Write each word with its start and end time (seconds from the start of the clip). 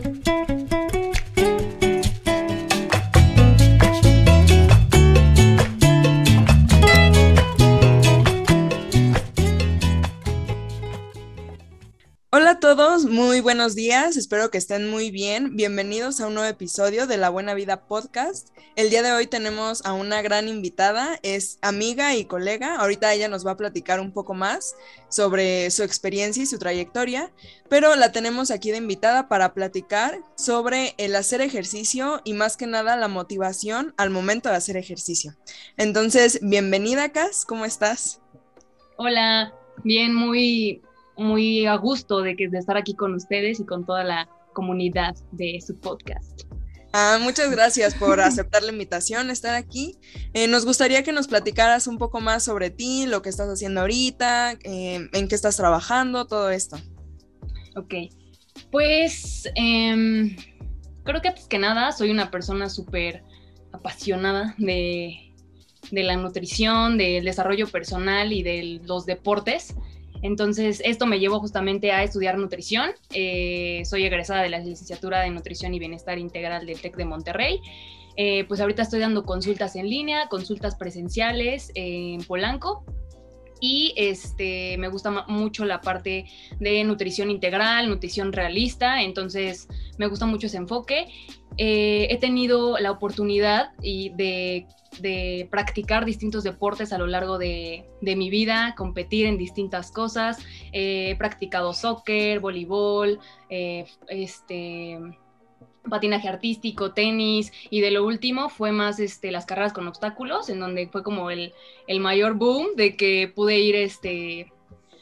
thank 0.00 0.16
you 0.16 0.25
buenos 13.56 13.74
días, 13.74 14.18
espero 14.18 14.50
que 14.50 14.58
estén 14.58 14.90
muy 14.90 15.10
bien. 15.10 15.56
Bienvenidos 15.56 16.20
a 16.20 16.26
un 16.26 16.34
nuevo 16.34 16.46
episodio 16.46 17.06
de 17.06 17.16
La 17.16 17.30
Buena 17.30 17.54
Vida 17.54 17.86
Podcast. 17.86 18.50
El 18.76 18.90
día 18.90 19.02
de 19.02 19.12
hoy 19.12 19.28
tenemos 19.28 19.82
a 19.86 19.94
una 19.94 20.20
gran 20.20 20.46
invitada, 20.46 21.18
es 21.22 21.58
amiga 21.62 22.14
y 22.14 22.26
colega. 22.26 22.76
Ahorita 22.76 23.14
ella 23.14 23.28
nos 23.28 23.46
va 23.46 23.52
a 23.52 23.56
platicar 23.56 23.98
un 23.98 24.12
poco 24.12 24.34
más 24.34 24.76
sobre 25.08 25.70
su 25.70 25.84
experiencia 25.84 26.42
y 26.42 26.46
su 26.46 26.58
trayectoria, 26.58 27.32
pero 27.70 27.96
la 27.96 28.12
tenemos 28.12 28.50
aquí 28.50 28.72
de 28.72 28.76
invitada 28.76 29.26
para 29.26 29.54
platicar 29.54 30.18
sobre 30.36 30.94
el 30.98 31.16
hacer 31.16 31.40
ejercicio 31.40 32.20
y 32.24 32.34
más 32.34 32.58
que 32.58 32.66
nada 32.66 32.94
la 32.96 33.08
motivación 33.08 33.94
al 33.96 34.10
momento 34.10 34.50
de 34.50 34.56
hacer 34.56 34.76
ejercicio. 34.76 35.34
Entonces, 35.78 36.40
bienvenida, 36.42 37.08
Cas, 37.08 37.46
¿cómo 37.46 37.64
estás? 37.64 38.20
Hola, 38.98 39.54
bien, 39.82 40.14
muy 40.14 40.82
muy 41.16 41.66
a 41.66 41.76
gusto 41.76 42.20
de, 42.20 42.36
que, 42.36 42.48
de 42.48 42.58
estar 42.58 42.76
aquí 42.76 42.94
con 42.94 43.14
ustedes 43.14 43.60
y 43.60 43.66
con 43.66 43.84
toda 43.84 44.04
la 44.04 44.28
comunidad 44.52 45.14
de 45.32 45.58
su 45.64 45.78
podcast. 45.78 46.42
Ah, 46.92 47.18
muchas 47.20 47.50
gracias 47.50 47.94
por 47.94 48.20
aceptar 48.20 48.62
la 48.62 48.72
invitación, 48.72 49.28
estar 49.28 49.54
aquí. 49.54 49.98
Eh, 50.32 50.48
nos 50.48 50.64
gustaría 50.64 51.02
que 51.02 51.12
nos 51.12 51.28
platicaras 51.28 51.86
un 51.86 51.98
poco 51.98 52.20
más 52.20 52.42
sobre 52.42 52.70
ti, 52.70 53.04
lo 53.04 53.20
que 53.20 53.28
estás 53.28 53.48
haciendo 53.48 53.82
ahorita, 53.82 54.52
eh, 54.64 55.08
en 55.12 55.28
qué 55.28 55.34
estás 55.34 55.56
trabajando, 55.56 56.26
todo 56.26 56.48
esto. 56.48 56.78
Ok, 57.76 57.94
pues 58.70 59.46
em, 59.56 60.36
creo 61.04 61.20
que 61.20 61.28
antes 61.28 61.46
que 61.48 61.58
nada 61.58 61.92
soy 61.92 62.10
una 62.10 62.30
persona 62.30 62.70
súper 62.70 63.22
apasionada 63.72 64.54
de, 64.56 65.34
de 65.90 66.02
la 66.02 66.16
nutrición, 66.16 66.96
del 66.96 67.26
desarrollo 67.26 67.68
personal 67.68 68.32
y 68.32 68.42
de 68.42 68.80
los 68.84 69.04
deportes. 69.04 69.74
Entonces, 70.22 70.82
esto 70.84 71.06
me 71.06 71.18
llevó 71.18 71.40
justamente 71.40 71.92
a 71.92 72.02
estudiar 72.02 72.38
nutrición. 72.38 72.90
Eh, 73.12 73.82
soy 73.84 74.04
egresada 74.04 74.42
de 74.42 74.48
la 74.48 74.58
licenciatura 74.58 75.20
de 75.20 75.30
Nutrición 75.30 75.74
y 75.74 75.78
Bienestar 75.78 76.18
Integral 76.18 76.66
del 76.66 76.80
TEC 76.80 76.96
de 76.96 77.04
Monterrey. 77.04 77.60
Eh, 78.16 78.44
pues 78.48 78.60
ahorita 78.60 78.82
estoy 78.82 79.00
dando 79.00 79.24
consultas 79.24 79.76
en 79.76 79.88
línea, 79.90 80.28
consultas 80.28 80.74
presenciales 80.76 81.70
en 81.74 82.22
Polanco. 82.24 82.84
Y 83.60 83.94
este, 83.96 84.76
me 84.78 84.88
gusta 84.88 85.24
mucho 85.28 85.64
la 85.64 85.80
parte 85.80 86.26
de 86.60 86.84
nutrición 86.84 87.30
integral, 87.30 87.88
nutrición 87.88 88.32
realista, 88.32 89.02
entonces 89.02 89.68
me 89.98 90.06
gusta 90.06 90.26
mucho 90.26 90.46
ese 90.46 90.58
enfoque. 90.58 91.08
Eh, 91.56 92.08
he 92.10 92.18
tenido 92.18 92.78
la 92.78 92.90
oportunidad 92.90 93.70
y 93.80 94.10
de 94.10 94.66
de 95.00 95.48
practicar 95.50 96.04
distintos 96.04 96.44
deportes 96.44 96.92
a 96.92 96.98
lo 96.98 97.06
largo 97.06 97.38
de, 97.38 97.84
mi 98.00 98.30
vida, 98.30 98.74
competir 98.76 99.26
en 99.26 99.38
distintas 99.38 99.90
cosas. 99.90 100.38
he 100.72 101.14
practicado 101.18 101.72
soccer, 101.72 102.40
voleibol, 102.40 103.18
eh, 103.50 103.86
este, 104.08 104.98
patinaje 105.88 106.28
artístico, 106.28 106.92
tenis 106.92 107.52
y 107.70 107.80
de 107.80 107.90
lo 107.90 108.04
último 108.04 108.48
fue 108.48 108.72
más 108.72 108.98
este, 109.00 109.30
las 109.30 109.46
carreras 109.46 109.72
con 109.72 109.88
obstáculos, 109.88 110.48
en 110.48 110.60
donde 110.60 110.88
fue 110.88 111.02
como 111.02 111.30
el, 111.30 111.52
mayor 112.00 112.34
boom 112.34 112.68
de 112.76 112.96
que 112.96 113.32
pude 113.34 113.58
ir, 113.58 113.74
este, 113.76 114.52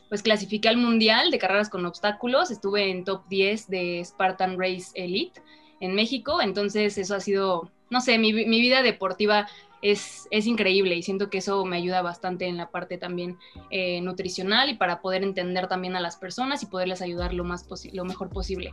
pues 0.09 0.23
clasifiqué 0.23 0.69
al 0.69 0.77
mundial 0.77 1.31
de 1.31 1.39
carreras 1.39 1.69
con 1.69 1.85
obstáculos, 1.87 2.51
estuve 2.51 2.91
en 2.91 3.05
top 3.05 3.23
10 3.29 3.69
de 3.69 4.05
Spartan 4.05 4.59
Race 4.59 4.93
Elite 4.95 5.41
en 5.81 5.95
México, 5.95 6.41
entonces 6.41 6.97
eso 6.99 7.15
ha 7.15 7.21
sido, 7.21 7.71
no 7.91 8.01
sé, 8.01 8.19
mi, 8.19 8.33
mi 8.33 8.61
vida 8.61 8.83
deportiva 8.83 9.47
es, 9.85 10.47
increíble 10.47 10.97
y 10.97 11.03
siento 11.03 11.29
que 11.29 11.39
eso 11.39 11.65
me 11.67 11.77
ayuda 11.77 12.01
bastante 12.01 12.47
en 12.47 12.57
la 12.57 12.71
parte 12.71 12.97
también 12.97 13.39
eh, 13.71 14.01
nutricional 14.01 14.71
y 14.71 14.75
para 14.75 15.03
poder 15.03 15.23
entender 15.23 15.69
también 15.69 15.95
a 15.95 16.01
las 16.01 16.17
personas 16.17 16.63
y 16.63 16.67
poderles 16.67 17.03
ayudar 17.03 17.35
lo, 17.35 17.45
más 17.45 17.67
lo 17.93 18.05
mejor 18.05 18.31
posible. 18.31 18.73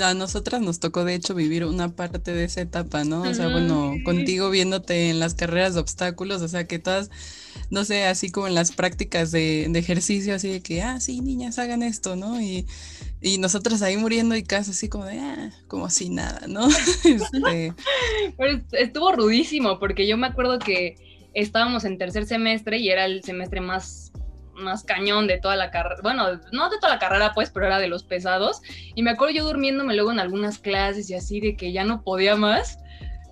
A 0.00 0.14
nosotras 0.14 0.60
nos 0.60 0.80
tocó 0.80 1.04
de 1.04 1.14
hecho 1.14 1.34
vivir 1.34 1.64
una 1.64 1.94
parte 1.94 2.32
de 2.32 2.44
esa 2.44 2.62
etapa, 2.62 3.04
¿no? 3.04 3.22
O 3.22 3.34
sea, 3.34 3.48
bueno, 3.48 3.94
contigo 4.04 4.48
viéndote 4.50 5.10
en 5.10 5.18
las 5.18 5.34
carreras 5.34 5.74
de 5.74 5.80
obstáculos, 5.80 6.40
o 6.42 6.48
sea, 6.48 6.66
que 6.66 6.78
todas, 6.78 7.10
no 7.70 7.84
sé, 7.84 8.04
así 8.04 8.30
como 8.30 8.46
en 8.46 8.54
las 8.54 8.72
prácticas 8.72 9.32
de, 9.32 9.66
de 9.68 9.78
ejercicio, 9.78 10.34
así 10.34 10.48
de 10.48 10.60
que, 10.62 10.82
ah, 10.82 11.00
sí, 11.00 11.20
niñas, 11.20 11.58
hagan 11.58 11.82
esto, 11.82 12.16
¿no? 12.16 12.40
Y 12.40 12.66
y 13.22 13.38
nosotros 13.38 13.82
ahí 13.82 13.96
muriendo 13.96 14.34
y 14.34 14.42
casi 14.42 14.72
así 14.72 14.88
como 14.88 15.04
de, 15.04 15.20
ah, 15.20 15.50
como 15.68 15.88
si 15.90 16.10
nada, 16.10 16.46
¿no? 16.48 16.68
este... 17.04 17.72
Pues 18.36 18.62
estuvo 18.72 19.12
rudísimo, 19.12 19.78
porque 19.78 20.08
yo 20.08 20.16
me 20.16 20.26
acuerdo 20.26 20.58
que 20.58 20.96
estábamos 21.32 21.84
en 21.84 21.98
tercer 21.98 22.26
semestre 22.26 22.78
y 22.78 22.90
era 22.90 23.06
el 23.06 23.22
semestre 23.22 23.60
más, 23.60 24.11
más 24.62 24.84
cañón 24.84 25.26
de 25.26 25.38
toda 25.38 25.56
la 25.56 25.70
carrera, 25.70 26.00
bueno, 26.02 26.40
no 26.52 26.70
de 26.70 26.78
toda 26.78 26.94
la 26.94 26.98
carrera 26.98 27.32
pues, 27.34 27.50
pero 27.50 27.66
era 27.66 27.78
de 27.78 27.88
los 27.88 28.04
pesados. 28.04 28.60
Y 28.94 29.02
me 29.02 29.10
acuerdo 29.10 29.34
yo 29.34 29.44
durmiéndome 29.44 29.94
luego 29.94 30.12
en 30.12 30.20
algunas 30.20 30.58
clases 30.58 31.10
y 31.10 31.14
así 31.14 31.40
de 31.40 31.56
que 31.56 31.72
ya 31.72 31.84
no 31.84 32.02
podía 32.02 32.36
más. 32.36 32.78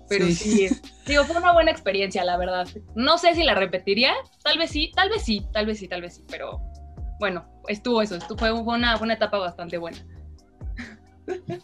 Pero 0.07 0.25
sí, 0.25 0.35
sí 0.35 0.69
digo, 1.07 1.23
fue 1.23 1.37
una 1.37 1.53
buena 1.53 1.71
experiencia, 1.71 2.23
la 2.25 2.37
verdad. 2.37 2.67
No 2.95 3.17
sé 3.17 3.33
si 3.33 3.43
la 3.43 3.55
repetiría, 3.55 4.13
tal 4.43 4.57
vez 4.57 4.71
sí, 4.71 4.91
tal 4.95 5.09
vez 5.09 5.23
sí, 5.23 5.45
tal 5.53 5.65
vez 5.65 5.79
sí, 5.79 5.87
tal 5.87 6.01
vez 6.01 6.15
sí, 6.15 6.23
pero 6.29 6.61
bueno, 7.19 7.45
estuvo 7.67 8.01
eso, 8.01 8.15
estuvo, 8.15 8.37
fue 8.37 8.51
una, 8.51 8.97
una 8.97 9.13
etapa 9.13 9.37
bastante 9.37 9.77
buena. 9.77 9.97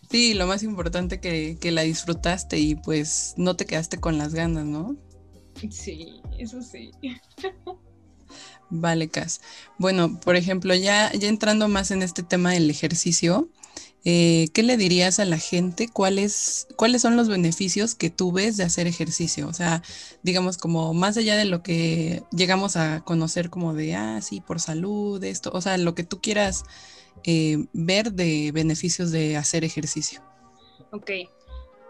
Sí, 0.09 0.33
lo 0.33 0.47
más 0.47 0.63
importante 0.63 1.19
que, 1.19 1.57
que 1.59 1.71
la 1.71 1.81
disfrutaste 1.81 2.57
y 2.57 2.75
pues 2.75 3.33
no 3.37 3.55
te 3.55 3.65
quedaste 3.65 3.99
con 3.99 4.17
las 4.17 4.33
ganas, 4.33 4.65
¿no? 4.65 4.95
Sí, 5.69 6.21
eso 6.37 6.61
sí. 6.61 6.91
Vale, 8.69 9.07
Cas. 9.07 9.41
Bueno, 9.77 10.19
por 10.19 10.35
ejemplo, 10.35 10.75
ya, 10.75 11.11
ya 11.13 11.29
entrando 11.29 11.67
más 11.67 11.91
en 11.91 12.01
este 12.01 12.23
tema 12.23 12.51
del 12.51 12.69
ejercicio, 12.69 13.49
eh, 14.03 14.47
¿qué 14.53 14.63
le 14.63 14.77
dirías 14.77 15.19
a 15.19 15.25
la 15.25 15.37
gente? 15.37 15.89
¿Cuáles, 15.89 16.67
¿Cuáles 16.75 17.01
son 17.01 17.17
los 17.17 17.27
beneficios 17.27 17.95
que 17.95 18.09
tú 18.09 18.31
ves 18.31 18.57
de 18.57 18.63
hacer 18.63 18.87
ejercicio? 18.87 19.47
O 19.47 19.53
sea, 19.53 19.83
digamos 20.23 20.57
como 20.57 20.93
más 20.93 21.17
allá 21.17 21.35
de 21.35 21.45
lo 21.45 21.63
que 21.63 22.23
llegamos 22.31 22.77
a 22.77 23.01
conocer 23.01 23.49
como 23.49 23.73
de, 23.73 23.95
ah, 23.95 24.21
sí, 24.21 24.41
por 24.41 24.59
salud, 24.59 25.23
esto, 25.23 25.51
o 25.53 25.61
sea, 25.61 25.77
lo 25.77 25.95
que 25.95 26.03
tú 26.03 26.21
quieras 26.21 26.63
eh, 27.23 27.65
ver 27.73 28.13
de 28.13 28.51
beneficios 28.53 29.11
de 29.11 29.35
hacer 29.37 29.63
ejercicio. 29.63 30.21
Ok, 30.91 31.11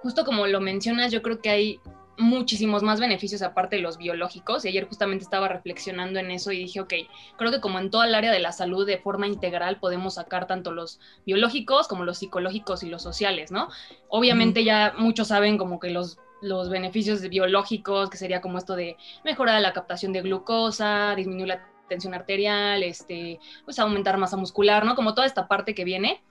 justo 0.02 0.26
como 0.26 0.48
lo 0.48 0.60
mencionas, 0.60 1.12
yo 1.12 1.22
creo 1.22 1.42
que 1.42 1.50
hay 1.50 1.80
muchísimos 2.18 2.84
más 2.84 3.00
beneficios 3.00 3.42
aparte 3.42 3.78
de 3.78 3.82
los 3.82 3.98
biológicos. 3.98 4.66
Y 4.66 4.70
ayer 4.70 4.88
justamente 4.88 5.24
estaba 5.24 5.48
reflexionando 5.48 6.20
en 6.20 6.32
eso 6.32 6.52
y 6.52 6.60
dije, 6.60 6.82
ok, 6.82 6.94
creo 7.38 7.52
que 7.52 7.62
como 7.62 7.80
en 7.80 7.90
toda 7.90 8.08
el 8.08 8.16
área 8.16 8.32
de 8.32 8.40
la 8.40 8.52
salud 8.52 8.86
de 8.86 8.98
forma 8.98 9.28
integral 9.28 9.80
podemos 9.80 10.16
sacar 10.16 10.48
tanto 10.48 10.72
los 10.72 11.00
biológicos 11.26 11.88
como 11.88 12.04
los 12.04 12.18
psicológicos 12.18 12.84
y 12.84 12.90
los 12.90 13.04
sociales, 13.04 13.52
¿no? 13.52 13.70
Obviamente 14.10 14.64
ya 14.64 14.94
muchos 14.98 15.30
saben 15.30 15.58
como 15.58 15.80
que 15.80 15.90
los 15.90 16.18
los 16.40 16.70
beneficios 16.70 17.22
biológicos, 17.30 18.12
que 18.12 18.18
sería 18.18 18.42
como 18.42 18.60
esto 18.60 18.76
de 18.76 18.96
mejorar 19.24 19.60
la 19.60 19.74
captación 19.74 20.14
de 20.14 20.22
glucosa, 20.22 21.16
disminuir 21.16 21.48
la 21.48 21.68
tensión 21.88 22.14
arterial, 22.14 22.84
este, 22.84 23.40
pues 23.66 23.80
aumentar 23.80 24.18
masa 24.18 24.38
muscular, 24.38 24.86
¿no? 24.86 24.96
Como 24.96 25.14
toda 25.14 25.28
esta 25.28 25.48
parte 25.48 25.76
que 25.76 25.84
viene. 25.84 26.22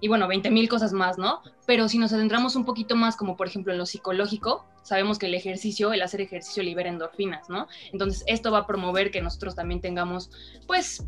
Y 0.00 0.08
bueno, 0.08 0.28
20 0.28 0.50
mil 0.50 0.68
cosas 0.68 0.92
más, 0.92 1.18
¿no? 1.18 1.42
Pero 1.66 1.88
si 1.88 1.98
nos 1.98 2.12
adentramos 2.12 2.56
un 2.56 2.64
poquito 2.64 2.96
más, 2.96 3.16
como 3.16 3.36
por 3.36 3.46
ejemplo 3.46 3.72
en 3.72 3.78
lo 3.78 3.86
psicológico, 3.86 4.66
sabemos 4.82 5.18
que 5.18 5.26
el 5.26 5.34
ejercicio, 5.34 5.92
el 5.92 6.02
hacer 6.02 6.20
ejercicio 6.20 6.62
libera 6.62 6.88
endorfinas, 6.88 7.48
¿no? 7.48 7.66
Entonces 7.92 8.24
esto 8.26 8.50
va 8.50 8.58
a 8.58 8.66
promover 8.66 9.10
que 9.10 9.20
nosotros 9.20 9.54
también 9.54 9.80
tengamos, 9.80 10.30
pues, 10.66 11.04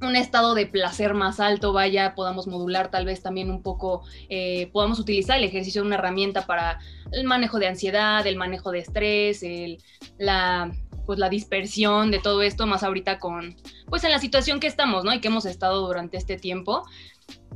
un 0.00 0.16
estado 0.16 0.54
de 0.54 0.66
placer 0.66 1.14
más 1.14 1.40
alto, 1.40 1.72
vaya, 1.72 2.14
podamos 2.14 2.46
modular 2.46 2.90
tal 2.90 3.04
vez 3.04 3.22
también 3.22 3.50
un 3.50 3.62
poco, 3.62 4.02
eh, 4.28 4.68
podamos 4.72 4.98
utilizar 4.98 5.38
el 5.38 5.44
ejercicio 5.44 5.82
de 5.82 5.86
una 5.86 5.96
herramienta 5.96 6.46
para 6.46 6.78
el 7.12 7.24
manejo 7.24 7.58
de 7.58 7.68
ansiedad, 7.68 8.26
el 8.26 8.36
manejo 8.36 8.70
de 8.70 8.80
estrés, 8.80 9.42
el, 9.42 9.78
la 10.18 10.72
pues 11.06 11.18
la 11.18 11.28
dispersión 11.28 12.10
de 12.10 12.18
todo 12.18 12.42
esto, 12.42 12.66
más 12.66 12.82
ahorita 12.82 13.18
con, 13.18 13.56
pues 13.88 14.04
en 14.04 14.10
la 14.10 14.18
situación 14.18 14.60
que 14.60 14.66
estamos, 14.66 15.04
¿no? 15.04 15.14
Y 15.14 15.20
que 15.20 15.28
hemos 15.28 15.46
estado 15.46 15.86
durante 15.86 16.16
este 16.16 16.36
tiempo. 16.36 16.84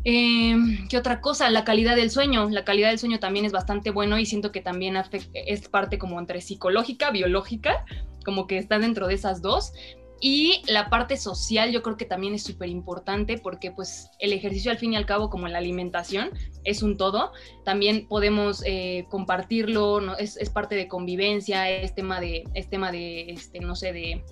Eh, 0.04 0.56
¿Qué 0.88 0.96
otra 0.96 1.20
cosa? 1.20 1.50
La 1.50 1.64
calidad 1.64 1.96
del 1.96 2.10
sueño. 2.10 2.48
La 2.50 2.64
calidad 2.64 2.88
del 2.88 2.98
sueño 2.98 3.18
también 3.18 3.44
es 3.44 3.52
bastante 3.52 3.90
bueno 3.90 4.18
y 4.18 4.26
siento 4.26 4.52
que 4.52 4.60
también 4.60 4.96
es 5.34 5.68
parte 5.68 5.98
como 5.98 6.18
entre 6.18 6.40
psicológica, 6.40 7.10
biológica, 7.10 7.84
como 8.24 8.46
que 8.46 8.58
está 8.58 8.78
dentro 8.78 9.06
de 9.06 9.14
esas 9.14 9.42
dos. 9.42 9.72
Y 10.20 10.62
la 10.66 10.90
parte 10.90 11.16
social 11.16 11.70
yo 11.70 11.82
creo 11.82 11.96
que 11.96 12.04
también 12.04 12.34
es 12.34 12.42
súper 12.42 12.68
importante 12.68 13.38
porque 13.38 13.70
pues 13.70 14.08
el 14.18 14.32
ejercicio 14.32 14.70
al 14.70 14.78
fin 14.78 14.92
y 14.92 14.96
al 14.96 15.06
cabo 15.06 15.30
como 15.30 15.46
la 15.46 15.58
alimentación 15.58 16.30
es 16.64 16.82
un 16.82 16.96
todo. 16.96 17.32
También 17.64 18.08
podemos 18.08 18.62
eh, 18.66 19.06
compartirlo, 19.10 20.00
¿no? 20.00 20.16
es, 20.16 20.36
es, 20.36 20.50
parte 20.50 20.74
de 20.74 20.88
convivencia, 20.88 21.70
es 21.70 21.94
tema 21.94 22.20
de, 22.20 22.44
es 22.54 22.68
tema 22.68 22.90
de, 22.90 23.30
este, 23.30 23.60
no 23.60 23.76
sé, 23.76 23.92
de, 23.92 24.24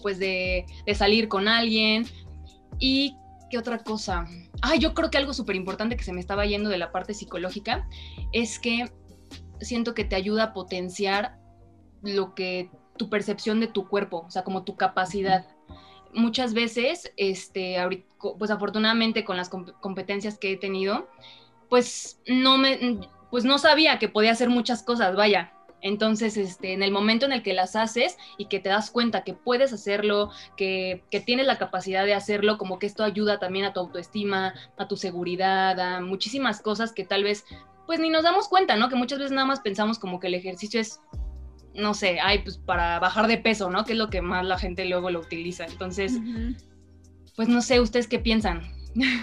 pues 0.00 0.18
de, 0.18 0.66
de 0.86 0.94
salir 0.94 1.28
con 1.28 1.46
alguien. 1.46 2.06
Y 2.78 3.16
¿Qué 3.52 3.58
otra 3.58 3.84
cosa? 3.84 4.24
Ah, 4.62 4.76
yo 4.76 4.94
creo 4.94 5.10
que 5.10 5.18
algo 5.18 5.34
súper 5.34 5.56
importante 5.56 5.94
que 5.94 6.04
se 6.04 6.14
me 6.14 6.20
estaba 6.20 6.46
yendo 6.46 6.70
de 6.70 6.78
la 6.78 6.90
parte 6.90 7.12
psicológica 7.12 7.86
es 8.32 8.58
que 8.58 8.90
siento 9.60 9.92
que 9.92 10.04
te 10.04 10.16
ayuda 10.16 10.44
a 10.44 10.52
potenciar 10.54 11.36
lo 12.00 12.34
que 12.34 12.70
tu 13.02 13.10
percepción 13.10 13.58
de 13.58 13.66
tu 13.66 13.88
cuerpo, 13.88 14.24
o 14.28 14.30
sea, 14.30 14.44
como 14.44 14.62
tu 14.62 14.76
capacidad. 14.76 15.44
Muchas 16.14 16.54
veces, 16.54 17.12
este, 17.16 17.76
pues 18.38 18.52
afortunadamente 18.52 19.24
con 19.24 19.36
las 19.36 19.48
competencias 19.48 20.38
que 20.38 20.52
he 20.52 20.56
tenido, 20.56 21.08
pues 21.68 22.20
no 22.28 22.58
me, 22.58 23.00
pues 23.32 23.44
no 23.44 23.58
sabía 23.58 23.98
que 23.98 24.08
podía 24.08 24.30
hacer 24.30 24.50
muchas 24.50 24.84
cosas, 24.84 25.16
vaya. 25.16 25.52
Entonces, 25.80 26.36
este, 26.36 26.74
en 26.74 26.84
el 26.84 26.92
momento 26.92 27.26
en 27.26 27.32
el 27.32 27.42
que 27.42 27.54
las 27.54 27.74
haces 27.74 28.16
y 28.38 28.44
que 28.44 28.60
te 28.60 28.68
das 28.68 28.92
cuenta 28.92 29.24
que 29.24 29.34
puedes 29.34 29.72
hacerlo, 29.72 30.30
que, 30.56 31.02
que, 31.10 31.18
tienes 31.18 31.46
la 31.46 31.58
capacidad 31.58 32.04
de 32.04 32.14
hacerlo, 32.14 32.56
como 32.56 32.78
que 32.78 32.86
esto 32.86 33.02
ayuda 33.02 33.40
también 33.40 33.64
a 33.64 33.72
tu 33.72 33.80
autoestima, 33.80 34.54
a 34.76 34.86
tu 34.86 34.96
seguridad, 34.96 35.80
a 35.80 36.00
muchísimas 36.00 36.62
cosas 36.62 36.92
que 36.92 37.04
tal 37.04 37.24
vez, 37.24 37.44
pues 37.84 37.98
ni 37.98 38.10
nos 38.10 38.22
damos 38.22 38.46
cuenta, 38.46 38.76
¿no? 38.76 38.88
Que 38.88 38.94
muchas 38.94 39.18
veces 39.18 39.32
nada 39.32 39.46
más 39.46 39.58
pensamos 39.58 39.98
como 39.98 40.20
que 40.20 40.28
el 40.28 40.34
ejercicio 40.34 40.80
es 40.80 41.00
no 41.74 41.94
sé, 41.94 42.20
ay, 42.20 42.40
pues 42.40 42.58
para 42.58 42.98
bajar 42.98 43.26
de 43.28 43.38
peso, 43.38 43.70
¿no? 43.70 43.84
Que 43.84 43.92
es 43.92 43.98
lo 43.98 44.10
que 44.10 44.22
más 44.22 44.44
la 44.44 44.58
gente 44.58 44.84
luego 44.84 45.10
lo 45.10 45.20
utiliza. 45.20 45.64
Entonces, 45.64 46.18
pues 47.36 47.48
no 47.48 47.62
sé, 47.62 47.80
¿ustedes 47.80 48.08
qué 48.08 48.18
piensan? 48.18 48.62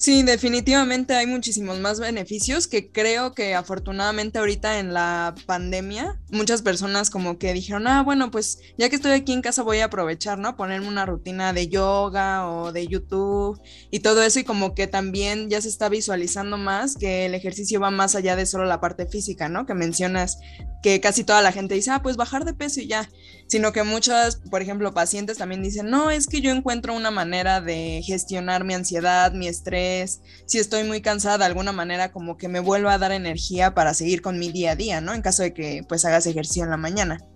Sí, 0.00 0.22
definitivamente 0.22 1.12
hay 1.14 1.26
muchísimos 1.26 1.78
más 1.78 2.00
beneficios 2.00 2.66
que 2.66 2.90
creo 2.90 3.34
que 3.34 3.54
afortunadamente 3.54 4.38
ahorita 4.38 4.78
en 4.78 4.94
la 4.94 5.34
pandemia 5.44 6.18
muchas 6.30 6.62
personas 6.62 7.10
como 7.10 7.36
que 7.36 7.52
dijeron, 7.52 7.86
ah, 7.86 8.02
bueno, 8.02 8.30
pues 8.30 8.60
ya 8.78 8.88
que 8.88 8.96
estoy 8.96 9.10
aquí 9.12 9.34
en 9.34 9.42
casa 9.42 9.62
voy 9.62 9.80
a 9.80 9.84
aprovechar, 9.84 10.38
¿no? 10.38 10.56
Ponerme 10.56 10.88
una 10.88 11.04
rutina 11.04 11.52
de 11.52 11.68
yoga 11.68 12.48
o 12.48 12.72
de 12.72 12.86
YouTube 12.86 13.60
y 13.90 14.00
todo 14.00 14.22
eso 14.22 14.40
y 14.40 14.44
como 14.44 14.74
que 14.74 14.86
también 14.86 15.50
ya 15.50 15.60
se 15.60 15.68
está 15.68 15.90
visualizando 15.90 16.56
más 16.56 16.96
que 16.96 17.26
el 17.26 17.34
ejercicio 17.34 17.78
va 17.78 17.90
más 17.90 18.14
allá 18.14 18.36
de 18.36 18.46
solo 18.46 18.64
la 18.64 18.80
parte 18.80 19.04
física, 19.04 19.50
¿no? 19.50 19.66
Que 19.66 19.74
mencionas 19.74 20.38
que 20.82 20.98
casi 21.02 21.24
toda 21.24 21.42
la 21.42 21.52
gente 21.52 21.74
dice, 21.74 21.90
ah, 21.90 22.00
pues 22.02 22.16
bajar 22.16 22.46
de 22.46 22.54
peso 22.54 22.80
y 22.80 22.86
ya, 22.86 23.06
sino 23.50 23.72
que 23.72 23.82
muchas, 23.82 24.36
por 24.36 24.62
ejemplo, 24.62 24.94
pacientes 24.94 25.36
también 25.36 25.60
dicen, 25.60 25.90
no, 25.90 26.08
es 26.12 26.28
que 26.28 26.40
yo 26.40 26.52
encuentro 26.52 26.94
una 26.94 27.10
manera 27.10 27.60
de 27.60 28.00
gestionar 28.04 28.62
mi 28.62 28.74
ansiedad, 28.74 29.32
mi 29.32 29.48
estrés, 29.48 30.20
si 30.46 30.58
estoy 30.58 30.84
muy 30.84 31.02
cansada 31.02 31.38
de 31.38 31.44
alguna 31.46 31.72
manera, 31.72 32.12
como 32.12 32.36
que 32.36 32.46
me 32.46 32.60
vuelva 32.60 32.94
a 32.94 32.98
dar 32.98 33.10
energía 33.10 33.74
para 33.74 33.92
seguir 33.92 34.22
con 34.22 34.38
mi 34.38 34.52
día 34.52 34.70
a 34.70 34.76
día, 34.76 35.00
¿no? 35.00 35.14
En 35.14 35.22
caso 35.22 35.42
de 35.42 35.52
que 35.52 35.82
pues 35.88 36.04
hagas 36.04 36.26
ejercicio 36.26 36.62
en 36.62 36.70
la 36.70 36.76
mañana. 36.76 37.26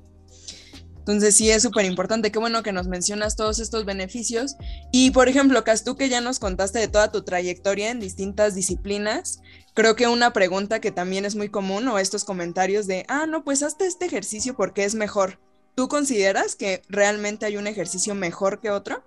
Entonces 0.99 1.35
sí 1.35 1.51
es 1.51 1.65
súper 1.65 1.85
importante, 1.85 2.31
qué 2.31 2.39
bueno 2.39 2.63
que 2.63 2.73
nos 2.73 2.87
mencionas 2.87 3.35
todos 3.35 3.59
estos 3.59 3.85
beneficios. 3.85 4.55
Y 4.93 5.11
por 5.11 5.29
ejemplo, 5.29 5.65
Cas, 5.65 5.83
tú 5.83 5.97
que 5.97 6.09
ya 6.09 6.21
nos 6.21 6.39
contaste 6.39 6.79
de 6.79 6.87
toda 6.87 7.11
tu 7.11 7.25
trayectoria 7.25 7.91
en 7.91 7.99
distintas 7.99 8.55
disciplinas, 8.55 9.41
creo 9.75 9.97
que 9.97 10.07
una 10.07 10.33
pregunta 10.33 10.81
que 10.81 10.93
también 10.93 11.25
es 11.25 11.35
muy 11.35 11.49
común 11.49 11.89
o 11.89 11.99
estos 11.99 12.25
comentarios 12.25 12.87
de, 12.87 13.05
ah, 13.09 13.27
no, 13.27 13.43
pues 13.43 13.65
hazte 13.65 13.85
este 13.87 14.07
ejercicio 14.07 14.55
porque 14.55 14.85
es 14.85 14.95
mejor. 14.95 15.41
¿Tú 15.75 15.89
consideras 15.89 16.55
que 16.55 16.83
realmente 16.89 17.47
hay 17.47 17.57
un 17.57 17.67
ejercicio 17.67 18.15
mejor 18.15 18.61
que 18.61 18.71
otro? 18.71 19.03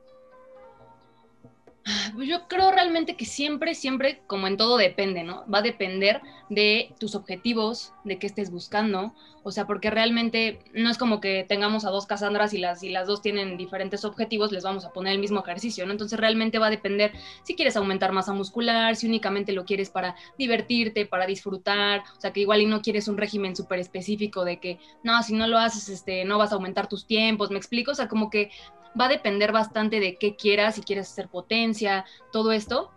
Pues 2.14 2.28
yo 2.28 2.48
creo 2.48 2.72
realmente 2.72 3.16
que 3.16 3.26
siempre, 3.26 3.74
siempre, 3.74 4.22
como 4.28 4.48
en 4.48 4.58
todo 4.58 4.78
depende, 4.78 5.24
¿no? 5.24 5.46
Va 5.54 5.60
a 5.60 5.62
depender 5.62 6.22
de 6.50 6.94
tus 7.00 7.16
objetivos, 7.16 7.94
de 8.04 8.20
qué 8.20 8.28
estés 8.28 8.52
buscando, 8.52 9.14
o 9.44 9.52
sea, 9.52 9.66
porque 9.66 9.90
realmente 9.90 10.60
no 10.74 10.90
es 10.90 10.98
como 10.98 11.22
que 11.22 11.46
tengamos 11.48 11.86
a 11.86 11.90
dos 11.90 12.06
Casandras 12.06 12.54
y 12.54 12.58
las, 12.58 12.84
y 12.84 12.90
las 12.90 13.08
dos 13.08 13.22
tienen 13.22 13.56
diferentes 13.56 14.04
objetivos, 14.04 14.52
les 14.52 14.64
vamos 14.64 14.84
a 14.84 14.92
poner 14.92 15.14
el 15.14 15.20
mismo 15.20 15.40
ejercicio, 15.40 15.86
¿no? 15.86 15.94
Entonces 15.94 16.20
realmente 16.20 16.60
va 16.60 16.68
a 16.68 16.70
depender 16.70 17.14
si 17.44 17.56
quieres 17.56 17.78
aumentar 17.78 18.12
masa 18.12 18.34
muscular, 18.34 18.98
si 18.98 19.08
únicamente 19.08 19.54
lo 19.54 19.64
quieres 19.64 19.90
para 19.90 20.16
divertirte, 20.38 21.06
para 21.06 21.26
disfrutar, 21.26 22.04
o 22.18 22.20
sea, 22.20 22.34
que 22.34 22.42
igual 22.42 22.62
y 22.62 22.66
no 22.66 22.82
quieres 22.82 23.08
un 23.08 23.18
régimen 23.18 23.56
súper 23.56 23.80
específico 23.80 24.44
de 24.44 24.60
que, 24.60 24.80
no, 25.04 25.24
si 25.24 25.34
no 25.34 25.48
lo 25.48 25.58
haces, 25.58 25.88
este, 25.88 26.26
no 26.26 26.38
vas 26.38 26.52
a 26.52 26.56
aumentar 26.56 26.88
tus 26.88 27.06
tiempos, 27.08 27.50
¿me 27.50 27.58
explico? 27.58 27.92
O 27.92 27.96
sea, 27.96 28.10
como 28.10 28.30
que 28.30 28.52
va 29.00 29.06
a 29.06 29.10
depender 29.10 29.52
bastante 29.52 30.00
de 30.00 30.18
qué 30.18 30.36
quieras, 30.36 30.76
si 30.76 30.82
quieres 30.82 31.12
hacer 31.12 31.28
potencia, 31.30 32.06
todo 32.32 32.52
esto, 32.52 32.92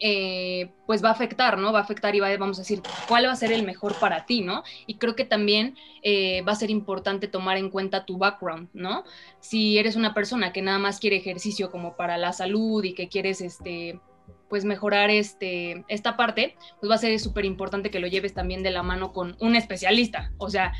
eh, 0.00 0.72
pues 0.86 1.02
va 1.02 1.08
a 1.08 1.12
afectar, 1.12 1.58
¿no? 1.58 1.72
Va 1.72 1.80
a 1.80 1.82
afectar 1.82 2.14
y 2.14 2.20
va, 2.20 2.34
vamos 2.36 2.58
a 2.58 2.62
decir 2.62 2.82
cuál 3.08 3.26
va 3.26 3.32
a 3.32 3.36
ser 3.36 3.52
el 3.52 3.64
mejor 3.64 3.94
para 3.94 4.26
ti, 4.26 4.42
¿no? 4.42 4.62
Y 4.86 4.96
creo 4.96 5.16
que 5.16 5.24
también 5.24 5.76
eh, 6.02 6.42
va 6.42 6.52
a 6.52 6.56
ser 6.56 6.70
importante 6.70 7.28
tomar 7.28 7.56
en 7.56 7.70
cuenta 7.70 8.04
tu 8.04 8.18
background, 8.18 8.68
¿no? 8.72 9.04
Si 9.40 9.78
eres 9.78 9.96
una 9.96 10.14
persona 10.14 10.52
que 10.52 10.62
nada 10.62 10.78
más 10.78 11.00
quiere 11.00 11.16
ejercicio 11.16 11.70
como 11.70 11.96
para 11.96 12.18
la 12.18 12.32
salud 12.32 12.84
y 12.84 12.94
que 12.94 13.08
quieres, 13.08 13.40
este, 13.40 14.00
pues 14.48 14.64
mejorar 14.64 15.10
este, 15.10 15.84
esta 15.88 16.16
parte, 16.16 16.56
pues 16.80 16.90
va 16.90 16.96
a 16.96 16.98
ser 16.98 17.18
súper 17.18 17.44
importante 17.44 17.90
que 17.90 18.00
lo 18.00 18.06
lleves 18.06 18.34
también 18.34 18.62
de 18.62 18.70
la 18.70 18.82
mano 18.82 19.12
con 19.12 19.36
un 19.40 19.56
especialista. 19.56 20.32
O 20.38 20.50
sea, 20.50 20.72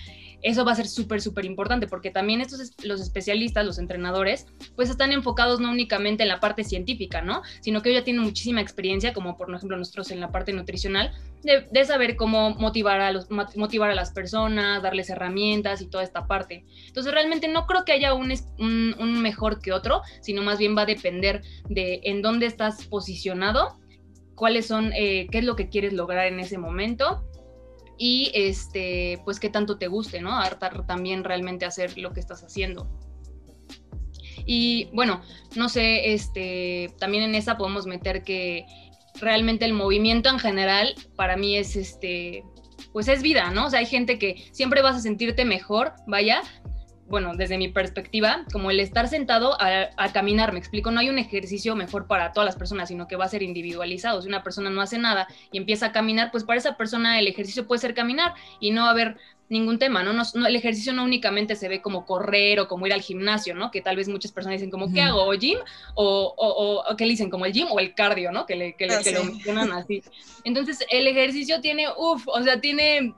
eso 0.43 0.65
va 0.65 0.73
a 0.73 0.75
ser 0.77 0.87
súper, 0.87 1.21
súper 1.21 1.45
importante 1.45 1.87
porque 1.87 2.11
también 2.11 2.41
estos, 2.41 2.73
los 2.85 3.01
especialistas, 3.01 3.65
los 3.65 3.79
entrenadores, 3.79 4.47
pues 4.75 4.91
están 4.91 5.13
enfocados 5.13 5.61
no 5.61 5.71
únicamente 5.71 6.23
en 6.23 6.29
la 6.29 6.41
parte 6.41 6.65
científica, 6.65 7.23
¿no? 7.23 7.43
Sino 7.61 7.83
que 7.83 7.91
ellos 7.91 8.01
ya 8.01 8.05
tienen 8.05 8.23
muchísima 8.23 8.61
experiencia, 8.61 9.13
como 9.13 9.37
por 9.37 9.53
ejemplo 9.55 9.77
nosotros 9.77 10.11
en 10.11 10.21
la 10.21 10.31
parte 10.31 10.53
nutricional, 10.53 11.13
de, 11.43 11.85
saber 11.85 12.17
cómo 12.17 12.51
motivar 12.51 13.01
a, 13.01 13.13
los, 13.13 13.29
motivar 13.31 13.91
a 13.91 13.95
las 13.95 14.11
personas, 14.11 14.83
darles 14.83 15.11
herramientas 15.11 15.81
y 15.81 15.87
toda 15.87 16.03
esta 16.03 16.27
parte. 16.27 16.65
Entonces 16.87 17.13
realmente 17.13 17.49
no 17.49 17.67
creo 17.67 17.85
que 17.85 17.93
haya 17.93 18.15
un, 18.15 18.33
un 18.59 19.23
mejor 19.23 19.61
que 19.61 19.73
otro, 19.73 20.03
sino 20.21 20.43
más 20.43 20.59
bien 20.59 20.77
va 20.77 20.83
a 20.83 20.87
depender 20.87 21.43
de 21.69 22.01
en 22.05 22.23
dónde 22.23 22.47
estás 22.47 22.87
posicionado 22.87 23.79
cuáles 24.35 24.67
son, 24.67 24.93
eh, 24.93 25.27
qué 25.31 25.39
es 25.39 25.45
lo 25.45 25.57
que 25.57 25.69
quieres 25.69 25.93
lograr 25.93 26.27
en 26.27 26.39
ese 26.39 26.59
momento 26.59 27.25
y 27.99 28.31
este, 28.35 29.21
pues 29.25 29.41
qué 29.41 29.49
tanto 29.49 29.79
te 29.79 29.89
guste, 29.89 30.21
¿no? 30.21 30.37
Hartar 30.37 30.87
también 30.87 31.25
realmente 31.25 31.65
hacer 31.65 31.97
lo 31.99 32.13
que 32.13 32.21
estás 32.21 32.43
haciendo. 32.43 32.89
Y 34.45 34.89
bueno, 34.93 35.23
no 35.57 35.69
sé, 35.69 36.13
este, 36.13 36.93
también 36.99 37.25
en 37.25 37.35
esa 37.35 37.57
podemos 37.57 37.87
meter 37.87 38.23
que 38.23 38.67
realmente 39.21 39.65
el 39.65 39.73
movimiento 39.73 40.29
en 40.29 40.39
general 40.39 40.95
para 41.17 41.37
mí 41.37 41.57
es 41.57 41.75
este, 41.75 42.45
pues 42.93 43.09
es 43.09 43.23
vida, 43.23 43.51
¿no? 43.51 43.67
O 43.67 43.71
sea, 43.71 43.81
hay 43.81 43.87
gente 43.87 44.19
que 44.19 44.49
siempre 44.53 44.83
vas 44.83 44.97
a 44.97 45.01
sentirte 45.01 45.45
mejor, 45.45 45.95
vaya, 46.07 46.43
bueno, 47.09 47.35
desde 47.37 47.57
mi 47.57 47.69
perspectiva, 47.69 48.45
como 48.53 48.71
el 48.71 48.81
estar 48.81 49.09
sentado 49.09 49.57
a, 49.61 50.13
caminar, 50.13 50.53
me 50.53 50.59
explico, 50.59 50.91
no 50.91 51.01
hay 51.01 51.09
un 51.09 51.19
ejercicio 51.19 51.77
mejor 51.77 52.07
para 52.07 52.33
todas 52.33 52.47
las 52.47 52.57
personas, 52.57 52.89
sino 52.89 53.07
que 53.07 53.17
va 53.17 53.25
a 53.25 53.29
ser 53.29 53.43
individualizado. 53.43 54.23
Si 54.23 54.29
una 54.29 54.43
persona 54.43 54.71
no 54.71 54.81
hace 54.81 54.99
nada 54.99 55.29
y 55.53 55.59
empieza 55.59 55.87
a 55.87 55.93
caminar, 55.93 56.31
pues 56.31 56.45
para 56.45 56.59
esa 56.59 56.77
persona 56.77 57.19
el 57.19 57.29
ejercicio 57.29 57.67
puede 57.67 57.81
ser 57.81 57.95
caminar 57.95 58.35
y 58.59 58.73
no 58.73 58.83
va 58.83 58.89
a 58.89 58.93
haber 58.93 59.17
ningún 59.49 59.79
tema, 59.79 60.03
¿no? 60.03 60.13
No, 60.13 60.47
el 60.47 60.57
ejercicio 60.57 60.93
no 60.93 61.05
únicamente 61.05 61.55
se 61.55 61.69
ve 61.69 61.81
como 61.81 62.05
correr 62.05 62.59
o 62.59 62.67
como 62.67 62.87
ir 62.87 62.93
al 62.93 63.01
gimnasio, 63.01 63.55
¿no? 63.55 63.71
Que 63.71 63.81
tal 63.81 63.95
vez 63.95 64.09
muchas 64.09 64.33
personas 64.33 64.59
dicen 64.59 64.71
como, 64.71 64.93
¿qué 64.93 65.03
hago? 65.03 65.25
¿O 65.25 65.33
gym? 65.35 65.59
O, 65.95 66.35
o, 66.37 66.83
o, 66.91 66.97
¿qué 66.97 67.05
le 67.05 67.13
dicen? 67.13 67.31
Como 67.31 67.47
el 67.47 67.53
gym 67.53 67.69
o 67.71 67.79
el 67.79 67.95
cardio, 67.95 68.33
¿no? 68.33 68.47
Que, 68.47 68.57
le, 68.57 68.75
que, 68.75 68.87
ah, 68.87 69.01
lo 69.13 69.25
mencionan 69.25 69.71
así. 69.73 70.03
Entonces, 70.43 70.85
el 70.91 71.07
ejercicio 71.07 71.61
tiene, 71.61 71.87
uff, 71.97 72.27
o 72.27 72.43
sea, 72.43 72.61
tiene 72.61 73.15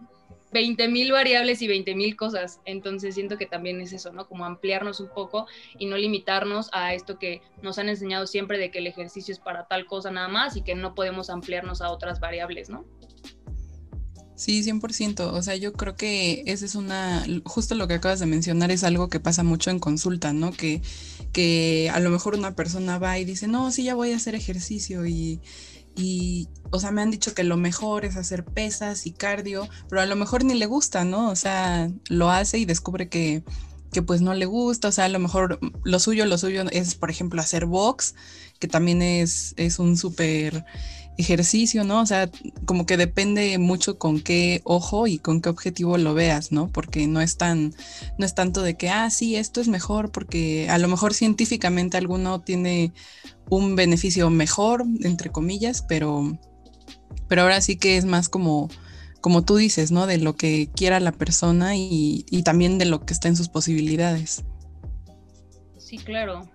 20 0.53 0.89
mil 0.89 1.13
variables 1.13 1.63
y 1.63 1.69
20 1.69 1.95
mil 1.95 2.17
cosas. 2.17 2.61
Entonces 2.65 3.15
siento 3.15 3.39
que 3.39 3.47
también 3.47 3.81
es 3.81 3.93
eso, 3.93 4.13
¿no? 4.13 4.27
Como 4.27 4.45
ampliarnos 4.45 5.01
un 5.01 5.09
poco 5.09 5.47
y 5.79 5.87
no 5.87 5.97
limitarnos 5.97 6.71
a 6.73 6.95
esto 6.95 7.19
que 7.19 7.43
nos 7.63 7.79
han 7.79 7.89
enseñado 7.89 8.27
siempre 8.27 8.59
de 8.59 8.71
que 8.71 8.79
el 8.79 8.87
ejercicio 8.87 9.33
es 9.33 9.41
para 9.41 9.67
tal 9.67 9.87
cosa 9.87 10.11
nada 10.11 10.29
más 10.29 10.57
y 10.57 10.63
que 10.63 10.75
no 10.75 10.95
podemos 10.95 11.31
ampliarnos 11.31 11.81
a 11.81 11.91
otras 11.91 12.21
variables, 12.21 12.71
¿no? 12.71 12.85
Sí, 14.39 14.63
100%. 14.63 15.33
O 15.33 15.43
sea, 15.43 15.57
yo 15.57 15.73
creo 15.73 15.97
que 15.97 16.45
ese 16.47 16.65
es 16.65 16.77
una, 16.77 17.27
justo 17.45 17.75
lo 17.75 17.89
que 17.89 17.95
acabas 17.95 18.21
de 18.21 18.27
mencionar 18.27 18.71
es 18.71 18.85
algo 18.85 19.09
que 19.09 19.19
pasa 19.19 19.43
mucho 19.43 19.73
en 19.73 19.81
consulta, 19.81 20.33
¿no? 20.33 20.53
Que, 20.53 20.81
que 21.33 21.91
a 21.93 21.99
lo 21.99 22.11
mejor 22.11 22.37
una 22.37 22.55
persona 22.55 23.01
va 23.01 23.19
y 23.19 23.25
dice, 23.25 23.49
no, 23.49 23.73
sí, 23.73 23.83
ya 23.83 23.97
voy 23.97 24.13
a 24.13 24.17
hacer 24.17 24.37
ejercicio 24.37 25.05
y 25.07 25.41
y, 25.99 26.49
o 26.71 26.79
sea, 26.79 26.93
me 26.93 27.03
han 27.03 27.11
dicho 27.11 27.35
que 27.35 27.43
lo 27.43 27.57
mejor 27.57 28.05
es 28.05 28.17
hacer 28.17 28.45
pesas 28.45 29.05
y 29.05 29.11
cardio, 29.11 29.69
pero 29.89 30.01
a 30.01 30.07
lo 30.07 30.15
mejor 30.15 30.45
ni 30.45 30.55
le 30.55 30.67
gusta, 30.67 31.05
¿no? 31.05 31.29
O 31.29 31.35
sea, 31.35 31.91
lo 32.09 32.31
hace 32.31 32.59
y 32.59 32.65
descubre 32.65 33.09
que, 33.09 33.43
que 33.93 34.01
pues 34.01 34.21
no 34.21 34.33
le 34.33 34.47
gusta, 34.47 34.89
o 34.89 34.93
sea, 34.93 35.07
a 35.07 35.09
lo 35.09 35.19
mejor 35.19 35.59
lo 35.83 35.99
suyo, 35.99 36.25
lo 36.25 36.39
suyo 36.39 36.63
es, 36.71 36.95
por 36.95 37.11
ejemplo, 37.11 37.41
hacer 37.41 37.67
box, 37.67 38.15
que 38.61 38.69
también 38.69 39.03
es, 39.03 39.55
es 39.57 39.81
un 39.81 39.97
súper 39.97 40.65
ejercicio, 41.19 41.85
¿no? 41.85 42.01
O 42.01 42.07
sea, 42.07 42.31
como 42.65 42.87
que 42.87 42.97
depende 42.97 43.59
mucho 43.59 43.99
con 43.99 44.21
qué 44.21 44.63
ojo 44.65 45.07
y 45.09 45.19
con 45.19 45.43
qué 45.43 45.49
objetivo 45.49 45.99
lo 45.99 46.15
veas, 46.15 46.53
¿no? 46.53 46.69
Porque 46.69 47.07
no 47.09 47.21
es 47.21 47.37
tan, 47.37 47.75
no 48.19 48.25
es 48.25 48.35
tanto 48.35 48.63
de 48.63 48.77
que, 48.77 48.89
ah, 48.89 49.11
sí, 49.11 49.37
esto 49.37 49.61
es 49.61 49.69
mejor, 49.69 50.13
porque 50.13 50.71
a 50.71 50.79
lo 50.79 50.87
mejor 50.89 51.15
científicamente 51.15 51.97
alguno 51.97 52.41
tiene 52.41 52.93
un 53.51 53.75
beneficio 53.75 54.31
mejor, 54.31 54.85
entre 55.03 55.31
comillas, 55.31 55.83
pero, 55.83 56.39
pero 57.27 57.43
ahora 57.43 57.61
sí 57.61 57.77
que 57.77 57.97
es 57.97 58.05
más 58.05 58.29
como, 58.29 58.71
como 59.21 59.45
tú 59.45 59.57
dices, 59.57 59.91
¿no? 59.91 60.07
De 60.07 60.19
lo 60.19 60.37
que 60.37 60.71
quiera 60.75 61.01
la 61.01 61.13
persona 61.13 61.77
y, 61.77 62.25
y 62.31 62.45
también 62.45 62.79
de 62.79 62.85
lo 62.85 63.05
que 63.05 63.13
está 63.13 63.27
en 63.27 63.37
sus 63.37 63.49
posibilidades. 63.49 64.45
Sí, 65.79 65.99
claro. 65.99 66.49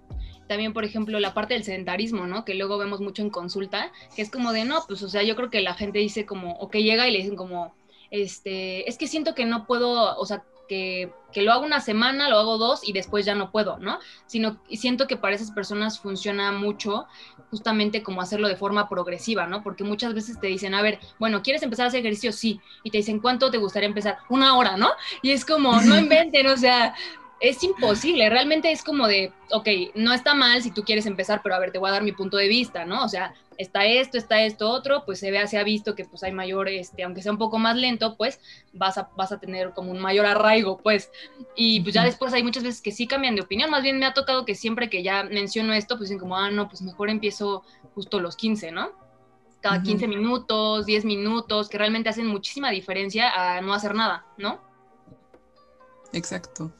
También, 0.47 0.73
por 0.73 0.85
ejemplo, 0.85 1.19
la 1.19 1.33
parte 1.33 1.53
del 1.53 1.63
sedentarismo, 1.63 2.27
¿no? 2.27 2.45
Que 2.45 2.53
luego 2.53 2.77
vemos 2.77 3.01
mucho 3.01 3.21
en 3.21 3.29
consulta, 3.29 3.91
que 4.15 4.21
es 4.21 4.29
como 4.29 4.51
de, 4.51 4.65
no, 4.65 4.83
pues, 4.87 5.01
o 5.03 5.09
sea, 5.09 5.23
yo 5.23 5.35
creo 5.35 5.49
que 5.49 5.61
la 5.61 5.73
gente 5.73 5.99
dice 5.99 6.25
como, 6.25 6.53
o 6.57 6.69
que 6.69 6.83
llega 6.83 7.07
y 7.07 7.11
le 7.11 7.19
dicen 7.19 7.35
como, 7.35 7.75
este, 8.11 8.87
es 8.89 8.97
que 8.97 9.07
siento 9.07 9.33
que 9.35 9.45
no 9.45 9.65
puedo, 9.65 10.17
o 10.17 10.25
sea, 10.25 10.43
que, 10.67 11.11
que, 11.33 11.41
lo 11.41 11.51
hago 11.51 11.65
una 11.65 11.81
semana, 11.81 12.29
lo 12.29 12.37
hago 12.37 12.57
dos 12.57 12.87
y 12.87 12.93
después 12.93 13.25
ya 13.25 13.35
no 13.35 13.51
puedo, 13.51 13.79
¿no? 13.79 13.99
Sino 14.27 14.61
siento 14.69 15.07
que 15.07 15.17
para 15.17 15.35
esas 15.35 15.51
personas 15.51 15.99
funciona 15.99 16.51
mucho 16.51 17.05
justamente 17.49 18.01
como 18.01 18.21
hacerlo 18.21 18.47
de 18.47 18.55
forma 18.55 18.87
progresiva, 18.89 19.45
¿no? 19.45 19.61
Porque 19.61 19.83
muchas 19.83 20.13
veces 20.13 20.39
te 20.39 20.47
dicen, 20.47 20.73
a 20.73 20.81
ver, 20.81 20.99
bueno, 21.19 21.41
¿quieres 21.43 21.63
empezar 21.63 21.85
a 21.85 21.87
hacer 21.89 21.99
ejercicio? 21.99 22.31
Sí. 22.31 22.59
Y 22.83 22.91
te 22.91 22.97
dicen, 22.97 23.19
¿cuánto 23.19 23.51
te 23.51 23.57
gustaría 23.57 23.87
empezar? 23.87 24.17
Una 24.29 24.57
hora, 24.57 24.77
¿no? 24.77 24.89
Y 25.21 25.31
es 25.31 25.45
como, 25.45 25.79
no 25.81 25.97
inventen, 25.97 26.47
o 26.47 26.57
sea, 26.57 26.95
es 27.43 27.61
imposible, 27.61 28.29
realmente 28.29 28.71
es 28.71 28.83
como 28.83 29.05
de, 29.05 29.33
ok, 29.51 29.67
no 29.95 30.13
está 30.13 30.33
mal 30.33 30.63
si 30.63 30.71
tú 30.71 30.83
quieres 30.83 31.05
empezar, 31.05 31.41
pero 31.43 31.55
a 31.55 31.59
ver, 31.59 31.73
te 31.73 31.77
voy 31.77 31.89
a 31.89 31.91
dar 31.91 32.01
mi 32.01 32.13
punto 32.13 32.37
de 32.37 32.47
vista, 32.47 32.85
¿no? 32.85 33.03
O 33.03 33.09
sea, 33.09 33.33
está 33.57 33.85
esto, 33.85 34.17
está 34.17 34.41
esto, 34.43 34.69
otro, 34.69 35.03
pues 35.03 35.19
se, 35.19 35.29
ve, 35.29 35.45
se 35.45 35.57
ha 35.57 35.63
visto 35.65 35.93
que 35.93 36.05
pues 36.05 36.23
hay 36.23 36.31
mayor, 36.31 36.69
este, 36.69 37.03
aunque 37.03 37.21
sea 37.21 37.33
un 37.33 37.37
poco 37.37 37.59
más 37.59 37.75
lento, 37.75 38.15
pues 38.15 38.39
vas 38.71 38.97
a, 38.97 39.09
vas 39.17 39.33
a 39.33 39.41
tener 39.41 39.71
como 39.71 39.91
un 39.91 39.99
mayor 39.99 40.25
arraigo, 40.25 40.77
pues. 40.77 41.11
Y 41.53 41.81
pues 41.81 41.93
ya 41.93 42.05
después 42.05 42.31
hay 42.31 42.43
muchas 42.43 42.63
veces 42.63 42.81
que 42.81 42.93
sí 42.93 43.07
cambian 43.07 43.35
de 43.35 43.41
opinión, 43.41 43.69
más 43.69 43.83
bien 43.83 43.99
me 43.99 44.05
ha 44.05 44.13
tocado 44.13 44.45
que 44.45 44.55
siempre 44.55 44.89
que 44.89 45.03
ya 45.03 45.23
menciono 45.23 45.73
esto, 45.73 45.97
pues 45.97 46.07
dicen 46.07 46.19
como, 46.19 46.37
ah, 46.37 46.49
no, 46.49 46.69
pues 46.69 46.81
mejor 46.81 47.09
empiezo 47.09 47.65
justo 47.93 48.21
los 48.21 48.37
15, 48.37 48.71
¿no? 48.71 48.91
Cada 49.59 49.83
15 49.83 50.07
minutos, 50.07 50.85
10 50.85 51.03
minutos, 51.03 51.67
que 51.67 51.77
realmente 51.77 52.07
hacen 52.07 52.27
muchísima 52.27 52.69
diferencia 52.69 53.31
a 53.31 53.59
no 53.59 53.73
hacer 53.73 53.95
nada, 53.95 54.25
¿no? 54.37 54.61
Exacto. 56.13 56.71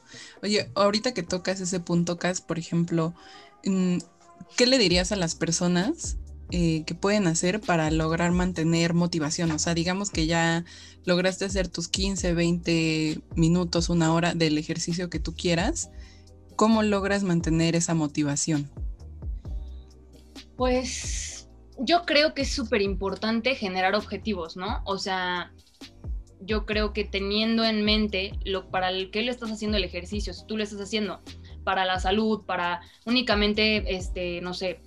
Oye, 0.42 0.70
ahorita 0.74 1.12
que 1.12 1.22
tocas 1.22 1.60
ese 1.60 1.80
punto, 1.80 2.18
Cas, 2.18 2.40
por 2.40 2.58
ejemplo, 2.58 3.14
mm, 3.64 3.98
¿qué 4.56 4.66
le 4.66 4.78
dirías 4.78 5.12
a 5.12 5.16
las 5.16 5.34
personas 5.34 6.16
eh, 6.50 6.84
que 6.86 6.94
pueden 6.94 7.26
hacer 7.26 7.60
para 7.60 7.90
lograr 7.90 8.30
mantener 8.30 8.94
motivación? 8.94 9.50
O 9.50 9.58
sea, 9.58 9.74
digamos 9.74 10.10
que 10.10 10.26
ya 10.26 10.64
lograste 11.04 11.44
hacer 11.44 11.68
tus 11.68 11.88
15, 11.88 12.32
20 12.32 13.20
minutos, 13.34 13.88
una 13.88 14.14
hora 14.14 14.34
del 14.34 14.56
ejercicio 14.56 15.10
que 15.10 15.18
tú 15.18 15.34
quieras. 15.34 15.90
¿Cómo 16.56 16.84
logras 16.84 17.24
mantener 17.24 17.74
esa 17.74 17.94
motivación? 17.94 18.70
Pues 20.56 21.48
yo 21.78 22.04
creo 22.06 22.34
que 22.34 22.42
es 22.42 22.52
súper 22.52 22.82
importante 22.82 23.56
generar 23.56 23.96
objetivos, 23.96 24.56
¿no? 24.56 24.80
O 24.84 24.98
sea, 24.98 25.52
yo 26.44 26.66
creo 26.66 26.92
que 26.92 27.04
teniendo 27.04 27.64
en 27.64 27.84
mente 27.84 28.32
lo 28.44 28.70
para 28.70 28.90
el 28.90 29.10
que 29.10 29.22
le 29.22 29.30
estás 29.30 29.50
haciendo 29.50 29.76
el 29.76 29.84
ejercicio, 29.84 30.32
si 30.32 30.46
tú 30.46 30.56
lo 30.56 30.62
estás 30.62 30.80
haciendo 30.80 31.20
para 31.64 31.84
la 31.84 31.98
salud, 31.98 32.44
para 32.44 32.80
únicamente, 33.06 33.94
este, 33.94 34.40
no 34.40 34.54
sé, 34.54 34.80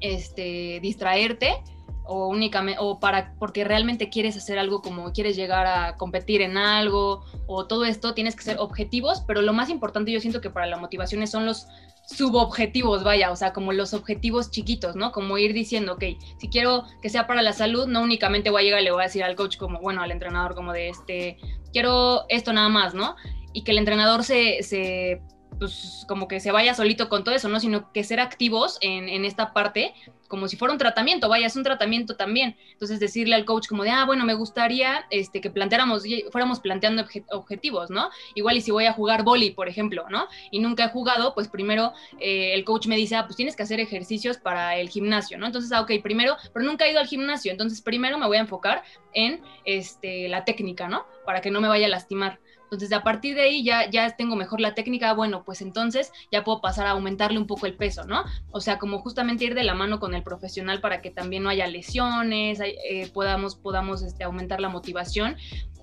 este, 0.00 0.80
distraerte 0.80 1.62
o 2.04 2.28
únicamente, 2.28 2.80
o 2.80 2.98
para, 2.98 3.34
porque 3.38 3.64
realmente 3.64 4.10
quieres 4.10 4.36
hacer 4.36 4.58
algo 4.58 4.82
como 4.82 5.12
quieres 5.12 5.36
llegar 5.36 5.66
a 5.66 5.96
competir 5.96 6.42
en 6.42 6.56
algo 6.56 7.24
o 7.46 7.66
todo 7.66 7.84
esto, 7.84 8.12
tienes 8.14 8.34
que 8.34 8.42
ser 8.42 8.58
objetivos, 8.58 9.22
pero 9.26 9.40
lo 9.40 9.52
más 9.52 9.70
importante 9.70 10.10
yo 10.10 10.20
siento 10.20 10.40
que 10.40 10.50
para 10.50 10.66
la 10.66 10.76
motivación 10.76 11.26
son 11.26 11.46
los 11.46 11.66
subobjetivos, 12.06 13.04
vaya, 13.04 13.30
o 13.30 13.36
sea, 13.36 13.52
como 13.52 13.72
los 13.72 13.94
objetivos 13.94 14.50
chiquitos, 14.50 14.96
¿no? 14.96 15.12
Como 15.12 15.38
ir 15.38 15.52
diciendo, 15.52 15.94
ok, 15.94 16.04
si 16.38 16.48
quiero 16.48 16.84
que 17.00 17.10
sea 17.10 17.26
para 17.26 17.42
la 17.42 17.52
salud, 17.52 17.86
no 17.86 18.02
únicamente 18.02 18.50
voy 18.50 18.62
a 18.62 18.64
llegar 18.64 18.80
y 18.80 18.84
le 18.84 18.90
voy 18.90 19.02
a 19.02 19.06
decir 19.06 19.22
al 19.22 19.36
coach 19.36 19.56
como, 19.56 19.80
bueno, 19.80 20.02
al 20.02 20.10
entrenador 20.10 20.54
como 20.54 20.72
de 20.72 20.88
este, 20.88 21.38
quiero 21.72 22.24
esto 22.28 22.52
nada 22.52 22.68
más, 22.68 22.94
¿no? 22.94 23.16
Y 23.52 23.64
que 23.64 23.72
el 23.72 23.78
entrenador 23.78 24.24
se, 24.24 24.62
se 24.62 25.22
pues 25.62 26.04
como 26.08 26.26
que 26.26 26.40
se 26.40 26.50
vaya 26.50 26.74
solito 26.74 27.08
con 27.08 27.22
todo 27.22 27.36
eso, 27.36 27.48
¿no? 27.48 27.60
Sino 27.60 27.92
que 27.92 28.02
ser 28.02 28.18
activos 28.18 28.78
en, 28.80 29.08
en, 29.08 29.24
esta 29.24 29.52
parte, 29.52 29.94
como 30.26 30.48
si 30.48 30.56
fuera 30.56 30.72
un 30.72 30.78
tratamiento, 30.78 31.28
vaya, 31.28 31.46
es 31.46 31.54
un 31.54 31.62
tratamiento 31.62 32.16
también. 32.16 32.56
Entonces 32.72 32.98
decirle 32.98 33.36
al 33.36 33.44
coach 33.44 33.68
como 33.68 33.84
de, 33.84 33.90
ah, 33.90 34.04
bueno, 34.04 34.24
me 34.24 34.34
gustaría 34.34 35.06
este, 35.10 35.40
que 35.40 35.50
planteáramos, 35.50 36.02
fuéramos 36.32 36.58
planteando 36.58 37.04
objetivos, 37.30 37.90
¿no? 37.90 38.10
Igual 38.34 38.56
y 38.56 38.60
si 38.60 38.72
voy 38.72 38.86
a 38.86 38.92
jugar 38.92 39.22
boli, 39.22 39.52
por 39.52 39.68
ejemplo, 39.68 40.04
¿no? 40.10 40.26
Y 40.50 40.58
nunca 40.58 40.86
he 40.86 40.88
jugado, 40.88 41.32
pues 41.32 41.46
primero 41.46 41.92
eh, 42.18 42.54
el 42.54 42.64
coach 42.64 42.88
me 42.88 42.96
dice, 42.96 43.14
ah, 43.14 43.24
pues 43.24 43.36
tienes 43.36 43.54
que 43.54 43.62
hacer 43.62 43.78
ejercicios 43.78 44.38
para 44.38 44.76
el 44.76 44.88
gimnasio, 44.88 45.38
¿no? 45.38 45.46
Entonces, 45.46 45.70
ah, 45.70 45.80
ok, 45.82 45.92
primero, 46.02 46.36
pero 46.52 46.66
nunca 46.66 46.86
he 46.86 46.90
ido 46.90 46.98
al 46.98 47.06
gimnasio, 47.06 47.52
entonces 47.52 47.80
primero 47.82 48.18
me 48.18 48.26
voy 48.26 48.38
a 48.38 48.40
enfocar 48.40 48.82
en 49.14 49.40
este, 49.64 50.28
la 50.28 50.44
técnica, 50.44 50.88
¿no? 50.88 51.06
Para 51.24 51.40
que 51.40 51.52
no 51.52 51.60
me 51.60 51.68
vaya 51.68 51.86
a 51.86 51.90
lastimar. 51.90 52.40
Entonces, 52.72 52.96
a 52.96 53.02
partir 53.02 53.34
de 53.34 53.42
ahí 53.42 53.62
ya, 53.62 53.90
ya 53.90 54.16
tengo 54.16 54.34
mejor 54.34 54.58
la 54.58 54.74
técnica, 54.74 55.12
bueno, 55.12 55.44
pues 55.44 55.60
entonces 55.60 56.10
ya 56.32 56.42
puedo 56.42 56.62
pasar 56.62 56.86
a 56.86 56.92
aumentarle 56.92 57.38
un 57.38 57.46
poco 57.46 57.66
el 57.66 57.74
peso, 57.74 58.04
¿no? 58.04 58.24
O 58.50 58.60
sea, 58.60 58.78
como 58.78 58.98
justamente 59.00 59.44
ir 59.44 59.54
de 59.54 59.62
la 59.62 59.74
mano 59.74 60.00
con 60.00 60.14
el 60.14 60.22
profesional 60.22 60.80
para 60.80 61.02
que 61.02 61.10
también 61.10 61.42
no 61.42 61.50
haya 61.50 61.66
lesiones, 61.66 62.60
eh, 62.60 63.10
podamos, 63.12 63.56
podamos 63.56 64.02
este, 64.02 64.24
aumentar 64.24 64.58
la 64.60 64.70
motivación. 64.70 65.36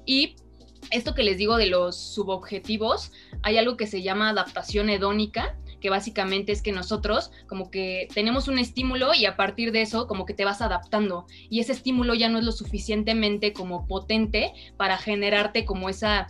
Y 0.03 0.35
esto 0.89 1.13
que 1.13 1.21
les 1.21 1.37
digo 1.37 1.57
de 1.57 1.67
los 1.67 1.95
subobjetivos, 1.95 3.11
hay 3.43 3.59
algo 3.59 3.77
que 3.77 3.85
se 3.85 4.01
llama 4.01 4.29
adaptación 4.29 4.89
hedónica, 4.89 5.55
que 5.79 5.91
básicamente 5.91 6.51
es 6.51 6.63
que 6.63 6.71
nosotros 6.71 7.31
como 7.47 7.69
que 7.69 8.07
tenemos 8.13 8.47
un 8.47 8.57
estímulo 8.57 9.13
y 9.13 9.25
a 9.27 9.37
partir 9.37 9.71
de 9.71 9.83
eso 9.83 10.07
como 10.07 10.25
que 10.25 10.33
te 10.33 10.43
vas 10.43 10.61
adaptando 10.61 11.25
y 11.49 11.61
ese 11.61 11.71
estímulo 11.71 12.15
ya 12.15 12.27
no 12.27 12.37
es 12.37 12.43
lo 12.43 12.51
suficientemente 12.51 13.53
como 13.53 13.87
potente 13.87 14.51
para 14.75 14.97
generarte 14.97 15.63
como 15.63 15.87
esa 15.87 16.27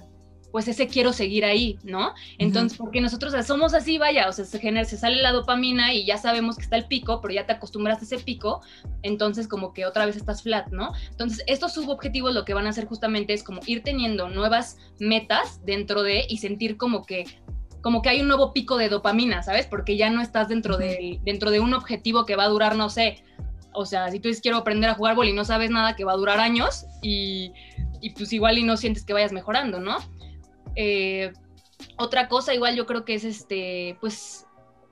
pues 0.51 0.67
ese 0.67 0.87
quiero 0.87 1.13
seguir 1.13 1.45
ahí, 1.45 1.77
¿no? 1.83 2.13
Entonces, 2.37 2.77
porque 2.77 3.01
nosotros 3.01 3.33
somos 3.45 3.73
así, 3.73 3.97
vaya, 3.97 4.27
o 4.27 4.33
sea, 4.33 4.45
se, 4.45 4.59
genera, 4.59 4.85
se 4.85 4.97
sale 4.97 5.21
la 5.21 5.31
dopamina 5.31 5.93
y 5.93 6.05
ya 6.05 6.17
sabemos 6.17 6.57
que 6.57 6.63
está 6.63 6.75
el 6.75 6.85
pico, 6.85 7.21
pero 7.21 7.33
ya 7.33 7.45
te 7.45 7.53
acostumbras 7.53 7.99
a 7.99 8.05
ese 8.05 8.17
pico, 8.19 8.61
entonces 9.03 9.47
como 9.47 9.73
que 9.73 9.85
otra 9.85 10.05
vez 10.05 10.15
estás 10.15 10.41
flat, 10.41 10.67
¿no? 10.69 10.93
Entonces, 11.11 11.43
estos 11.47 11.73
subobjetivos 11.73 12.33
lo 12.33 12.45
que 12.45 12.53
van 12.53 12.65
a 12.65 12.69
hacer 12.69 12.85
justamente 12.85 13.33
es 13.33 13.43
como 13.43 13.61
ir 13.65 13.83
teniendo 13.83 14.29
nuevas 14.29 14.77
metas 14.99 15.63
dentro 15.65 16.03
de 16.03 16.25
y 16.27 16.37
sentir 16.37 16.77
como 16.77 17.05
que 17.05 17.25
como 17.81 18.01
que 18.01 18.09
hay 18.09 18.19
un 18.19 18.27
nuevo 18.27 18.51
pico 18.51 18.75
de 18.75 18.89
dopamina, 18.89 19.41
¿sabes? 19.41 19.65
Porque 19.65 19.95
ya 19.95 20.09
no 20.09 20.21
estás 20.21 20.49
dentro 20.49 20.75
de, 20.75 21.21
dentro 21.23 21.49
de 21.49 21.61
un 21.61 21.73
objetivo 21.73 22.25
que 22.25 22.35
va 22.35 22.43
a 22.43 22.49
durar, 22.49 22.75
no 22.75 22.89
sé, 22.89 23.23
o 23.71 23.85
sea, 23.85 24.11
si 24.11 24.19
tú 24.19 24.27
dices 24.27 24.41
quiero 24.41 24.57
aprender 24.57 24.89
a 24.89 24.95
jugar 24.95 25.15
boli 25.15 25.29
y 25.29 25.33
no 25.33 25.45
sabes 25.45 25.69
nada 25.69 25.95
que 25.95 26.03
va 26.03 26.11
a 26.11 26.17
durar 26.17 26.39
años 26.39 26.85
y, 27.01 27.53
y 28.01 28.09
pues 28.09 28.33
igual 28.33 28.57
y 28.57 28.63
no 28.63 28.75
sientes 28.75 29.05
que 29.05 29.13
vayas 29.13 29.31
mejorando, 29.31 29.79
¿no? 29.79 29.97
Eh, 30.75 31.33
otra 31.97 32.27
cosa 32.27 32.53
igual 32.53 32.75
yo 32.75 32.85
creo 32.85 33.05
que 33.05 33.13
es 33.13 33.23
este, 33.23 33.97
pues 33.99 34.47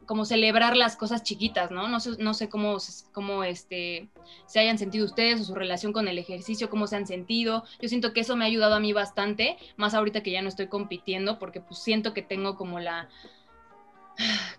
como 0.07 0.23
celebrar 0.23 0.75
las 0.77 0.95
cosas 0.95 1.21
chiquitas, 1.21 1.69
¿no? 1.69 1.87
No 1.89 1.99
sé, 1.99 2.11
no 2.17 2.33
sé 2.33 2.49
cómo, 2.49 2.77
cómo 3.11 3.43
este, 3.43 4.07
se 4.45 4.59
hayan 4.59 4.77
sentido 4.77 5.05
ustedes 5.05 5.41
o 5.41 5.43
su 5.43 5.53
relación 5.53 5.91
con 5.91 6.07
el 6.07 6.17
ejercicio, 6.17 6.69
cómo 6.69 6.87
se 6.87 6.95
han 6.95 7.05
sentido. 7.05 7.65
Yo 7.81 7.89
siento 7.89 8.13
que 8.13 8.21
eso 8.21 8.37
me 8.37 8.45
ha 8.45 8.47
ayudado 8.47 8.75
a 8.75 8.79
mí 8.79 8.93
bastante, 8.93 9.57
más 9.75 9.93
ahorita 9.93 10.23
que 10.23 10.31
ya 10.31 10.41
no 10.41 10.47
estoy 10.47 10.67
compitiendo, 10.67 11.37
porque 11.39 11.59
pues 11.59 11.79
siento 11.79 12.13
que 12.13 12.21
tengo 12.21 12.55
como 12.55 12.79
la, 12.79 13.09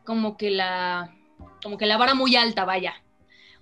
como 0.05 0.37
que 0.37 0.51
la, 0.51 1.17
como 1.63 1.79
que 1.79 1.87
la 1.87 1.97
vara 1.97 2.15
muy 2.15 2.37
alta, 2.37 2.67
vaya. 2.67 3.03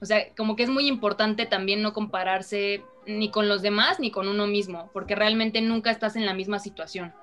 O 0.01 0.07
sea, 0.07 0.35
como 0.37 0.57
que 0.57 0.65
es 0.65 0.69
muy 0.69 0.89
importante 0.89 1.47
también 1.47 1.83
no 1.83 1.93
compararse 1.93 2.83
ni 3.07 3.31
con 3.31 3.49
los 3.49 3.63
demás 3.63 4.01
ni 4.01 4.11
con 4.11 4.27
uno 4.27 4.49
mismo, 4.49 4.91
porque 4.93 5.15
realmente 5.15 5.61
nunca 5.61 5.93
estás 5.93 6.17
en 6.17 6.27
la 6.27 6.35
misma 6.35 6.59
situación 6.59 7.15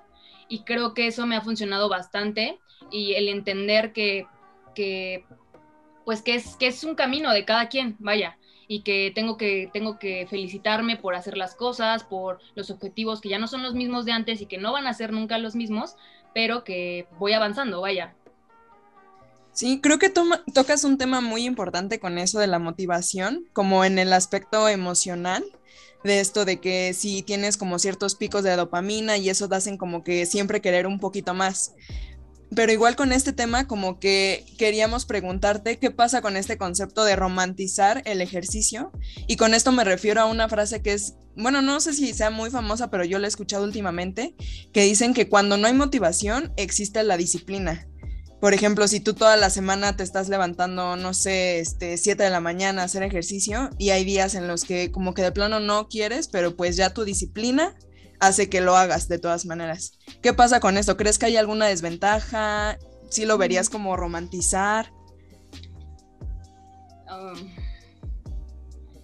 y 0.54 0.60
creo 0.60 0.94
que 0.94 1.08
eso 1.08 1.26
me 1.26 1.36
ha 1.36 1.42
funcionado 1.42 1.90
bastante 1.90 2.60
y 2.92 3.14
el 3.14 3.28
entender 3.28 3.92
que, 3.92 4.28
que 4.76 5.26
pues 6.06 6.22
que 6.22 6.36
es, 6.36 6.58
que 6.58 6.68
es 6.68 6.84
un 6.84 6.94
camino 6.94 7.32
de 7.32 7.44
cada 7.44 7.70
quien, 7.70 7.96
vaya, 7.98 8.38
y 8.68 8.84
que 8.84 9.12
tengo, 9.16 9.36
que 9.36 9.72
tengo 9.74 9.98
que 9.98 10.28
felicitarme 10.30 10.96
por 10.96 11.16
hacer 11.16 11.38
las 11.38 11.56
cosas, 11.56 12.04
por 12.04 12.40
los 12.54 12.70
objetivos 12.70 13.20
que 13.20 13.30
ya 13.30 13.40
no 13.40 13.48
son 13.48 13.64
los 13.64 13.74
mismos 13.74 14.06
de 14.06 14.12
antes 14.12 14.42
y 14.42 14.46
que 14.46 14.60
no 14.60 14.72
van 14.72 14.86
a 14.86 14.94
ser 14.94 15.12
nunca 15.12 15.40
los 15.40 15.56
mismos, 15.56 15.96
pero 16.36 16.64
que 16.64 17.08
voy 17.18 17.34
avanzando, 17.34 17.82
vaya. 17.82 18.14
Sí, 19.54 19.82
creo 19.82 19.98
que 19.98 20.12
tocas 20.12 20.84
un 20.84 21.00
tema 21.00 21.20
muy 21.20 21.46
importante 21.46 22.00
con 22.00 22.20
eso 22.20 22.38
de 22.38 22.46
la 22.46 22.60
motivación, 22.60 23.48
como 23.54 23.86
en 23.86 23.98
el 23.98 24.14
aspecto 24.14 24.70
emocional 24.70 25.44
de 26.04 26.20
esto 26.20 26.46
de 26.46 26.60
que 26.60 26.94
si 26.94 27.22
tienes 27.22 27.58
como 27.58 27.80
ciertos 27.80 28.16
picos 28.16 28.44
de 28.44 28.56
dopamina 28.56 29.18
y 29.18 29.30
eso 29.30 29.48
te 29.48 29.56
hacen 29.56 29.78
como 29.78 30.04
que 30.04 30.26
siempre 30.26 30.62
querer 30.62 30.88
un 30.88 31.00
poquito 31.00 31.34
más. 31.34 31.74
Pero 32.56 32.72
igual 32.72 32.96
con 32.96 33.12
este 33.12 33.34
tema 33.34 33.68
como 33.68 34.00
que 34.00 34.46
queríamos 34.58 35.06
preguntarte 35.06 35.80
qué 35.80 35.92
pasa 35.92 36.22
con 36.22 36.38
este 36.38 36.58
concepto 36.58 37.04
de 37.04 37.16
romantizar 37.16 38.04
el 38.06 38.22
ejercicio. 38.22 38.92
Y 39.28 39.38
con 39.38 39.54
esto 39.54 39.72
me 39.72 39.84
refiero 39.84 40.22
a 40.22 40.26
una 40.26 40.50
frase 40.50 40.82
que 40.82 40.94
es, 40.94 41.16
bueno, 41.36 41.62
no 41.62 41.80
sé 41.80 41.94
si 41.94 42.14
sea 42.14 42.30
muy 42.30 42.52
famosa, 42.52 42.92
pero 42.92 43.06
yo 43.06 43.18
la 43.18 43.28
he 43.28 43.30
escuchado 43.30 43.64
últimamente, 43.64 44.36
que 44.72 44.84
dicen 44.84 45.14
que 45.14 45.30
cuando 45.30 45.58
no 45.58 45.68
hay 45.68 45.74
motivación 45.74 46.54
existe 46.56 47.04
la 47.04 47.18
disciplina. 47.18 47.88
Por 48.44 48.54
ejemplo, 48.54 48.90
si 48.90 49.00
tú 49.00 49.14
toda 49.14 49.38
la 49.38 49.50
semana 49.50 49.96
te 49.96 50.04
estás 50.04 50.28
levantando, 50.28 50.98
no 50.98 51.14
sé, 51.14 51.60
este, 51.60 51.96
7 51.96 52.24
de 52.24 52.30
la 52.30 52.42
mañana 52.42 52.82
a 52.82 52.86
hacer 52.86 53.02
ejercicio 53.02 53.70
y 53.78 53.92
hay 53.92 54.04
días 54.04 54.36
en 54.36 54.50
los 54.50 54.66
que 54.66 54.92
como 54.92 55.14
que 55.14 55.22
de 55.22 55.32
plano 55.32 55.62
no 55.62 55.88
quieres, 55.88 56.28
pero 56.28 56.54
pues 56.58 56.76
ya 56.76 56.94
tu 56.94 57.06
disciplina 57.06 57.74
hace 58.20 58.50
que 58.50 58.60
lo 58.60 58.76
hagas 58.76 59.08
de 59.08 59.18
todas 59.18 59.46
maneras. 59.46 59.98
¿Qué 60.22 60.34
pasa 60.34 60.60
con 60.60 60.78
esto? 60.78 60.98
¿Crees 60.98 61.18
que 61.18 61.28
hay 61.28 61.38
alguna 61.38 61.68
desventaja? 61.68 62.78
¿Sí 63.10 63.24
lo 63.24 63.38
verías 63.38 63.70
como 63.70 63.96
romantizar? 63.96 64.92
um, 67.10 67.50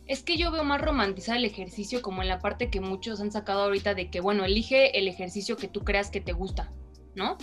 es 0.06 0.22
que 0.22 0.36
yo 0.36 0.52
veo 0.52 0.66
más 0.66 0.82
romantizar 0.82 1.38
el 1.38 1.46
ejercicio 1.46 2.02
como 2.02 2.24
en 2.24 2.28
la 2.28 2.40
parte 2.40 2.70
que 2.70 2.82
muchos 2.82 3.22
han 3.22 3.32
sacado 3.32 3.62
ahorita 3.62 3.94
de 3.94 4.12
que, 4.12 4.20
bueno, 4.20 4.44
elige 4.44 5.00
el 5.00 5.08
ejercicio 5.08 5.56
que 5.56 5.70
tú 5.70 5.86
creas 5.86 6.10
que 6.10 6.20
te 6.20 6.34
gusta, 6.34 6.74
¿no? 7.16 7.38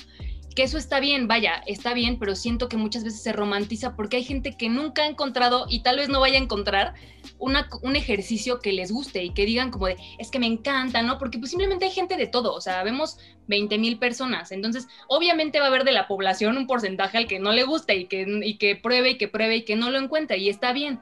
Que 0.56 0.62
eso 0.64 0.78
está 0.78 1.00
bien, 1.00 1.28
vaya, 1.28 1.62
está 1.66 1.92
bien, 1.92 2.18
pero 2.18 2.34
siento 2.34 2.68
que 2.68 2.78
muchas 2.78 3.04
veces 3.04 3.22
se 3.22 3.32
romantiza 3.32 3.94
porque 3.94 4.16
hay 4.16 4.24
gente 4.24 4.56
que 4.56 4.70
nunca 4.70 5.02
ha 5.02 5.06
encontrado 5.06 5.66
y 5.68 5.80
tal 5.80 5.98
vez 5.98 6.08
no 6.08 6.18
vaya 6.18 6.38
a 6.38 6.42
encontrar 6.42 6.94
una, 7.38 7.68
un 7.82 7.94
ejercicio 7.94 8.58
que 8.60 8.72
les 8.72 8.90
guste 8.90 9.22
y 9.22 9.34
que 9.34 9.44
digan 9.44 9.70
como 9.70 9.86
de, 9.86 9.98
es 10.18 10.30
que 10.30 10.38
me 10.38 10.46
encanta, 10.46 11.02
¿no? 11.02 11.18
Porque 11.18 11.38
pues 11.38 11.50
simplemente 11.50 11.84
hay 11.84 11.90
gente 11.90 12.16
de 12.16 12.26
todo, 12.26 12.54
o 12.54 12.60
sea, 12.62 12.82
vemos 12.82 13.18
20 13.48 13.76
mil 13.76 13.98
personas, 13.98 14.50
entonces 14.50 14.88
obviamente 15.08 15.58
va 15.60 15.66
a 15.66 15.68
haber 15.68 15.84
de 15.84 15.92
la 15.92 16.08
población 16.08 16.56
un 16.56 16.66
porcentaje 16.66 17.18
al 17.18 17.28
que 17.28 17.38
no 17.38 17.52
le 17.52 17.64
guste 17.64 17.94
y 17.94 18.06
que, 18.06 18.26
y 18.42 18.56
que 18.56 18.76
pruebe 18.76 19.10
y 19.10 19.18
que 19.18 19.28
pruebe 19.28 19.56
y 19.56 19.64
que 19.64 19.76
no 19.76 19.90
lo 19.90 19.98
encuentre 19.98 20.38
y 20.38 20.48
está 20.48 20.72
bien 20.72 21.00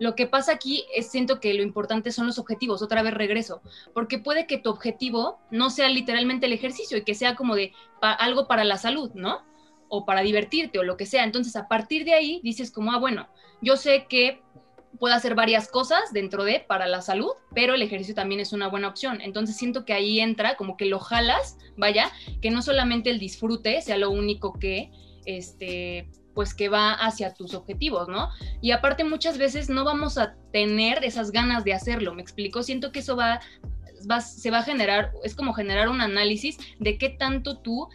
lo 0.00 0.16
que 0.16 0.26
pasa 0.26 0.52
aquí 0.52 0.86
es, 0.96 1.10
siento 1.10 1.40
que 1.40 1.52
lo 1.52 1.62
importante 1.62 2.10
son 2.10 2.26
los 2.26 2.38
objetivos, 2.38 2.80
otra 2.80 3.02
vez 3.02 3.12
regreso, 3.12 3.60
porque 3.92 4.18
puede 4.18 4.46
que 4.46 4.56
tu 4.56 4.70
objetivo 4.70 5.38
no 5.50 5.68
sea 5.68 5.90
literalmente 5.90 6.46
el 6.46 6.54
ejercicio 6.54 6.96
y 6.96 7.04
que 7.04 7.14
sea 7.14 7.36
como 7.36 7.54
de 7.54 7.74
algo 8.00 8.48
para 8.48 8.64
la 8.64 8.78
salud, 8.78 9.10
¿no? 9.12 9.44
O 9.88 10.06
para 10.06 10.22
divertirte 10.22 10.78
o 10.78 10.84
lo 10.84 10.96
que 10.96 11.04
sea. 11.04 11.24
Entonces, 11.24 11.54
a 11.54 11.68
partir 11.68 12.06
de 12.06 12.14
ahí 12.14 12.40
dices 12.42 12.70
como, 12.70 12.92
ah, 12.92 12.98
bueno, 12.98 13.28
yo 13.60 13.76
sé 13.76 14.06
que 14.08 14.40
puedo 14.98 15.14
hacer 15.14 15.34
varias 15.34 15.68
cosas 15.68 16.14
dentro 16.14 16.44
de 16.44 16.60
para 16.60 16.86
la 16.86 17.02
salud, 17.02 17.32
pero 17.54 17.74
el 17.74 17.82
ejercicio 17.82 18.14
también 18.14 18.40
es 18.40 18.54
una 18.54 18.68
buena 18.68 18.88
opción. 18.88 19.20
Entonces 19.20 19.54
siento 19.56 19.84
que 19.84 19.92
ahí 19.92 20.18
entra 20.18 20.56
como 20.56 20.78
que 20.78 20.86
lo 20.86 20.98
jalas, 20.98 21.58
vaya, 21.76 22.10
que 22.40 22.50
no 22.50 22.62
solamente 22.62 23.10
el 23.10 23.18
disfrute 23.18 23.82
sea 23.82 23.98
lo 23.98 24.10
único 24.10 24.54
que 24.54 24.90
este 25.26 26.08
pues 26.34 26.54
que 26.54 26.68
va 26.68 26.92
hacia 26.92 27.34
tus 27.34 27.54
objetivos, 27.54 28.08
¿no? 28.08 28.30
Y 28.60 28.70
aparte 28.70 29.04
muchas 29.04 29.38
veces 29.38 29.68
no 29.68 29.84
vamos 29.84 30.18
a 30.18 30.34
tener 30.52 31.04
esas 31.04 31.32
ganas 31.32 31.64
de 31.64 31.74
hacerlo, 31.74 32.14
¿me 32.14 32.22
explico? 32.22 32.62
Siento 32.62 32.92
que 32.92 33.00
eso 33.00 33.16
va, 33.16 33.40
se 34.20 34.50
va 34.50 34.58
a 34.58 34.62
generar, 34.62 35.12
es 35.24 35.34
como 35.34 35.52
generar 35.52 35.88
un 35.88 36.00
análisis 36.00 36.58
de 36.78 36.98
qué 36.98 37.10
tanto 37.10 37.58
tú, 37.58 37.88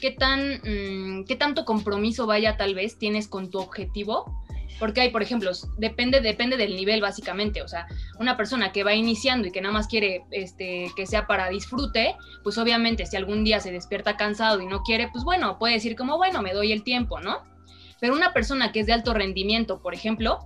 qué 0.00 0.10
tan, 0.10 0.60
mm, 0.64 1.24
qué 1.24 1.36
tanto 1.36 1.64
compromiso 1.64 2.26
vaya 2.26 2.56
tal 2.56 2.74
vez 2.74 2.98
tienes 2.98 3.28
con 3.28 3.50
tu 3.50 3.58
objetivo. 3.58 4.42
Porque 4.80 5.02
hay, 5.02 5.10
por 5.10 5.22
ejemplo, 5.22 5.52
depende, 5.78 6.20
depende 6.20 6.56
del 6.56 6.74
nivel 6.74 7.00
básicamente, 7.00 7.62
o 7.62 7.68
sea, 7.68 7.86
una 8.18 8.36
persona 8.36 8.72
que 8.72 8.82
va 8.82 8.92
iniciando 8.92 9.46
y 9.46 9.52
que 9.52 9.60
nada 9.60 9.72
más 9.72 9.86
quiere 9.86 10.24
este, 10.32 10.90
que 10.96 11.06
sea 11.06 11.28
para 11.28 11.48
disfrute, 11.48 12.16
pues 12.42 12.58
obviamente 12.58 13.06
si 13.06 13.16
algún 13.16 13.44
día 13.44 13.60
se 13.60 13.70
despierta 13.70 14.16
cansado 14.16 14.60
y 14.60 14.66
no 14.66 14.82
quiere, 14.82 15.08
pues 15.12 15.22
bueno, 15.22 15.60
puede 15.60 15.74
decir 15.74 15.94
como, 15.94 16.16
bueno, 16.16 16.42
me 16.42 16.52
doy 16.52 16.72
el 16.72 16.82
tiempo, 16.82 17.20
¿no? 17.20 17.53
Pero 18.00 18.14
una 18.14 18.32
persona 18.32 18.72
que 18.72 18.80
es 18.80 18.86
de 18.86 18.92
alto 18.92 19.14
rendimiento, 19.14 19.80
por 19.80 19.94
ejemplo, 19.94 20.38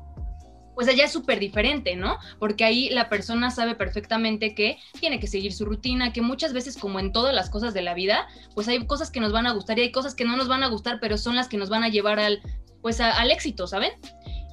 pues 0.79 0.87
allá 0.87 1.07
es 1.07 1.13
súper 1.13 1.41
diferente, 1.41 1.97
¿no? 1.97 2.19
Porque 2.39 2.65
ahí 2.65 2.89
la 2.91 3.09
persona 3.09 3.51
sabe 3.51 3.75
perfectamente 3.75 4.55
que 4.55 4.79
tiene 5.01 5.19
que 5.19 5.27
seguir 5.27 5.53
su 5.53 5.65
rutina, 5.65 6.13
que 6.13 6.23
muchas 6.23 6.53
veces, 6.53 6.77
como 6.77 7.01
en 7.01 7.11
todas 7.11 7.35
las 7.35 7.51
cosas 7.51 7.75
de 7.75 7.83
la 7.83 7.95
vida, 7.95 8.29
pues 8.55 8.69
hay 8.69 8.87
cosas 8.87 9.11
que 9.11 9.19
nos 9.19 9.33
van 9.33 9.49
a 9.49 9.53
gustar 9.53 9.77
y 9.81 9.83
hay 9.83 9.91
cosas 9.91 10.15
que 10.15 10.25
no 10.25 10.37
nos 10.37 10.47
van 10.47 10.63
a 10.63 10.69
gustar, 10.69 10.99
pero 11.01 11.19
son 11.19 11.35
las 11.35 11.49
que 11.49 11.57
nos 11.57 11.69
van 11.69 11.83
a 11.83 11.89
llevar 11.89 12.21
al, 12.21 12.41
pues 12.81 13.01
al 13.01 13.33
éxito, 13.33 13.67
¿saben? 13.67 13.91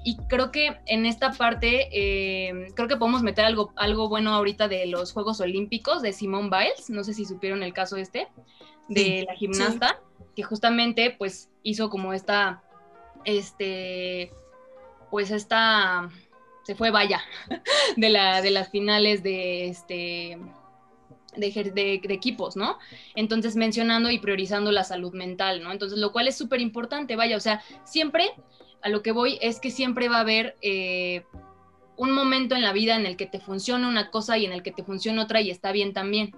Y 0.04 0.18
creo 0.28 0.52
que 0.52 0.80
en 0.88 1.06
esta 1.06 1.32
parte, 1.32 1.90
eh, 1.92 2.70
creo 2.75 2.88
que 2.88 2.98
podemos 2.98 3.22
meter 3.22 3.46
algo, 3.46 3.72
algo 3.75 4.10
bueno 4.10 4.34
ahorita 4.34 4.68
de 4.68 4.88
los 4.88 5.14
Juegos 5.14 5.40
Olímpicos 5.42 6.02
de 6.02 6.12
Simone 6.12 6.50
Biles, 6.50 6.90
no 6.90 7.04
sé 7.04 7.14
si 7.14 7.25
supieron 7.25 7.62
el 7.62 7.72
caso 7.72 7.98
este, 7.98 8.28
de 8.90 9.25
la 9.28 9.36
gimnasta, 9.36 10.00
que 10.36 10.42
justamente 10.42 11.16
pues 11.18 11.52
hizo 11.62 11.92
como 11.92 12.14
esta 12.14 12.64
este, 13.25 14.32
pues 15.12 15.32
esta, 15.32 16.10
se 16.63 16.75
fue 16.75 16.91
vaya, 16.91 17.22
de, 17.98 18.10
la, 18.10 18.41
de 18.41 18.51
las 18.51 18.70
finales 18.70 19.24
de, 19.24 19.67
este, 19.67 20.39
de, 21.35 22.01
equipos, 22.09 22.55
¿no? 22.55 22.77
Entonces 23.16 23.55
mencionando 23.55 24.09
y 24.09 24.20
priorizando 24.20 24.72
la 24.72 24.83
salud 24.83 25.14
mental, 25.14 25.64
¿no? 25.64 25.72
Entonces, 25.72 26.00
lo 26.00 26.11
cual 26.11 26.27
es 26.27 26.38
súper 26.38 26.61
importante, 26.61 27.16
vaya, 27.16 27.38
o 27.38 27.42
sea, 27.42 27.61
siempre 27.83 28.31
a 28.81 28.90
lo 28.90 29.01
que 29.01 29.11
voy 29.11 29.38
es 29.42 29.59
que 29.59 29.72
siempre 29.72 30.09
va 30.09 30.18
a 30.18 30.22
haber 30.22 30.57
eh, 30.61 31.24
un 31.98 32.11
momento 32.11 32.55
en 32.55 32.61
la 32.61 32.74
vida 32.74 32.96
en 32.96 33.05
el 33.05 33.18
que 33.18 33.25
te 33.25 33.40
funciona 33.40 33.88
una 33.88 34.11
cosa 34.11 34.38
y 34.38 34.46
en 34.46 34.51
el 34.51 34.64
que 34.64 34.72
te 34.72 34.83
funciona 34.83 35.24
otra 35.24 35.42
y 35.42 35.50
está 35.50 35.72
bien 35.72 35.94
también. 35.94 36.35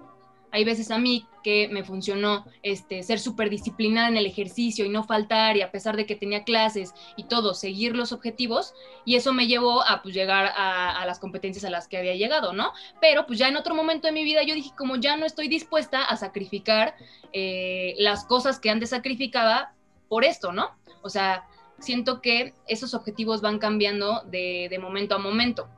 Hay 0.50 0.64
veces 0.64 0.90
a 0.90 0.98
mí 0.98 1.26
que 1.42 1.68
me 1.68 1.84
funcionó 1.84 2.44
este, 2.62 3.02
ser 3.02 3.18
súper 3.18 3.50
disciplinada 3.50 4.08
en 4.08 4.16
el 4.16 4.26
ejercicio 4.26 4.84
y 4.84 4.88
no 4.88 5.04
faltar 5.04 5.56
y 5.56 5.62
a 5.62 5.70
pesar 5.70 5.96
de 5.96 6.06
que 6.06 6.16
tenía 6.16 6.44
clases 6.44 6.94
y 7.16 7.24
todo, 7.24 7.54
seguir 7.54 7.94
los 7.94 8.12
objetivos 8.12 8.74
y 9.04 9.16
eso 9.16 9.32
me 9.32 9.46
llevó 9.46 9.82
a 9.82 10.02
pues, 10.02 10.14
llegar 10.14 10.52
a, 10.56 11.04
las 11.06 11.18
competencias 11.18 11.64
a 11.64 11.70
las 11.70 11.88
que 11.88 11.98
había 11.98 12.14
llegado, 12.14 12.52
¿no? 12.52 12.72
Pero 13.00 13.26
pues 13.26 13.38
ya 13.38 13.48
en 13.48 13.56
otro 13.56 13.74
momento 13.74 14.06
de 14.06 14.12
mi 14.12 14.24
vida 14.24 14.42
yo 14.42 14.54
dije 14.54 14.70
como 14.76 14.96
ya 14.96 15.16
no 15.16 15.26
estoy 15.26 15.48
dispuesta 15.48 16.02
a 16.02 16.16
sacrificar 16.16 16.96
eh, 17.32 17.94
las 17.98 18.24
cosas 18.24 18.58
que 18.58 18.70
antes 18.70 18.90
sacrificaba 18.90 19.72
por 20.08 20.24
esto, 20.24 20.52
¿no? 20.52 20.70
O 21.02 21.08
sea, 21.08 21.46
siento 21.78 22.20
que 22.20 22.54
esos 22.66 22.94
objetivos 22.94 23.40
van 23.40 23.58
cambiando 23.58 24.22
de, 24.26 24.68
de 24.70 24.78
momento 24.78 25.14
a 25.14 25.18
momento. 25.18 25.68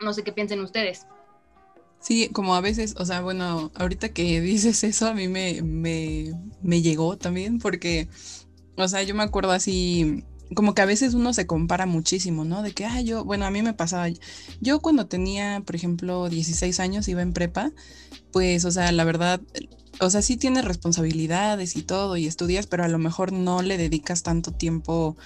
No 0.00 0.12
sé 0.12 0.24
qué 0.24 0.32
piensen 0.32 0.60
ustedes. 0.60 1.06
Sí, 2.00 2.30
como 2.32 2.54
a 2.54 2.62
veces, 2.62 2.94
o 2.98 3.04
sea, 3.04 3.20
bueno, 3.20 3.70
ahorita 3.74 4.08
que 4.10 4.40
dices 4.40 4.82
eso, 4.84 5.06
a 5.06 5.14
mí 5.14 5.28
me, 5.28 5.62
me, 5.62 6.32
me 6.62 6.80
llegó 6.82 7.18
también, 7.18 7.58
porque, 7.58 8.08
o 8.76 8.88
sea, 8.88 9.02
yo 9.02 9.14
me 9.14 9.22
acuerdo 9.22 9.52
así, 9.52 10.24
como 10.54 10.74
que 10.74 10.80
a 10.82 10.86
veces 10.86 11.12
uno 11.14 11.34
se 11.34 11.46
compara 11.46 11.84
muchísimo, 11.86 12.44
¿no? 12.44 12.62
De 12.62 12.72
que, 12.72 12.86
ah, 12.86 13.02
yo, 13.02 13.24
bueno, 13.24 13.44
a 13.44 13.50
mí 13.50 13.60
me 13.62 13.74
pasaba, 13.74 14.08
yo 14.60 14.80
cuando 14.80 15.06
tenía, 15.08 15.62
por 15.66 15.76
ejemplo, 15.76 16.30
16 16.30 16.80
años, 16.80 17.06
iba 17.08 17.20
en 17.22 17.34
prepa, 17.34 17.72
pues, 18.32 18.64
o 18.64 18.70
sea, 18.70 18.90
la 18.92 19.04
verdad, 19.04 19.42
o 20.00 20.08
sea, 20.08 20.22
sí 20.22 20.38
tienes 20.38 20.64
responsabilidades 20.64 21.76
y 21.76 21.82
todo 21.82 22.16
y 22.16 22.26
estudias, 22.26 22.66
pero 22.66 22.84
a 22.84 22.88
lo 22.88 22.98
mejor 22.98 23.32
no 23.32 23.60
le 23.60 23.76
dedicas 23.76 24.22
tanto 24.22 24.52
tiempo 24.52 25.16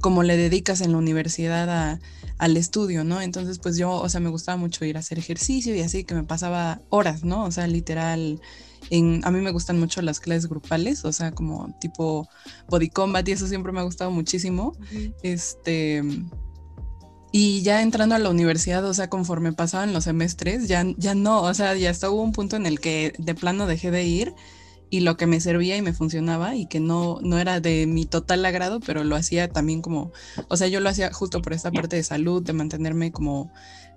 como 0.00 0.24
le 0.24 0.36
dedicas 0.36 0.80
en 0.80 0.92
la 0.92 0.98
universidad 0.98 2.00
al 2.38 2.56
estudio, 2.56 3.04
¿no? 3.04 3.20
Entonces, 3.20 3.58
pues 3.58 3.76
yo, 3.76 3.92
o 3.92 4.08
sea, 4.08 4.20
me 4.20 4.30
gustaba 4.30 4.56
mucho 4.56 4.84
ir 4.84 4.96
a 4.96 5.00
hacer 5.00 5.18
ejercicio 5.18 5.74
y 5.74 5.80
así 5.80 6.04
que 6.04 6.14
me 6.14 6.24
pasaba 6.24 6.80
horas, 6.90 7.24
¿no? 7.24 7.44
O 7.44 7.50
sea, 7.50 7.66
literal, 7.66 8.40
en, 8.90 9.20
a 9.24 9.30
mí 9.30 9.40
me 9.40 9.52
gustan 9.52 9.78
mucho 9.78 10.02
las 10.02 10.20
clases 10.20 10.48
grupales, 10.48 11.04
o 11.04 11.12
sea, 11.12 11.32
como 11.32 11.76
tipo 11.80 12.28
body 12.68 12.88
combat 12.88 13.26
y 13.28 13.32
eso 13.32 13.46
siempre 13.46 13.72
me 13.72 13.80
ha 13.80 13.84
gustado 13.84 14.10
muchísimo. 14.10 14.76
Este 15.22 16.02
y 17.36 17.62
ya 17.62 17.82
entrando 17.82 18.14
a 18.14 18.20
la 18.20 18.30
universidad, 18.30 18.84
o 18.84 18.94
sea, 18.94 19.10
conforme 19.10 19.52
pasaban 19.52 19.92
los 19.92 20.04
semestres, 20.04 20.68
ya, 20.68 20.86
ya 20.96 21.16
no, 21.16 21.42
o 21.42 21.52
sea, 21.52 21.74
ya 21.74 21.90
hasta 21.90 22.08
hubo 22.08 22.22
un 22.22 22.30
punto 22.30 22.54
en 22.54 22.64
el 22.64 22.78
que 22.78 23.12
de 23.18 23.34
plano 23.34 23.66
dejé 23.66 23.90
de 23.90 24.04
ir 24.04 24.34
y 24.90 25.00
lo 25.00 25.16
que 25.16 25.26
me 25.26 25.40
servía 25.40 25.76
y 25.76 25.82
me 25.82 25.92
funcionaba 25.92 26.54
y 26.56 26.66
que 26.66 26.80
no, 26.80 27.18
no 27.22 27.38
era 27.38 27.60
de 27.60 27.86
mi 27.86 28.06
total 28.06 28.44
agrado, 28.44 28.80
pero 28.80 29.04
lo 29.04 29.16
hacía 29.16 29.48
también 29.48 29.82
como, 29.82 30.12
o 30.48 30.56
sea, 30.56 30.68
yo 30.68 30.80
lo 30.80 30.88
hacía 30.88 31.12
justo 31.12 31.42
por 31.42 31.52
esta 31.52 31.70
parte 31.70 31.96
de 31.96 32.02
salud, 32.02 32.42
de 32.42 32.52
mantenerme 32.52 33.12
como, 33.12 33.52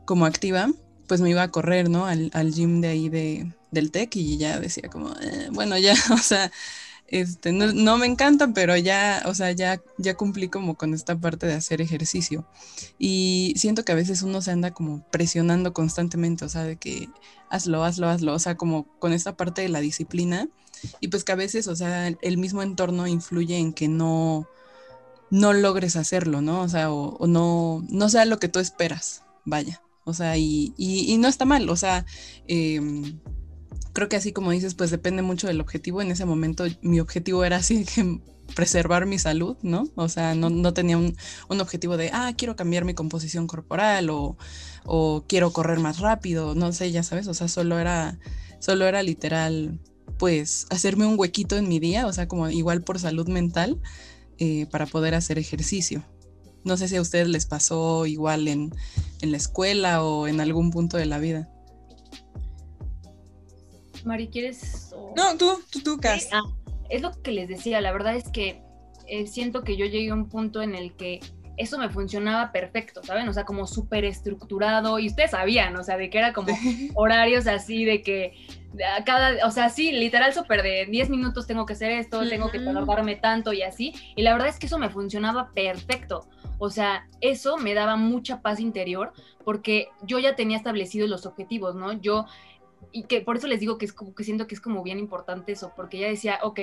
como 0.06 0.26
activa, 0.26 0.70
pues 1.08 1.22
me 1.22 1.30
iba 1.30 1.44
a 1.44 1.52
correr, 1.52 1.90
¿no? 1.90 2.06
Al, 2.06 2.32
al 2.34 2.54
gym 2.54 2.82
de 2.82 2.88
ahí 2.88 3.10
de, 3.10 3.54
del 3.72 3.92
TEC 3.92 4.16
y 4.16 4.38
ya 4.38 4.60
decía 4.60 4.90
como, 4.90 5.14
eh, 5.22 5.50
bueno, 5.52 5.78
ya, 5.78 5.94
o 6.14 6.18
sea, 6.18 6.52
este, 7.08 7.54
no, 7.54 7.98
me 7.98 8.06
encanta, 8.06 8.52
pero 8.54 8.76
ya, 8.76 9.24
o 9.26 9.34
sea, 9.34 9.52
ya, 9.52 9.82
ya 9.98 10.16
cumplí 10.16 10.50
como 10.50 10.76
con 10.76 10.94
esta 10.94 11.18
parte 11.18 11.48
de 11.48 11.54
hacer 11.54 11.82
ejercicio. 11.82 12.46
Y 13.00 13.54
siento 13.56 13.86
que 13.86 13.94
a 13.94 13.96
veces 13.96 14.24
uno 14.24 14.42
se 14.42 14.52
anda 14.52 14.72
como 14.72 15.06
presionando 15.10 15.74
constantemente, 15.74 16.44
o 16.44 16.50
sea, 16.50 16.64
de 16.64 16.76
que 16.76 17.08
hazlo, 17.50 17.84
hazlo, 17.86 18.10
hazlo, 18.10 18.34
o 18.34 18.40
sea, 18.40 18.56
como 18.56 18.86
con 19.00 19.14
esta 19.14 19.38
parte 19.38 19.62
de 19.62 19.70
la 19.70 19.80
disciplina. 19.80 20.50
Y 21.00 21.10
pues 21.10 21.24
que 21.24 21.32
a 21.32 21.36
veces, 21.36 21.68
o 21.68 21.76
sea, 21.76 22.08
el 22.08 22.38
mismo 22.38 22.64
entorno 22.64 23.08
influye 23.08 23.58
en 23.58 23.74
que 23.74 23.88
no, 23.88 24.48
no 25.30 25.54
logres 25.54 25.96
hacerlo, 25.96 26.42
¿no? 26.42 26.62
O 26.62 26.70
sea, 26.70 26.92
o, 26.92 27.28
no, 27.28 27.86
no 27.90 28.10
sea 28.10 28.26
lo 28.26 28.40
que 28.40 28.50
tú 28.50 28.60
esperas, 28.60 29.24
vaya. 29.46 29.82
O 30.04 30.14
sea, 30.14 30.38
y, 30.38 30.74
y, 30.78 31.18
no 31.18 31.28
está 31.28 31.44
mal, 31.44 31.70
o 31.70 31.76
sea, 31.76 32.06
em, 32.48 33.20
creo 33.92 34.08
que 34.08 34.16
así 34.16 34.32
como 34.32 34.52
dices, 34.52 34.74
pues 34.74 34.90
depende 34.90 35.22
mucho 35.22 35.48
del 35.48 35.60
objetivo. 35.60 36.02
En 36.02 36.12
ese 36.12 36.26
momento 36.26 36.66
mi 36.82 37.00
objetivo 37.02 37.44
era 37.44 37.58
así 37.58 37.84
que 37.84 38.22
preservar 38.56 39.06
mi 39.06 39.20
salud, 39.20 39.58
¿no? 39.62 39.90
O 39.96 40.08
sea, 40.08 40.34
no, 40.36 40.74
tenía 40.74 40.98
un, 40.98 41.16
objetivo 41.50 41.98
de, 41.98 42.10
ah, 42.14 42.34
quiero 42.38 42.56
cambiar 42.56 42.86
mi 42.86 42.94
composición 42.94 43.48
corporal 43.48 44.10
o, 44.10 44.38
o, 44.86 45.26
quiero 45.28 45.52
correr 45.52 45.80
más 45.80 46.00
rápido, 46.00 46.56
no 46.56 46.72
sé, 46.72 46.92
ya 46.92 47.04
sabes, 47.04 47.28
o 47.28 47.34
sea, 47.34 47.48
solo 47.50 47.80
era, 47.80 48.18
solo 48.60 48.86
era 48.86 49.04
literal, 49.04 49.80
pues, 50.18 50.68
hacerme 50.70 51.06
un 51.06 51.18
huequito 51.18 51.58
en 51.58 51.68
mi 51.68 51.80
día, 51.80 52.08
o 52.08 52.14
sea, 52.14 52.28
como 52.28 52.50
igual 52.50 52.82
por 52.84 53.00
salud 53.00 53.28
mental, 53.28 53.80
eh, 54.40 54.68
para 54.72 54.86
poder 54.86 55.16
hacer 55.16 55.38
ejercicio. 55.38 56.04
No 56.64 56.78
sé 56.78 56.88
si 56.88 56.96
a 56.96 57.02
ustedes 57.02 57.28
les 57.28 57.46
pasó 57.46 58.06
igual 58.06 58.48
en, 58.48 58.72
en 59.22 59.32
la 59.32 59.38
escuela 59.38 60.04
o 60.04 60.28
en 60.28 60.42
algún 60.42 60.72
punto 60.72 60.98
de 60.98 61.06
la 61.06 61.20
vida. 61.20 61.50
Mari, 64.04 64.28
¿quieres? 64.28 64.94
No, 65.16 65.38
tú, 65.38 65.60
tú, 65.70 65.82
tú, 65.82 65.98
Cas. 65.98 66.30
Ah, 66.32 66.44
es 66.90 67.02
lo 67.02 67.12
que 67.22 67.32
les 67.32 67.48
decía, 67.48 67.82
la 67.82 67.92
verdad 67.92 68.16
es 68.16 68.30
que 68.30 68.62
eh, 69.08 69.28
siento 69.28 69.64
que 69.64 69.78
yo 69.78 69.86
llegué 69.86 70.10
a 70.10 70.14
un 70.14 70.30
punto 70.30 70.62
en 70.62 70.76
el 70.76 70.96
que 70.96 71.20
eso 71.58 71.78
me 71.78 71.90
funcionaba 71.90 72.52
perfecto, 72.52 73.04
¿saben? 73.04 73.28
O 73.28 73.34
sea, 73.34 73.44
como 73.44 73.66
súper 73.66 74.06
estructurado 74.06 75.00
y 75.00 75.08
ustedes 75.08 75.32
sabían, 75.32 75.76
o 75.76 75.84
sea, 75.84 75.98
de 75.98 76.10
que 76.10 76.20
era 76.20 76.34
como 76.34 76.50
horarios 76.96 77.48
así, 77.48 77.84
de 77.84 78.02
que 78.02 78.34
cada, 79.06 79.46
o 79.46 79.52
sea, 79.52 79.70
sí, 79.70 79.92
literal 79.92 80.34
súper 80.34 80.64
de 80.64 80.86
10 80.86 81.10
minutos 81.10 81.48
tengo 81.48 81.66
que 81.66 81.74
hacer 81.74 81.92
esto, 81.92 82.28
tengo 82.28 82.52
que 82.52 82.60
tardarme 82.60 83.16
tanto 83.16 83.54
y 83.54 83.64
así. 83.64 83.94
Y 84.16 84.22
la 84.22 84.34
verdad 84.34 84.50
es 84.50 84.60
que 84.60 84.68
eso 84.68 84.78
me 84.78 84.90
funcionaba 84.90 85.52
perfecto. 85.54 86.28
O 86.60 86.70
sea, 86.70 87.08
eso 87.22 87.58
me 87.58 87.74
daba 87.74 87.96
mucha 87.96 88.42
paz 88.42 88.60
interior 88.60 89.14
porque 89.44 89.90
yo 90.02 90.20
ya 90.20 90.36
tenía 90.36 90.58
establecidos 90.58 91.10
los 91.10 91.26
objetivos, 91.26 91.76
¿no? 91.76 91.94
Yo 91.94 92.26
y 92.92 93.04
que 93.04 93.22
por 93.22 93.38
eso 93.38 93.48
les 93.48 93.60
digo 93.60 93.78
que 93.78 93.86
es 93.86 93.94
como 93.94 94.16
que 94.16 94.24
siento 94.24 94.48
que 94.48 94.56
es 94.56 94.62
como 94.62 94.82
bien 94.84 95.00
importante 95.00 95.52
eso, 95.52 95.74
porque 95.76 96.00
ya 96.00 96.08
decía, 96.08 96.40
ok, 96.42 96.60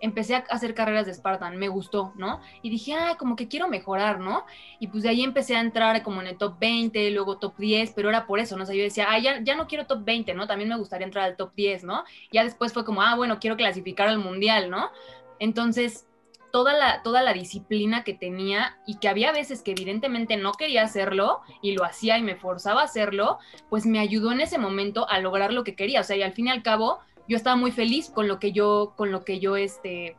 empecé 0.00 0.34
a 0.34 0.38
hacer 0.50 0.74
carreras 0.74 1.06
de 1.06 1.14
Spartan, 1.14 1.56
me 1.56 1.68
gustó, 1.68 2.12
¿no? 2.16 2.40
Y 2.62 2.70
dije, 2.70 2.94
ah, 2.94 3.16
como 3.18 3.36
que 3.36 3.48
quiero 3.48 3.68
mejorar, 3.68 4.20
¿no? 4.20 4.44
Y 4.80 4.88
pues 4.88 5.02
de 5.02 5.10
ahí 5.10 5.22
empecé 5.22 5.56
a 5.56 5.60
entrar 5.60 6.02
como 6.02 6.20
en 6.20 6.28
el 6.28 6.36
top 6.36 6.58
20, 6.58 7.10
luego 7.10 7.38
top 7.38 7.56
10, 7.56 7.92
pero 7.92 8.08
era 8.08 8.26
por 8.26 8.40
eso, 8.40 8.56
¿no? 8.56 8.64
O 8.64 8.66
sea, 8.66 8.74
yo 8.74 8.82
decía, 8.82 9.06
ah, 9.08 9.18
ya, 9.18 9.40
ya 9.42 9.54
no 9.54 9.66
quiero 9.66 9.86
top 9.86 10.04
20, 10.04 10.34
¿no? 10.34 10.46
También 10.46 10.68
me 10.68 10.76
gustaría 10.76 11.06
entrar 11.06 11.24
al 11.24 11.36
top 11.36 11.52
10, 11.54 11.84
¿no? 11.84 12.04
Ya 12.32 12.44
después 12.44 12.72
fue 12.72 12.84
como, 12.84 13.02
ah, 13.02 13.14
bueno, 13.14 13.38
quiero 13.40 13.56
clasificar 13.56 14.08
al 14.08 14.18
mundial, 14.18 14.70
¿no? 14.70 14.90
Entonces, 15.38 16.07
toda 16.50 16.72
la, 16.72 17.02
toda 17.02 17.22
la 17.22 17.32
disciplina 17.32 18.04
que 18.04 18.14
tenía 18.14 18.78
y 18.86 18.98
que 18.98 19.08
había 19.08 19.32
veces 19.32 19.62
que 19.62 19.72
evidentemente 19.72 20.36
no 20.36 20.52
quería 20.52 20.82
hacerlo 20.82 21.40
y 21.62 21.72
lo 21.72 21.84
hacía 21.84 22.18
y 22.18 22.22
me 22.22 22.36
forzaba 22.36 22.82
a 22.82 22.84
hacerlo, 22.84 23.38
pues 23.68 23.86
me 23.86 23.98
ayudó 23.98 24.32
en 24.32 24.40
ese 24.40 24.58
momento 24.58 25.08
a 25.08 25.20
lograr 25.20 25.52
lo 25.52 25.64
que 25.64 25.74
quería. 25.74 26.00
O 26.00 26.04
sea, 26.04 26.16
y 26.16 26.22
al 26.22 26.32
fin 26.32 26.46
y 26.46 26.50
al 26.50 26.62
cabo, 26.62 26.98
yo 27.28 27.36
estaba 27.36 27.56
muy 27.56 27.72
feliz 27.72 28.10
con 28.10 28.28
lo 28.28 28.38
que 28.38 28.52
yo, 28.52 28.94
con 28.96 29.12
lo 29.12 29.24
que 29.24 29.40
yo, 29.40 29.56
este, 29.56 30.16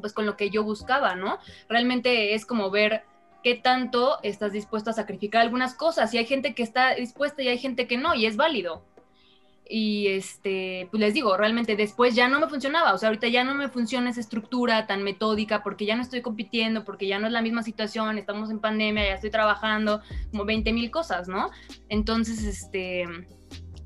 pues 0.00 0.12
con 0.12 0.26
lo 0.26 0.36
que 0.36 0.50
yo 0.50 0.62
buscaba, 0.62 1.14
¿no? 1.14 1.38
Realmente 1.68 2.34
es 2.34 2.44
como 2.44 2.70
ver 2.70 3.04
qué 3.42 3.54
tanto 3.54 4.18
estás 4.22 4.52
dispuesto 4.52 4.90
a 4.90 4.94
sacrificar 4.94 5.42
algunas 5.42 5.74
cosas. 5.74 6.12
Y 6.12 6.18
hay 6.18 6.26
gente 6.26 6.54
que 6.54 6.62
está 6.62 6.94
dispuesta 6.94 7.42
y 7.42 7.48
hay 7.48 7.58
gente 7.58 7.86
que 7.86 7.96
no, 7.96 8.14
y 8.14 8.26
es 8.26 8.36
válido 8.36 8.82
y 9.68 10.08
este, 10.08 10.88
pues 10.90 11.00
les 11.00 11.14
digo, 11.14 11.36
realmente 11.36 11.76
después 11.76 12.14
ya 12.14 12.28
no 12.28 12.40
me 12.40 12.48
funcionaba, 12.48 12.94
o 12.94 12.98
sea, 12.98 13.08
ahorita 13.08 13.28
ya 13.28 13.44
no 13.44 13.54
me 13.54 13.68
funciona 13.68 14.10
esa 14.10 14.20
estructura 14.20 14.86
tan 14.86 15.02
metódica 15.02 15.62
porque 15.62 15.86
ya 15.86 15.96
no 15.96 16.02
estoy 16.02 16.22
compitiendo, 16.22 16.84
porque 16.84 17.06
ya 17.06 17.18
no 17.18 17.26
es 17.26 17.32
la 17.32 17.42
misma 17.42 17.62
situación, 17.62 18.18
estamos 18.18 18.50
en 18.50 18.60
pandemia, 18.60 19.04
ya 19.04 19.14
estoy 19.14 19.30
trabajando, 19.30 20.02
como 20.30 20.44
20 20.44 20.72
mil 20.72 20.90
cosas, 20.90 21.28
¿no? 21.28 21.50
Entonces, 21.88 22.44
este, 22.44 23.04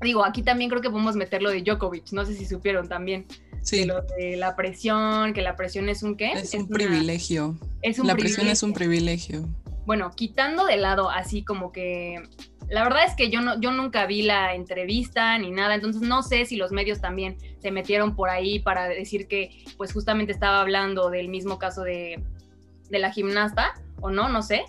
digo, 0.01 0.23
aquí 0.23 0.43
también 0.43 0.69
creo 0.69 0.81
que 0.81 0.89
podemos 0.89 1.15
meter 1.15 1.41
lo 1.41 1.49
de 1.49 1.61
Djokovic, 1.61 2.11
no 2.11 2.25
sé 2.25 2.35
si 2.35 2.45
supieron 2.45 2.87
también. 2.87 3.25
Sí. 3.63 3.85
lo 3.85 4.01
de 4.01 4.37
la 4.37 4.55
presión, 4.55 5.33
que 5.33 5.41
la 5.41 5.55
presión 5.55 5.87
es 5.87 6.01
un 6.01 6.15
qué? 6.15 6.31
Es, 6.31 6.53
un 6.55 6.67
privilegio. 6.67 7.59
Es 7.83 7.99
un 7.99 8.07
la 8.07 8.15
presión 8.15 8.47
es 8.47 8.63
un 8.63 8.73
privilegio. 8.73 9.47
Bueno, 9.85 10.11
quitando 10.15 10.65
de 10.65 10.77
lado 10.77 11.09
así 11.11 11.43
como 11.43 11.71
que 11.71 12.23
la 12.71 12.83
verdad 12.83 13.03
es 13.05 13.15
que 13.15 13.29
yo, 13.29 13.41
no, 13.41 13.59
yo 13.59 13.71
nunca 13.71 14.05
vi 14.05 14.21
la 14.21 14.55
entrevista 14.55 15.37
ni 15.37 15.51
nada, 15.51 15.75
entonces 15.75 16.01
no 16.01 16.23
sé 16.23 16.45
si 16.45 16.55
los 16.55 16.71
medios 16.71 17.01
también 17.01 17.37
se 17.59 17.69
metieron 17.69 18.15
por 18.15 18.29
ahí 18.29 18.59
para 18.59 18.87
decir 18.87 19.27
que 19.27 19.65
pues 19.75 19.91
justamente 19.91 20.31
estaba 20.31 20.61
hablando 20.61 21.09
del 21.09 21.27
mismo 21.27 21.59
caso 21.59 21.83
de, 21.83 22.23
la 22.89 23.11
gimnasta 23.11 23.73
o 23.99 24.09
no, 24.09 24.29
no 24.29 24.41
sé, 24.41 24.63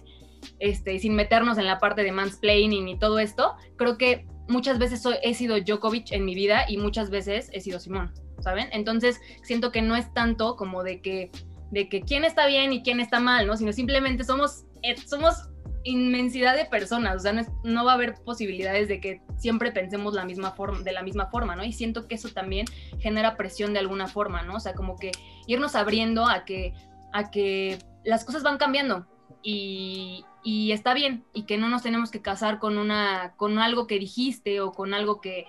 este, 0.59 0.99
sin 0.99 1.15
meternos 1.15 1.59
en 1.59 1.67
la 1.67 1.79
parte 1.79 2.03
de 2.03 2.11
mansplaining 2.11 2.89
y 2.89 2.99
todo 2.99 3.21
esto, 3.21 3.55
creo 3.77 3.97
que 3.99 4.27
muchas 4.49 4.81
veces 4.81 5.05
he 5.23 5.35
sido 5.35 5.61
Djokovic 5.61 6.11
en 6.11 6.25
mi 6.25 6.35
vida 6.35 6.65
y 6.69 6.79
muchas 6.79 7.09
veces 7.09 7.51
he 7.53 7.61
sido 7.61 7.79
Simón, 7.79 8.13
¿saben? 8.41 8.69
Entonces 8.73 9.21
siento 9.45 9.71
que 9.71 9.81
no 9.81 9.95
es 9.95 10.13
tanto 10.13 10.57
como 10.57 10.83
de 10.83 11.01
que, 11.01 11.31
de 11.71 11.89
que 11.89 12.01
quién 12.01 12.25
está 12.25 12.47
bien 12.47 12.73
y 12.73 12.83
quién 12.83 12.99
está 12.99 13.21
mal, 13.21 13.47
¿no? 13.47 13.57
Sino 13.57 13.73
simplemente 13.73 14.25
somos, 14.25 14.65
eh, 14.83 14.97
somos 14.97 15.52
inmensidad 15.85 16.57
de 16.57 16.65
personas, 16.65 17.17
o 17.17 17.19
sea, 17.21 17.33
no, 17.63 17.85
va 17.85 17.93
a 17.93 17.95
haber 17.95 18.15
posibilidades 18.25 18.89
de 18.89 19.01
que 19.01 19.21
siempre 19.37 19.73
pensemos 19.73 20.15
la 20.15 20.25
misma 20.25 20.53
forma, 20.53 20.81
de 20.81 20.93
la 20.93 21.03
misma 21.03 21.27
forma, 21.27 21.57
¿no? 21.57 21.65
Y 21.65 21.73
siento 21.73 22.07
que 22.07 22.15
eso 22.15 22.29
también 22.29 22.67
genera 22.99 23.37
presión 23.37 23.73
de 23.73 23.81
alguna 23.81 24.07
forma, 24.07 24.43
¿no? 24.43 24.57
O 24.57 24.61
sea, 24.61 24.75
como 24.75 24.97
que 24.97 25.13
irnos 25.47 25.75
abriendo 25.75 26.27
a 26.27 26.45
que, 26.45 26.75
a 27.13 27.31
que 27.31 27.79
las 28.05 28.25
cosas 28.25 28.43
van 28.43 28.59
cambiando 28.59 29.07
y, 29.43 30.25
y 30.43 30.73
está 30.73 30.95
bien 30.95 31.25
y 31.33 31.45
que 31.45 31.59
no 31.59 31.69
nos 31.69 31.83
tenemos 31.83 32.11
que 32.11 32.23
casar 32.23 32.59
con, 32.59 32.79
una, 32.79 33.35
con 33.37 33.59
algo 33.59 33.87
que 33.87 33.99
dijiste 33.99 34.61
o 34.61 34.73
con 34.73 34.95
algo 34.95 35.21
que, 35.21 35.47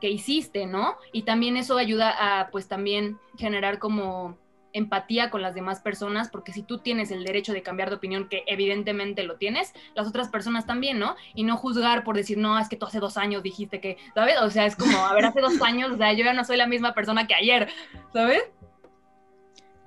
que 0.00 0.10
hiciste, 0.10 0.66
¿no? 0.66 0.96
Y 1.12 1.22
también 1.22 1.56
eso 1.56 1.76
ayuda 1.76 2.40
a, 2.40 2.50
pues 2.50 2.68
también 2.68 3.18
generar 3.36 3.78
como 3.78 4.38
empatía 4.72 5.30
con 5.30 5.42
las 5.42 5.54
demás 5.54 5.80
personas, 5.80 6.28
porque 6.28 6.52
si 6.52 6.62
tú 6.62 6.78
tienes 6.78 7.10
el 7.10 7.24
derecho 7.24 7.52
de 7.52 7.62
cambiar 7.62 7.88
de 7.88 7.96
opinión, 7.96 8.28
que 8.28 8.44
evidentemente 8.46 9.22
lo 9.22 9.36
tienes, 9.36 9.72
las 9.94 10.06
otras 10.06 10.28
personas 10.28 10.66
también, 10.66 10.98
¿no? 10.98 11.16
Y 11.34 11.44
no 11.44 11.56
juzgar 11.56 12.04
por 12.04 12.16
decir, 12.16 12.38
no, 12.38 12.58
es 12.58 12.68
que 12.68 12.76
tú 12.76 12.86
hace 12.86 13.00
dos 13.00 13.16
años 13.16 13.42
dijiste 13.42 13.80
que, 13.80 13.96
¿sabes? 14.14 14.36
O 14.42 14.50
sea, 14.50 14.66
es 14.66 14.76
como, 14.76 14.98
a 14.98 15.14
ver, 15.14 15.24
hace 15.24 15.40
dos 15.40 15.60
años, 15.62 15.92
o 15.92 15.96
sea, 15.96 16.12
yo 16.12 16.24
ya 16.24 16.32
no 16.32 16.44
soy 16.44 16.56
la 16.56 16.66
misma 16.66 16.94
persona 16.94 17.26
que 17.26 17.34
ayer, 17.34 17.68
¿sabes? 18.12 18.42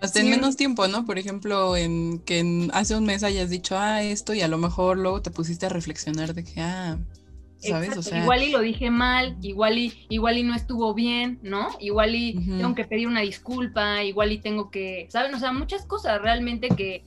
Hasta 0.02 0.20
en 0.20 0.32
menos 0.32 0.58
tiempo, 0.58 0.88
¿no? 0.88 1.06
Por 1.06 1.20
ejemplo, 1.20 1.78
en 1.78 2.20
que 2.20 2.70
hace 2.74 2.96
un 2.96 3.06
mes 3.06 3.24
hayas 3.24 3.52
dicho, 3.52 3.78
ah, 3.78 4.02
esto, 4.02 4.34
y 4.34 4.41
a 4.41 4.48
lo 4.48 4.58
mejor 4.58 4.98
luego 4.98 5.22
te 5.22 5.30
pusiste 5.30 5.67
a 5.67 5.70
reflexionar 5.70 6.34
de 6.34 6.44
que, 6.44 6.60
ah, 6.60 6.98
igual 7.63 8.43
y 8.43 8.52
lo 8.52 8.60
dije 8.60 8.89
mal, 8.89 9.38
igual 9.41 9.78
y, 9.78 10.06
igual 10.10 10.38
y 10.38 10.43
no 10.43 10.56
estuvo 10.56 10.93
bien, 10.93 11.39
¿no? 11.43 11.69
Igual 11.80 12.15
y 12.15 12.34
tengo 12.34 12.76
que 12.76 12.86
pedir 12.86 13.08
una 13.08 13.21
disculpa, 13.21 14.04
igual 14.04 14.32
y 14.32 14.39
tengo 14.39 14.71
que, 14.71 15.08
¿saben? 15.10 15.34
O 15.34 15.39
sea, 15.39 15.52
muchas 15.52 15.86
cosas 15.86 16.21
realmente 16.21 16.69
que, 16.69 17.04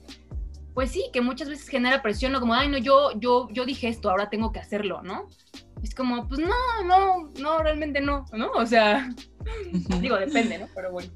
pues 0.73 0.91
sí, 0.91 1.05
que 1.11 1.21
muchas 1.21 1.49
veces 1.49 1.67
genera 1.67 2.01
presión, 2.01 2.31
¿no? 2.31 2.39
Como, 2.39 2.53
ay, 2.53 2.69
no, 2.69 2.77
yo, 2.77 3.11
yo, 3.19 3.47
yo 3.51 3.65
dije 3.65 3.87
esto, 3.87 4.09
ahora 4.09 4.29
tengo 4.29 4.51
que 4.51 4.59
hacerlo, 4.59 5.01
¿no? 5.01 5.27
Es 5.83 5.93
como, 5.93 6.27
pues 6.27 6.39
no, 6.39 6.83
no, 6.85 7.31
no, 7.39 7.59
realmente 7.59 8.01
no, 8.01 8.25
¿no? 8.33 8.51
O 8.51 8.65
sea, 8.65 9.09
digo, 9.99 10.17
depende, 10.17 10.57
¿no? 10.57 10.67
Pero 10.73 10.91
bueno. 10.91 11.11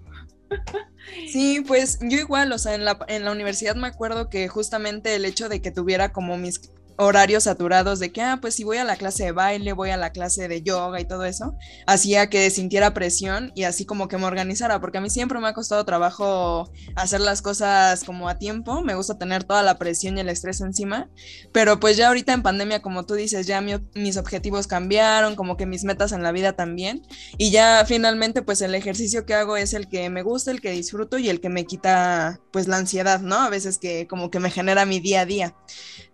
Sí, 1.31 1.63
pues 1.65 1.99
yo 2.01 2.17
igual, 2.17 2.51
o 2.51 2.57
sea, 2.57 2.75
en 2.75 2.85
la, 2.85 2.99
en 3.07 3.23
la 3.23 3.31
universidad 3.31 3.75
me 3.75 3.87
acuerdo 3.87 4.29
que 4.29 4.47
justamente 4.47 5.15
el 5.15 5.25
hecho 5.25 5.47
de 5.49 5.61
que 5.61 5.71
tuviera 5.71 6.11
como 6.11 6.37
mis 6.37 6.71
horarios 6.99 7.45
saturados 7.45 7.99
de 7.99 8.11
que, 8.11 8.21
ah, 8.21 8.39
pues 8.41 8.55
si 8.55 8.65
voy 8.65 8.77
a 8.77 8.83
la 8.83 8.97
clase 8.97 9.23
de 9.23 9.31
baile, 9.31 9.71
voy 9.71 9.89
a 9.89 9.97
la 9.97 10.11
clase 10.11 10.49
de 10.49 10.61
yoga 10.61 10.99
y 10.99 11.05
todo 11.05 11.23
eso, 11.23 11.55
hacía 11.87 12.29
que 12.29 12.49
sintiera 12.49 12.93
presión 12.93 13.53
y 13.55 13.63
así 13.63 13.85
como 13.85 14.09
que 14.09 14.17
me 14.17 14.25
organizara, 14.25 14.81
porque 14.81 14.97
a 14.97 15.01
mí 15.01 15.09
siempre 15.09 15.39
me 15.39 15.47
ha 15.47 15.53
costado 15.53 15.85
trabajo 15.85 16.69
hacer 16.95 17.21
las 17.21 17.41
cosas 17.41 18.03
como 18.03 18.27
a 18.27 18.37
tiempo, 18.37 18.81
me 18.81 18.95
gusta 18.95 19.17
tener 19.17 19.45
toda 19.45 19.63
la 19.63 19.77
presión 19.77 20.17
y 20.17 20.21
el 20.21 20.29
estrés 20.29 20.59
encima, 20.59 21.09
pero 21.53 21.79
pues 21.79 21.95
ya 21.95 22.09
ahorita 22.09 22.33
en 22.33 22.43
pandemia, 22.43 22.81
como 22.81 23.05
tú 23.05 23.13
dices, 23.13 23.47
ya 23.47 23.61
mis 23.61 24.17
objetivos 24.17 24.67
cambiaron, 24.67 25.37
como 25.37 25.55
que 25.55 25.65
mis 25.65 25.85
metas 25.85 26.11
en 26.11 26.21
la 26.21 26.33
vida 26.33 26.53
también, 26.53 27.01
y 27.37 27.49
ya 27.51 27.85
finalmente 27.87 28.41
pues 28.41 28.61
el 28.61 28.75
ejercicio 28.75 29.25
que 29.25 29.35
hago 29.35 29.55
es 29.55 29.73
el 29.73 29.87
que 29.87 30.09
me 30.09 30.21
gusta, 30.21 30.51
el 30.51 30.59
que 30.59 30.71
disfruto 30.71 31.17
y 31.17 31.29
el 31.29 31.39
que 31.39 31.47
me 31.47 31.65
quita 31.65 32.41
pues 32.51 32.67
la 32.67 32.75
ansiedad, 32.75 33.21
¿no? 33.21 33.37
A 33.37 33.49
veces 33.49 33.77
que 33.77 34.05
como 34.05 34.29
que 34.29 34.39
me 34.39 34.51
genera 34.51 34.85
mi 34.85 34.99
día 34.99 35.21
a 35.21 35.25
día. 35.25 35.55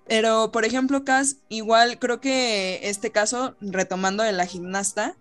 Pero, 0.07 0.51
por 0.51 0.65
ejemplo, 0.65 1.03
Cas, 1.03 1.37
igual 1.49 1.97
creo 1.97 2.21
que 2.21 2.79
este 2.83 3.11
caso, 3.11 3.55
retomando 3.59 4.23
de 4.23 4.33
la 4.33 4.45
gimnasta, 4.45 5.15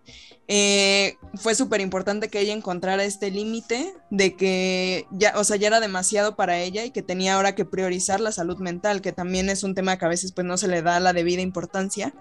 eh, 0.47 1.17
fue 1.37 1.55
súper 1.55 1.81
importante 1.81 2.29
que 2.29 2.39
ella 2.39 2.53
encontrara 2.53 3.03
este 3.05 3.31
límite 3.31 3.95
de 4.11 4.37
que 4.37 5.07
ya, 5.11 5.33
o 5.37 5.45
sea, 5.45 5.57
ya 5.57 5.69
era 5.69 5.81
demasiado 5.81 6.37
para 6.37 6.59
ella 6.59 6.85
y 6.85 6.91
que 6.91 7.03
tenía 7.03 7.35
ahora 7.35 7.55
que 7.55 7.65
priorizar 7.65 8.21
la 8.21 8.31
salud 8.31 8.59
mental, 8.59 9.01
que 9.01 9.13
también 9.13 9.49
es 9.49 9.63
un 9.63 9.75
tema 9.75 9.97
que 9.99 10.05
a 10.05 10.09
veces 10.09 10.33
pues 10.33 10.47
no 10.47 10.59
se 10.59 10.69
le 10.69 10.83
da 10.83 11.01
la 11.01 11.15
debida 11.15 11.41
importancia. 11.41 12.15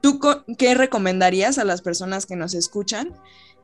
¿Tú 0.00 0.18
qué 0.56 0.74
recomendarías 0.74 1.58
a 1.58 1.64
las 1.64 1.82
personas 1.82 2.24
que 2.24 2.36
nos 2.36 2.54
escuchan 2.54 3.12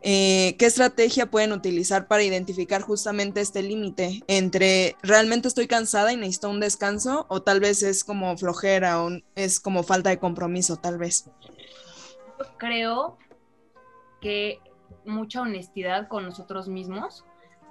eh, 0.02 0.56
qué 0.58 0.66
estrategia 0.66 1.30
pueden 1.30 1.52
utilizar 1.52 2.08
para 2.08 2.24
identificar 2.24 2.82
justamente 2.82 3.40
este 3.40 3.62
límite 3.62 4.22
entre 4.26 4.96
realmente 5.02 5.46
estoy 5.46 5.68
cansada 5.68 6.12
y 6.12 6.16
necesito 6.16 6.50
un 6.50 6.58
descanso 6.58 7.26
o 7.28 7.42
tal 7.42 7.60
vez 7.60 7.82
es 7.82 8.02
como 8.02 8.36
flojera 8.36 9.02
o 9.02 9.10
es 9.36 9.60
como 9.60 9.84
falta 9.84 10.10
de 10.10 10.18
compromiso, 10.18 10.76
tal 10.76 10.98
vez. 10.98 11.30
Creo 12.58 13.16
que 14.20 14.60
mucha 15.04 15.42
honestidad 15.42 16.08
con 16.08 16.24
nosotros 16.24 16.68
mismos 16.68 17.24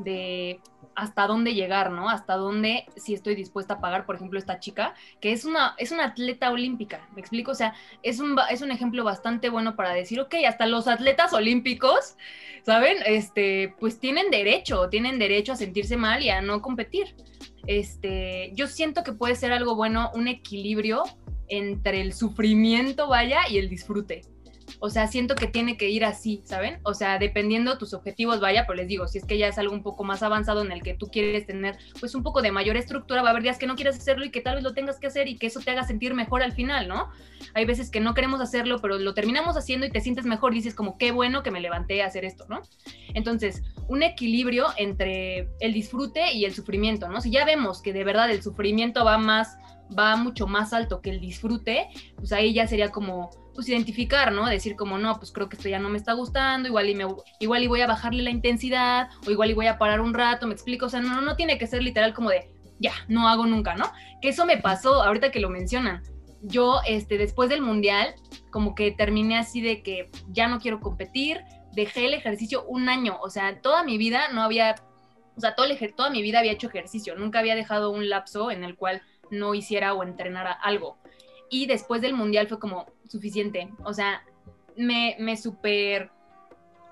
de 0.03 0.59
hasta 0.95 1.27
dónde 1.27 1.53
llegar, 1.53 1.91
¿no? 1.91 2.09
Hasta 2.09 2.35
dónde 2.35 2.85
si 2.95 3.13
estoy 3.13 3.35
dispuesta 3.35 3.75
a 3.75 3.79
pagar, 3.79 4.05
por 4.05 4.15
ejemplo, 4.15 4.37
esta 4.37 4.59
chica, 4.59 4.93
que 5.19 5.31
es 5.31 5.45
una, 5.45 5.75
es 5.77 5.91
una 5.91 6.05
atleta 6.05 6.51
olímpica, 6.51 7.07
¿me 7.13 7.21
explico? 7.21 7.51
O 7.51 7.55
sea, 7.55 7.73
es 8.03 8.19
un, 8.19 8.37
es 8.49 8.61
un 8.61 8.71
ejemplo 8.71 9.03
bastante 9.03 9.49
bueno 9.49 9.75
para 9.75 9.93
decir, 9.93 10.19
ok, 10.19 10.35
hasta 10.47 10.65
los 10.65 10.87
atletas 10.87 11.33
olímpicos, 11.33 12.15
¿saben? 12.63 12.97
Este, 13.05 13.75
pues 13.79 13.99
tienen 13.99 14.29
derecho, 14.31 14.89
tienen 14.89 15.19
derecho 15.19 15.53
a 15.53 15.55
sentirse 15.55 15.97
mal 15.97 16.21
y 16.21 16.29
a 16.29 16.41
no 16.41 16.61
competir. 16.61 17.15
Este, 17.67 18.51
yo 18.53 18.67
siento 18.67 19.03
que 19.03 19.13
puede 19.13 19.35
ser 19.35 19.51
algo 19.51 19.75
bueno, 19.75 20.11
un 20.13 20.27
equilibrio 20.27 21.03
entre 21.47 22.01
el 22.01 22.13
sufrimiento, 22.13 23.07
vaya, 23.07 23.41
y 23.49 23.57
el 23.57 23.69
disfrute. 23.69 24.21
O 24.83 24.89
sea, 24.89 25.05
siento 25.05 25.35
que 25.35 25.45
tiene 25.45 25.77
que 25.77 25.91
ir 25.91 26.03
así, 26.03 26.41
¿saben? 26.43 26.79
O 26.81 26.95
sea, 26.95 27.19
dependiendo 27.19 27.77
tus 27.77 27.93
objetivos, 27.93 28.39
vaya, 28.39 28.65
pero 28.65 28.77
les 28.77 28.87
digo, 28.87 29.07
si 29.07 29.19
es 29.19 29.25
que 29.25 29.37
ya 29.37 29.47
es 29.47 29.59
algo 29.59 29.75
un 29.75 29.83
poco 29.83 30.03
más 30.03 30.23
avanzado 30.23 30.63
en 30.63 30.71
el 30.71 30.81
que 30.81 30.95
tú 30.95 31.11
quieres 31.11 31.45
tener 31.45 31.77
pues 31.99 32.15
un 32.15 32.23
poco 32.23 32.41
de 32.41 32.51
mayor 32.51 32.75
estructura, 32.77 33.21
va 33.21 33.27
a 33.27 33.31
haber 33.31 33.43
días 33.43 33.59
que 33.59 33.67
no 33.67 33.75
quieres 33.75 33.95
hacerlo 33.95 34.25
y 34.25 34.31
que 34.31 34.41
tal 34.41 34.55
vez 34.55 34.63
lo 34.63 34.73
tengas 34.73 34.97
que 34.97 35.05
hacer 35.05 35.27
y 35.27 35.37
que 35.37 35.45
eso 35.45 35.59
te 35.59 35.69
haga 35.69 35.83
sentir 35.83 36.15
mejor 36.15 36.41
al 36.41 36.53
final, 36.53 36.87
¿no? 36.87 37.11
Hay 37.53 37.65
veces 37.65 37.91
que 37.91 37.99
no 37.99 38.15
queremos 38.15 38.41
hacerlo, 38.41 38.81
pero 38.81 38.97
lo 38.97 39.13
terminamos 39.13 39.55
haciendo 39.55 39.85
y 39.85 39.91
te 39.91 40.01
sientes 40.01 40.25
mejor, 40.25 40.51
dices 40.51 40.73
como, 40.73 40.97
qué 40.97 41.11
bueno 41.11 41.43
que 41.43 41.51
me 41.51 41.61
levanté 41.61 42.01
a 42.01 42.07
hacer 42.07 42.25
esto, 42.25 42.47
¿no? 42.49 42.63
Entonces, 43.13 43.61
un 43.87 44.01
equilibrio 44.01 44.65
entre 44.77 45.47
el 45.59 45.73
disfrute 45.73 46.33
y 46.33 46.45
el 46.45 46.55
sufrimiento, 46.55 47.07
¿no? 47.07 47.21
Si 47.21 47.29
ya 47.29 47.45
vemos 47.45 47.83
que 47.83 47.93
de 47.93 48.03
verdad 48.03 48.31
el 48.31 48.41
sufrimiento 48.41 49.05
va 49.05 49.19
más 49.19 49.59
va 49.97 50.15
mucho 50.15 50.47
más 50.47 50.73
alto 50.73 51.01
que 51.01 51.09
el 51.09 51.19
disfrute, 51.19 51.87
pues 52.15 52.31
ahí 52.31 52.53
ya 52.53 52.67
sería 52.67 52.91
como 52.91 53.29
pues 53.53 53.67
identificar, 53.67 54.31
¿no? 54.31 54.47
Decir 54.47 54.75
como, 54.75 54.97
no, 54.97 55.17
pues 55.17 55.31
creo 55.31 55.49
que 55.49 55.55
esto 55.55 55.69
ya 55.69 55.79
no 55.79 55.89
me 55.89 55.97
está 55.97 56.13
gustando, 56.13 56.67
igual 56.67 56.89
y, 56.89 56.95
me, 56.95 57.05
igual 57.39 57.63
y 57.63 57.67
voy 57.67 57.81
a 57.81 57.87
bajarle 57.87 58.23
la 58.23 58.29
intensidad, 58.29 59.09
o 59.27 59.31
igual 59.31 59.51
y 59.51 59.53
voy 59.53 59.67
a 59.67 59.77
parar 59.77 60.01
un 60.01 60.13
rato, 60.13 60.47
me 60.47 60.53
explico, 60.53 60.85
o 60.85 60.89
sea, 60.89 61.01
no, 61.01 61.21
no 61.21 61.35
tiene 61.35 61.57
que 61.57 61.67
ser 61.67 61.83
literal 61.83 62.13
como 62.13 62.29
de, 62.29 62.49
ya, 62.79 62.93
no 63.07 63.27
hago 63.27 63.45
nunca, 63.45 63.75
¿no? 63.75 63.91
Que 64.21 64.29
eso 64.29 64.45
me 64.45 64.57
pasó 64.57 65.03
ahorita 65.03 65.31
que 65.31 65.39
lo 65.39 65.49
mencionan. 65.49 66.01
Yo, 66.41 66.81
este, 66.87 67.17
después 67.17 67.49
del 67.49 67.61
mundial, 67.61 68.15
como 68.49 68.73
que 68.73 68.91
terminé 68.91 69.37
así 69.37 69.61
de 69.61 69.83
que 69.83 70.09
ya 70.29 70.47
no 70.47 70.59
quiero 70.59 70.79
competir, 70.79 71.41
dejé 71.73 72.07
el 72.07 72.13
ejercicio 72.13 72.63
un 72.65 72.89
año, 72.89 73.17
o 73.21 73.29
sea, 73.29 73.61
toda 73.61 73.83
mi 73.83 73.97
vida 73.97 74.29
no 74.33 74.41
había, 74.41 74.75
o 75.35 75.41
sea, 75.41 75.55
todo 75.55 75.67
toda 75.95 76.09
mi 76.09 76.21
vida 76.21 76.39
había 76.39 76.51
hecho 76.53 76.67
ejercicio, 76.67 77.15
nunca 77.15 77.39
había 77.39 77.55
dejado 77.55 77.91
un 77.91 78.09
lapso 78.09 78.49
en 78.49 78.63
el 78.63 78.75
cual 78.75 79.01
no 79.31 79.55
hiciera 79.55 79.93
o 79.93 80.03
entrenara 80.03 80.51
algo. 80.51 80.97
Y 81.49 81.65
después 81.65 82.01
del 82.01 82.13
mundial 82.13 82.47
fue 82.47 82.59
como 82.59 82.85
suficiente. 83.07 83.69
O 83.83 83.93
sea, 83.93 84.23
me, 84.77 85.15
me 85.19 85.35
super, 85.35 86.11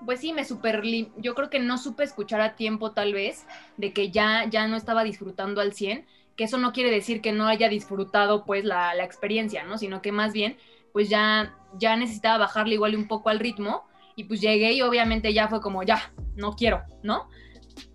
pues 0.04 0.20
sí, 0.20 0.32
me 0.32 0.44
super, 0.44 0.82
yo 1.18 1.34
creo 1.34 1.50
que 1.50 1.60
no 1.60 1.78
supe 1.78 2.04
escuchar 2.04 2.40
a 2.40 2.56
tiempo 2.56 2.92
tal 2.92 3.12
vez 3.12 3.46
de 3.76 3.92
que 3.92 4.10
ya, 4.10 4.46
ya 4.50 4.66
no 4.66 4.76
estaba 4.76 5.04
disfrutando 5.04 5.60
al 5.60 5.72
100, 5.72 6.06
que 6.36 6.44
eso 6.44 6.58
no 6.58 6.72
quiere 6.72 6.90
decir 6.90 7.20
que 7.20 7.32
no 7.32 7.46
haya 7.46 7.68
disfrutado 7.68 8.44
pues 8.44 8.64
la, 8.64 8.94
la 8.94 9.04
experiencia, 9.04 9.64
¿no? 9.64 9.78
Sino 9.78 10.02
que 10.02 10.12
más 10.12 10.32
bien 10.32 10.56
pues 10.92 11.08
ya, 11.08 11.54
ya 11.78 11.96
necesitaba 11.96 12.38
bajarle 12.38 12.74
igual 12.74 12.96
un 12.96 13.06
poco 13.06 13.28
al 13.28 13.38
ritmo 13.38 13.84
y 14.16 14.24
pues 14.24 14.40
llegué 14.40 14.72
y 14.72 14.82
obviamente 14.82 15.32
ya 15.32 15.48
fue 15.48 15.60
como 15.60 15.82
ya, 15.82 16.12
no 16.36 16.52
quiero, 16.56 16.82
¿no? 17.02 17.28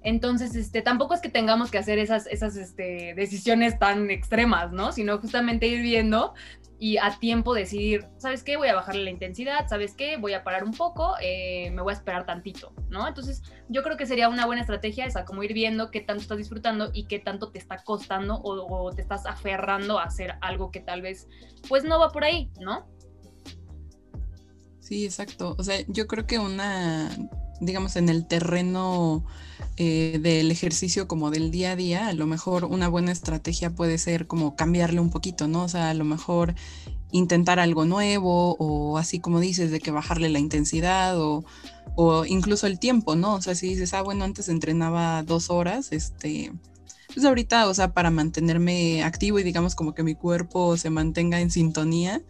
Entonces, 0.05 0.55
este, 0.55 0.83
tampoco 0.83 1.15
es 1.15 1.19
que 1.19 1.29
tengamos 1.29 1.71
que 1.71 1.79
hacer 1.79 1.97
esas, 1.97 2.27
esas 2.27 2.55
este, 2.57 3.15
decisiones 3.15 3.79
tan 3.79 4.11
extremas, 4.11 4.71
¿no? 4.71 4.91
Sino 4.91 5.17
justamente 5.17 5.65
ir 5.65 5.81
viendo 5.81 6.35
y 6.77 6.97
a 6.97 7.17
tiempo 7.17 7.55
decidir, 7.55 8.05
¿sabes 8.19 8.43
qué? 8.43 8.55
Voy 8.55 8.67
a 8.67 8.75
bajarle 8.75 9.03
la 9.03 9.09
intensidad, 9.09 9.67
¿sabes 9.67 9.95
qué? 9.95 10.17
Voy 10.17 10.33
a 10.33 10.43
parar 10.43 10.63
un 10.63 10.73
poco, 10.73 11.15
eh, 11.23 11.71
me 11.71 11.81
voy 11.81 11.91
a 11.91 11.95
esperar 11.95 12.27
tantito, 12.27 12.71
¿no? 12.87 13.07
Entonces, 13.07 13.41
yo 13.67 13.81
creo 13.81 13.97
que 13.97 14.05
sería 14.05 14.29
una 14.29 14.45
buena 14.45 14.61
estrategia 14.61 15.07
esa, 15.07 15.25
como 15.25 15.41
ir 15.41 15.53
viendo 15.53 15.89
qué 15.89 16.01
tanto 16.01 16.21
estás 16.21 16.37
disfrutando 16.37 16.91
y 16.93 17.07
qué 17.07 17.17
tanto 17.17 17.49
te 17.49 17.57
está 17.57 17.83
costando 17.83 18.35
o, 18.35 18.85
o 18.85 18.91
te 18.91 19.01
estás 19.01 19.25
aferrando 19.25 19.97
a 19.97 20.03
hacer 20.03 20.35
algo 20.41 20.69
que 20.69 20.81
tal 20.81 21.01
vez, 21.01 21.27
pues 21.67 21.83
no 21.83 21.99
va 21.99 22.11
por 22.11 22.25
ahí, 22.25 22.51
¿no? 22.59 22.87
Sí, 24.81 25.03
exacto. 25.03 25.55
O 25.57 25.63
sea, 25.63 25.79
yo 25.87 26.05
creo 26.05 26.27
que 26.27 26.37
una, 26.37 27.09
digamos, 27.59 27.95
en 27.95 28.09
el 28.09 28.25
terreno 28.25 29.25
eh, 29.77 30.19
del 30.21 30.51
ejercicio 30.51 31.07
como 31.07 31.31
del 31.31 31.51
día 31.51 31.71
a 31.71 31.75
día, 31.75 32.07
a 32.07 32.13
lo 32.13 32.27
mejor 32.27 32.65
una 32.65 32.87
buena 32.87 33.11
estrategia 33.11 33.69
puede 33.69 33.97
ser 33.97 34.27
como 34.27 34.55
cambiarle 34.55 34.99
un 34.99 35.09
poquito, 35.09 35.47
¿no? 35.47 35.63
O 35.63 35.69
sea, 35.69 35.89
a 35.89 35.93
lo 35.93 36.05
mejor 36.05 36.55
intentar 37.11 37.59
algo 37.59 37.85
nuevo 37.85 38.55
o 38.59 38.97
así 38.97 39.19
como 39.19 39.39
dices, 39.39 39.71
de 39.71 39.79
que 39.79 39.91
bajarle 39.91 40.29
la 40.29 40.39
intensidad 40.39 41.15
o, 41.17 41.45
incluso 42.25 42.67
el 42.67 42.79
tiempo, 42.79 43.15
¿no? 43.15 43.35
O 43.35 43.41
sea, 43.41 43.55
si 43.55 43.69
dices, 43.69 43.93
ah, 43.93 44.01
bueno, 44.01 44.25
antes 44.25 44.49
entrenaba 44.49 45.23
dos 45.23 45.49
horas, 45.49 45.93
este, 45.93 46.51
pues 47.13 47.25
ahorita, 47.25 47.67
o 47.67 47.73
sea, 47.73 47.93
para 47.93 48.11
mantenerme 48.11 49.03
activo 49.03 49.39
y 49.39 49.43
digamos 49.43 49.75
como 49.75 49.93
que 49.93 50.03
mi 50.03 50.15
cuerpo 50.15 50.75
se 50.75 50.89
mantenga 50.89 51.39
en 51.39 51.51
sintonía, 51.51 52.21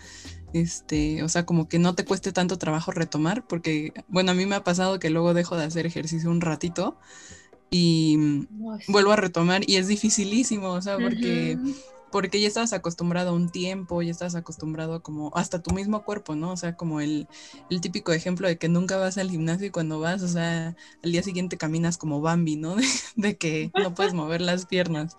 este, 0.56 1.22
o 1.22 1.28
sea, 1.28 1.46
como 1.46 1.68
que 1.68 1.80
no 1.80 1.96
te 1.96 2.06
cueste 2.06 2.32
tanto 2.32 2.58
trabajo 2.58 2.92
retomar, 2.92 3.46
porque, 3.46 3.92
bueno, 4.08 4.32
a 4.32 4.34
mí 4.34 4.46
me 4.46 4.56
ha 4.56 4.64
pasado 4.64 5.00
que 5.00 5.10
luego 5.10 5.34
dejo 5.34 5.58
de 5.58 5.66
hacer 5.66 5.86
ejercicio 5.86 6.32
un 6.32 6.40
ratito 6.40 6.98
y 7.70 8.48
vuelvo 8.88 9.12
a 9.12 9.18
retomar 9.18 9.70
y 9.70 9.76
es 9.76 9.90
dificilísimo, 9.90 10.70
o 10.70 10.82
sea, 10.82 10.98
porque, 10.98 11.58
porque 12.10 12.40
ya 12.40 12.48
estás 12.48 12.72
acostumbrado 12.72 13.32
a 13.32 13.34
un 13.34 13.50
tiempo, 13.50 14.02
ya 14.02 14.12
estás 14.12 14.34
acostumbrado 14.36 15.04
como 15.04 15.30
hasta 15.36 15.62
tu 15.62 15.76
mismo 15.76 16.06
cuerpo, 16.06 16.38
¿no? 16.38 16.54
O 16.54 16.58
sea, 16.58 16.78
como 16.78 17.02
el, 17.02 17.28
el 17.70 17.82
típico 17.82 18.14
ejemplo 18.14 18.48
de 18.48 18.58
que 18.58 18.70
nunca 18.70 18.96
vas 18.96 19.18
al 19.18 19.30
gimnasio 19.30 19.68
y 19.68 19.72
cuando 19.72 20.00
vas, 20.00 20.22
o 20.22 20.30
sea, 20.30 20.74
al 21.04 21.12
día 21.12 21.22
siguiente 21.22 21.58
caminas 21.58 21.98
como 21.98 22.22
Bambi, 22.22 22.56
¿no? 22.56 22.78
De, 23.18 23.36
que 23.36 23.72
no 23.78 23.94
puedes 23.94 24.14
mover 24.14 24.40
las 24.40 24.66
piernas. 24.68 25.18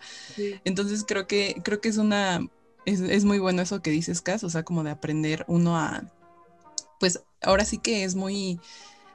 Entonces 0.64 1.05
creo 1.07 1.27
que, 1.27 1.61
creo 1.62 1.83
que 1.83 1.90
es 1.90 1.99
una 1.99 2.40
es, 2.87 3.25
muy 3.25 3.38
bueno 3.38 3.62
eso 3.62 3.83
que 3.83 3.90
dices, 3.90 4.22
Cas, 4.22 4.44
o 4.44 4.51
sea, 4.51 4.62
como 4.62 4.83
de 4.83 4.90
aprender 4.90 5.44
uno 5.49 5.77
a, 5.77 6.05
pues 6.99 7.20
ahora 7.42 7.64
sí 7.64 7.79
que 7.79 8.05
es 8.05 8.14
muy, 8.14 8.61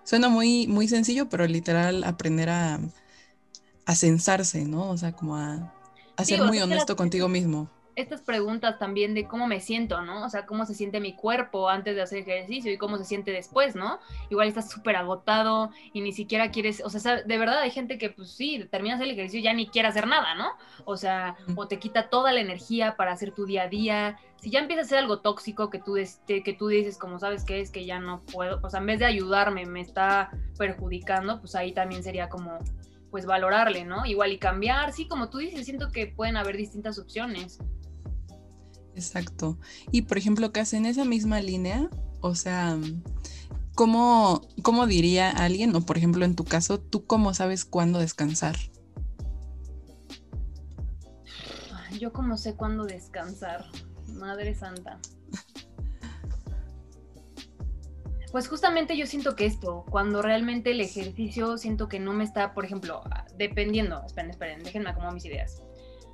suena 0.04 0.30
muy, 0.30 0.68
muy 0.68 0.88
sencillo, 0.88 1.30
pero 1.30 1.48
literal 1.48 2.04
aprender 2.04 2.50
a, 2.50 2.80
a 3.86 3.96
censarse, 3.96 4.66
¿no? 4.66 4.90
O 4.90 4.98
sea, 4.98 5.14
como 5.14 5.38
a, 5.38 5.74
ser 6.24 6.44
muy 6.44 6.60
honesto 6.60 6.96
contigo 6.96 7.28
mismo 7.28 7.68
estas 7.96 8.22
preguntas 8.22 8.80
también 8.80 9.14
de 9.14 9.28
cómo 9.28 9.48
me 9.48 9.60
siento, 9.60 10.02
¿no? 10.02 10.26
O 10.26 10.30
sea, 10.30 10.46
cómo 10.46 10.66
se 10.66 10.74
siente 10.74 11.00
mi 11.00 11.16
cuerpo 11.16 11.70
antes 11.70 11.96
de 11.96 12.02
hacer 12.02 12.20
ejercicio 12.20 12.72
y 12.72 12.78
cómo 12.78 12.98
se 12.98 13.06
siente 13.06 13.32
después, 13.32 13.76
¿no? 13.76 14.00
Igual 14.30 14.48
estás 14.48 14.70
súper 14.70 14.96
agotado 14.96 15.72
y 15.94 16.02
ni 16.02 16.12
siquiera 16.14 16.52
quieres, 16.52 16.82
o 16.84 16.90
sea, 16.90 17.22
de 17.22 17.38
verdad 17.38 17.60
hay 17.60 17.72
gente 17.72 17.98
que 17.98 18.10
pues 18.10 18.32
sí, 18.32 18.68
terminas 18.72 19.02
el 19.02 19.12
ejercicio 19.12 19.40
y 19.40 19.44
ya 19.44 19.54
ni 19.54 19.68
quiere 19.68 19.88
hacer 19.88 20.08
nada, 20.08 20.36
¿no? 20.36 20.52
O 20.86 20.98
sea, 20.98 21.36
o 21.56 21.68
te 21.68 21.80
quita 21.80 22.10
toda 22.10 22.32
la 22.32 22.42
energía 22.42 22.96
para 22.96 23.12
hacer 23.12 23.32
tu 23.32 23.46
día 23.46 23.64
a 23.64 23.68
día. 23.68 24.20
Si 24.38 24.50
ya 24.50 24.60
empieza 24.60 24.82
a 24.82 24.86
ser 24.86 24.98
algo 25.00 25.20
tóxico 25.20 25.70
que 25.70 25.80
tú, 25.80 25.98
este, 25.98 26.44
que 26.44 26.54
tú 26.54 26.68
dices, 26.68 26.98
como 26.98 27.20
sabes 27.20 27.44
que 27.44 27.60
es 27.60 27.72
que 27.72 27.86
ya 27.86 28.00
no 28.00 28.22
puedo, 28.22 28.60
o 28.64 28.70
sea, 28.70 28.80
en 28.80 28.88
vez 28.88 29.00
de 29.00 29.06
ayudarme 29.06 29.66
me 29.66 29.82
está 29.82 30.32
perjudicando, 30.58 31.40
pues 31.40 31.56
ahí 31.56 31.74
también 31.74 32.04
sería 32.04 32.30
como 32.30 32.60
pues 33.12 33.26
valorarle, 33.26 33.84
¿no? 33.84 34.06
Igual 34.06 34.32
y 34.32 34.40
cambiar, 34.40 34.94
sí, 34.94 35.08
como 35.08 35.30
tú 35.30 35.40
dices, 35.40 35.66
siento 35.66 35.92
que 35.92 36.08
pueden 36.08 36.38
haber 36.38 36.56
distintas 36.56 36.98
opciones. 36.98 37.60
Exacto. 38.96 39.58
Y 39.92 40.04
por 40.04 40.18
ejemplo, 40.18 40.52
que 40.52 40.62
en 40.72 40.86
esa 40.86 41.06
misma 41.06 41.42
línea, 41.42 41.90
o 42.22 42.36
sea, 42.36 42.78
¿cómo, 43.76 44.42
¿cómo 44.62 44.88
diría 44.88 45.30
alguien, 45.30 45.76
o 45.76 45.82
por 45.82 45.98
ejemplo 45.98 46.26
en 46.26 46.36
tu 46.36 46.44
caso, 46.44 46.80
tú 46.80 47.06
cómo 47.06 47.34
sabes 47.34 47.66
cuándo 47.66 48.00
descansar? 48.00 48.56
Yo 52.00 52.12
como 52.14 52.38
sé 52.38 52.56
cuándo 52.56 52.86
descansar, 52.86 53.66
Madre 54.08 54.56
Santa. 54.56 55.00
Pues 58.32 58.48
justamente 58.48 58.96
yo 58.96 59.06
siento 59.06 59.36
que 59.36 59.46
esto, 59.46 59.86
cuando 59.90 60.22
realmente 60.22 60.72
el 60.72 60.80
ejercicio 60.80 61.58
siento 61.58 61.90
que 61.90 62.00
no 62.00 62.14
me 62.14 62.24
está, 62.24 62.54
por 62.54 62.64
ejemplo, 62.64 63.04
dependiendo, 63.38 64.02
esperen, 64.06 64.32
esperen, 64.32 64.64
déjenme 64.64 64.90
acomodar 64.90 65.14
mis 65.14 65.26
ideas 65.26 65.62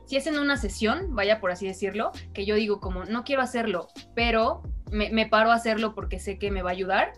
si 0.08 0.16
es 0.16 0.26
en 0.26 0.40
una 0.40 0.58
sesión, 0.58 1.14
vaya 1.16 1.40
por 1.40 1.52
así 1.52 1.68
decirlo, 1.68 2.12
que 2.34 2.46
yo 2.46 2.56
digo 2.56 2.80
como, 2.80 3.04
no 3.06 3.24
quiero 3.24 3.42
hacerlo, 3.42 3.90
pero 4.16 4.64
me, 4.90 5.28
paro 5.28 5.52
a 5.52 5.56
hacerlo 5.56 5.94
porque 5.94 6.18
sé 6.18 6.40
que 6.40 6.50
me 6.50 6.62
va 6.62 6.70
a 6.70 6.74
ayudar, 6.74 7.14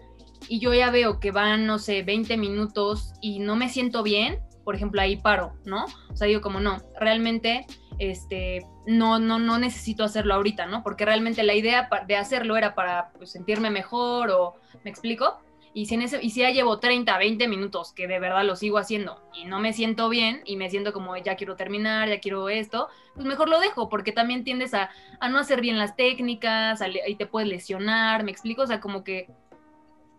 y 0.47 0.59
yo 0.59 0.73
ya 0.73 0.89
veo 0.89 1.19
que 1.19 1.31
van, 1.31 1.67
no 1.67 1.77
sé, 1.77 2.01
20 2.01 2.35
minutos 2.37 3.13
y 3.21 3.39
no 3.39 3.55
me 3.55 3.69
siento 3.69 4.01
bien, 4.01 4.39
por 4.63 4.75
ejemplo, 4.75 5.01
ahí 5.01 5.17
paro, 5.17 5.53
¿no? 5.65 5.85
O 6.09 6.15
sea, 6.15 6.27
digo 6.27 6.41
como, 6.41 6.59
no, 6.59 6.81
realmente, 6.99 7.67
este, 7.99 8.65
no, 8.87 9.19
no, 9.19 9.37
no 9.37 9.59
necesito 9.59 10.03
hacerlo 10.03 10.33
ahorita, 10.33 10.65
¿no? 10.65 10.81
Porque 10.81 11.05
realmente 11.05 11.43
la 11.43 11.53
idea 11.53 11.89
de 12.07 12.15
hacerlo 12.15 12.57
era 12.57 12.73
para 12.73 13.11
pues, 13.11 13.31
sentirme 13.31 13.69
mejor 13.69 14.31
o, 14.31 14.55
¿me 14.83 14.89
explico? 14.89 15.39
Y 15.73 15.85
si, 15.85 15.95
en 15.95 16.01
ese, 16.01 16.19
y 16.21 16.31
si 16.31 16.41
ya 16.41 16.49
llevo 16.49 16.79
30, 16.79 17.17
20 17.17 17.47
minutos 17.47 17.93
que 17.93 18.07
de 18.07 18.19
verdad 18.19 18.43
lo 18.43 18.55
sigo 18.55 18.79
haciendo 18.79 19.21
y 19.33 19.45
no 19.45 19.59
me 19.59 19.71
siento 19.71 20.09
bien 20.09 20.41
y 20.45 20.55
me 20.55 20.69
siento 20.69 20.93
como 20.93 21.15
ya 21.17 21.35
quiero 21.35 21.55
terminar, 21.55 22.09
ya 22.09 22.19
quiero 22.19 22.49
esto, 22.49 22.89
pues 23.13 23.25
mejor 23.27 23.49
lo 23.49 23.59
dejo 23.59 23.87
porque 23.87 24.11
también 24.11 24.43
tiendes 24.43 24.73
a, 24.73 24.89
no 25.29 25.37
hacer 25.37 25.61
bien 25.61 25.77
las 25.77 25.95
técnicas 25.95 26.81
y 27.07 27.15
te 27.15 27.27
puedes 27.27 27.47
lesionar, 27.47 28.23
me 28.23 28.31
explico, 28.31 28.63
o 28.63 28.67
sea, 28.67 28.79
como 28.79 29.03
que 29.03 29.29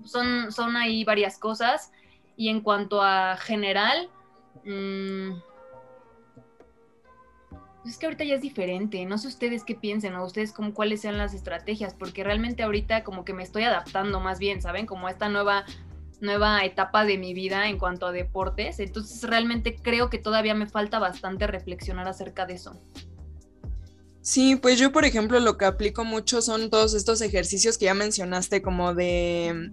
son, 0.04 0.52
son 0.52 0.76
ahí 0.76 1.04
varias 1.04 1.38
cosas. 1.38 1.92
Y 2.36 2.48
en 2.48 2.60
cuanto 2.60 3.02
a 3.02 3.36
general, 3.36 4.08
mmm, 4.64 5.32
es 7.84 7.96
que 7.96 8.06
ahorita 8.06 8.24
ya 8.24 8.34
es 8.34 8.42
diferente, 8.42 9.04
no 9.06 9.18
sé 9.18 9.28
ustedes 9.28 9.64
qué 9.64 9.74
piensen 9.74 10.14
o 10.14 10.24
ustedes 10.24 10.52
como 10.52 10.74
cuáles 10.74 11.00
sean 11.00 11.18
las 11.18 11.34
estrategias, 11.34 11.94
porque 11.94 12.24
realmente 12.24 12.62
ahorita 12.62 13.04
como 13.04 13.24
que 13.24 13.32
me 13.32 13.42
estoy 13.42 13.64
adaptando 13.64 14.20
más 14.20 14.38
bien, 14.38 14.60
¿saben? 14.60 14.86
Como 14.86 15.06
a 15.06 15.10
esta 15.10 15.28
nueva 15.28 15.64
nueva 16.20 16.62
etapa 16.64 17.04
de 17.04 17.18
mi 17.18 17.34
vida 17.34 17.68
en 17.68 17.78
cuanto 17.78 18.06
a 18.06 18.12
deportes, 18.12 18.78
entonces 18.78 19.22
realmente 19.22 19.76
creo 19.76 20.10
que 20.10 20.18
todavía 20.18 20.54
me 20.54 20.66
falta 20.66 20.98
bastante 20.98 21.46
reflexionar 21.46 22.06
acerca 22.08 22.46
de 22.46 22.54
eso. 22.54 22.78
Sí, 24.22 24.56
pues 24.56 24.78
yo, 24.78 24.92
por 24.92 25.04
ejemplo, 25.04 25.40
lo 25.40 25.56
que 25.56 25.64
aplico 25.64 26.04
mucho 26.04 26.42
son 26.42 26.68
todos 26.68 26.92
estos 26.94 27.22
ejercicios 27.22 27.78
que 27.78 27.86
ya 27.86 27.94
mencionaste, 27.94 28.60
como 28.60 28.94
de, 28.94 29.72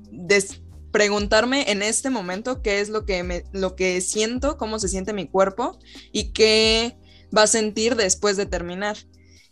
preguntarme 0.92 1.70
en 1.70 1.82
este 1.84 2.10
momento 2.10 2.62
qué 2.62 2.80
es 2.80 2.90
lo 2.90 3.06
que, 3.06 3.22
me, 3.24 3.44
lo 3.52 3.76
que 3.76 4.00
siento, 4.00 4.58
cómo 4.58 4.80
se 4.80 4.88
siente 4.88 5.12
mi 5.12 5.28
cuerpo 5.28 5.78
y 6.14 6.32
qué 6.32 6.98
va 7.36 7.44
a 7.44 7.48
sentir 7.48 7.96
después 7.96 8.38
de 8.38 8.46
terminar. 8.46 8.96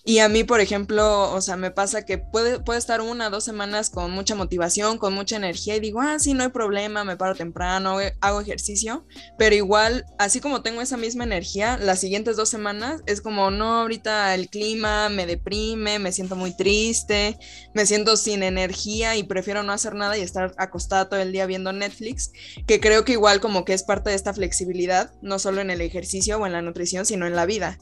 Y 0.07 0.19
a 0.19 0.29
mí, 0.29 0.43
por 0.43 0.61
ejemplo, 0.61 1.33
o 1.33 1.41
sea, 1.41 1.57
me 1.57 1.71
pasa 1.71 2.05
que 2.05 2.19
puede, 2.19 2.59
puede 2.59 2.77
estar 2.77 3.01
una, 3.01 3.31
dos 3.31 3.43
semanas 3.43 3.89
con 3.89 4.11
mucha 4.11 4.35
motivación, 4.35 4.99
con 4.99 5.15
mucha 5.15 5.35
energía 5.35 5.75
y 5.75 5.79
digo, 5.79 5.99
ah, 5.99 6.19
sí, 6.19 6.35
no 6.35 6.43
hay 6.43 6.49
problema, 6.49 7.03
me 7.03 7.17
paro 7.17 7.33
temprano, 7.33 7.97
hago 8.21 8.39
ejercicio, 8.39 9.07
pero 9.39 9.55
igual, 9.55 10.05
así 10.19 10.41
como 10.41 10.61
tengo 10.61 10.81
esa 10.81 10.95
misma 10.95 11.23
energía, 11.23 11.79
las 11.79 12.01
siguientes 12.01 12.37
dos 12.37 12.49
semanas 12.49 13.01
es 13.07 13.19
como, 13.19 13.49
no, 13.49 13.81
ahorita 13.81 14.35
el 14.35 14.47
clima 14.47 15.09
me 15.09 15.25
deprime, 15.25 15.97
me 15.97 16.11
siento 16.11 16.35
muy 16.35 16.55
triste, 16.55 17.39
me 17.73 17.87
siento 17.87 18.15
sin 18.15 18.43
energía 18.43 19.15
y 19.15 19.23
prefiero 19.23 19.63
no 19.63 19.73
hacer 19.73 19.95
nada 19.95 20.19
y 20.19 20.21
estar 20.21 20.53
acostada 20.57 21.09
todo 21.09 21.19
el 21.19 21.31
día 21.31 21.47
viendo 21.47 21.73
Netflix, 21.73 22.31
que 22.67 22.79
creo 22.79 23.05
que 23.05 23.13
igual 23.13 23.39
como 23.39 23.65
que 23.65 23.73
es 23.73 23.81
parte 23.81 24.11
de 24.11 24.15
esta 24.17 24.35
flexibilidad, 24.35 25.11
no 25.23 25.39
solo 25.39 25.61
en 25.61 25.71
el 25.71 25.81
ejercicio 25.81 26.37
o 26.37 26.45
en 26.45 26.53
la 26.53 26.61
nutrición, 26.61 27.07
sino 27.07 27.25
en 27.25 27.35
la 27.35 27.47
vida. 27.47 27.79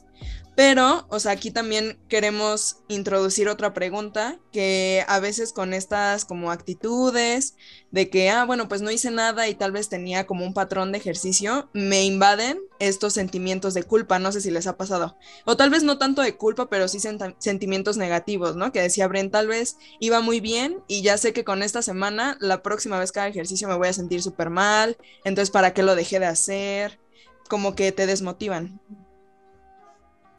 Pero, 0.56 1.06
o 1.10 1.18
sea, 1.18 1.32
aquí 1.32 1.50
también 1.50 1.98
queremos 2.08 2.76
introducir 2.86 3.48
otra 3.48 3.74
pregunta 3.74 4.38
que 4.52 5.04
a 5.08 5.18
veces 5.18 5.52
con 5.52 5.74
estas 5.74 6.24
como 6.24 6.52
actitudes 6.52 7.56
de 7.90 8.08
que, 8.08 8.30
ah, 8.30 8.44
bueno, 8.44 8.68
pues 8.68 8.80
no 8.80 8.92
hice 8.92 9.10
nada 9.10 9.48
y 9.48 9.56
tal 9.56 9.72
vez 9.72 9.88
tenía 9.88 10.26
como 10.26 10.44
un 10.44 10.54
patrón 10.54 10.92
de 10.92 10.98
ejercicio, 10.98 11.70
me 11.72 12.04
invaden 12.04 12.60
estos 12.78 13.14
sentimientos 13.14 13.74
de 13.74 13.82
culpa, 13.82 14.20
no 14.20 14.30
sé 14.30 14.40
si 14.40 14.52
les 14.52 14.68
ha 14.68 14.76
pasado. 14.76 15.16
O 15.44 15.56
tal 15.56 15.70
vez 15.70 15.82
no 15.82 15.98
tanto 15.98 16.22
de 16.22 16.36
culpa, 16.36 16.68
pero 16.68 16.86
sí 16.86 17.00
sentimientos 17.38 17.96
negativos, 17.96 18.54
¿no? 18.54 18.70
Que 18.70 18.80
decía 18.80 19.08
Bren, 19.08 19.32
tal 19.32 19.48
vez 19.48 19.76
iba 19.98 20.20
muy 20.20 20.38
bien 20.38 20.84
y 20.86 21.02
ya 21.02 21.18
sé 21.18 21.32
que 21.32 21.44
con 21.44 21.64
esta 21.64 21.82
semana, 21.82 22.36
la 22.40 22.62
próxima 22.62 23.00
vez 23.00 23.10
que 23.10 23.18
haga 23.18 23.28
ejercicio 23.28 23.66
me 23.66 23.76
voy 23.76 23.88
a 23.88 23.92
sentir 23.92 24.22
súper 24.22 24.50
mal, 24.50 24.96
entonces, 25.24 25.50
¿para 25.50 25.74
qué 25.74 25.82
lo 25.82 25.96
dejé 25.96 26.20
de 26.20 26.26
hacer? 26.26 27.00
Como 27.48 27.74
que 27.74 27.90
te 27.90 28.06
desmotivan. 28.06 28.80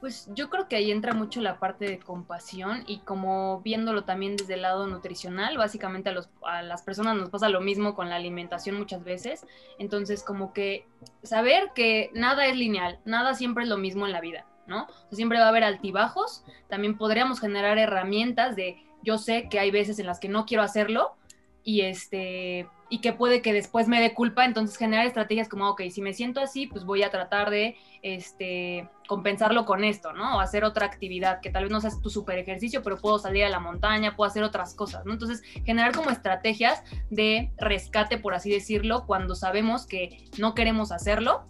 Pues 0.06 0.30
yo 0.36 0.52
creo 0.52 0.68
que 0.68 0.76
ahí 0.76 0.92
entra 0.92 1.16
mucho 1.16 1.42
la 1.42 1.58
parte 1.58 1.86
de 1.86 1.98
compasión 1.98 2.84
y 2.86 3.00
como 3.00 3.62
viéndolo 3.62 4.04
también 4.04 4.36
desde 4.36 4.54
el 4.54 4.62
lado 4.62 4.86
nutricional, 4.86 5.58
básicamente 5.58 6.10
a, 6.10 6.12
los, 6.12 6.30
a 6.44 6.62
las 6.62 6.84
personas 6.84 7.16
nos 7.16 7.32
pasa 7.32 7.50
lo 7.50 7.60
mismo 7.60 7.96
con 7.96 8.12
la 8.12 8.18
alimentación 8.18 8.78
muchas 8.78 9.04
veces, 9.04 9.48
entonces 9.80 10.22
como 10.22 10.54
que 10.54 10.86
saber 11.24 11.72
que 11.74 12.12
nada 12.14 12.46
es 12.46 12.56
lineal, 12.56 13.00
nada 13.04 13.34
siempre 13.34 13.64
es 13.64 13.70
lo 13.72 13.78
mismo 13.78 14.06
en 14.06 14.12
la 14.12 14.22
vida, 14.22 14.46
¿no? 14.68 14.86
siempre 15.12 15.40
va 15.40 15.46
a 15.46 15.50
haber 15.50 15.64
altibajos, 15.64 16.44
también 16.70 17.00
podríamos 17.00 17.40
generar 17.40 17.80
herramientas 17.80 18.56
de 18.56 18.78
yo 19.02 19.18
sé 19.18 19.50
que 19.50 19.60
hay 19.60 19.72
veces 19.72 19.98
en 19.98 20.06
las 20.06 20.20
que 20.20 20.30
no 20.30 20.46
quiero 20.46 20.62
hacerlo 20.62 21.16
y 21.64 21.82
este 21.82 22.70
y 22.90 23.02
que 23.02 23.14
puede 23.14 23.42
que 23.42 23.54
después 23.54 23.88
me 23.88 24.00
dé 24.00 24.14
culpa, 24.14 24.46
entonces 24.46 24.78
generar 24.78 25.08
estrategias 25.08 25.50
como, 25.50 25.68
ok, 25.70 25.82
si 25.90 26.04
me 26.04 26.14
siento 26.14 26.40
así, 26.40 26.68
pues 26.68 26.86
voy 26.86 27.02
a 27.02 27.10
tratar 27.10 27.50
de 27.50 27.76
este, 28.04 28.88
compensarlo 29.08 29.66
con 29.66 29.84
esto, 29.84 30.14
¿no? 30.14 30.38
O 30.38 30.40
hacer 30.40 30.64
otra 30.64 30.86
actividad 30.86 31.42
que 31.42 31.50
tal 31.50 31.64
vez 31.64 31.72
no 31.72 31.82
sea 31.82 31.92
tu 32.02 32.10
super 32.10 32.38
ejercicio, 32.38 32.82
pero 32.84 32.98
puedo 32.98 33.20
salir 33.20 33.46
a 33.46 33.50
la 33.50 33.60
montaña, 33.60 34.16
puedo 34.16 34.30
hacer 34.30 34.44
otras 34.44 34.74
cosas, 34.74 35.06
¿no? 35.06 35.14
Entonces, 35.14 35.42
generar 35.66 35.94
como 35.94 36.10
estrategias 36.10 36.84
de 37.10 37.52
rescate, 37.58 38.18
por 38.18 38.34
así 38.34 38.52
decirlo, 38.52 39.06
cuando 39.06 39.36
sabemos 39.36 39.86
que 39.86 40.30
no 40.38 40.56
queremos 40.56 40.92
hacerlo. 40.92 41.48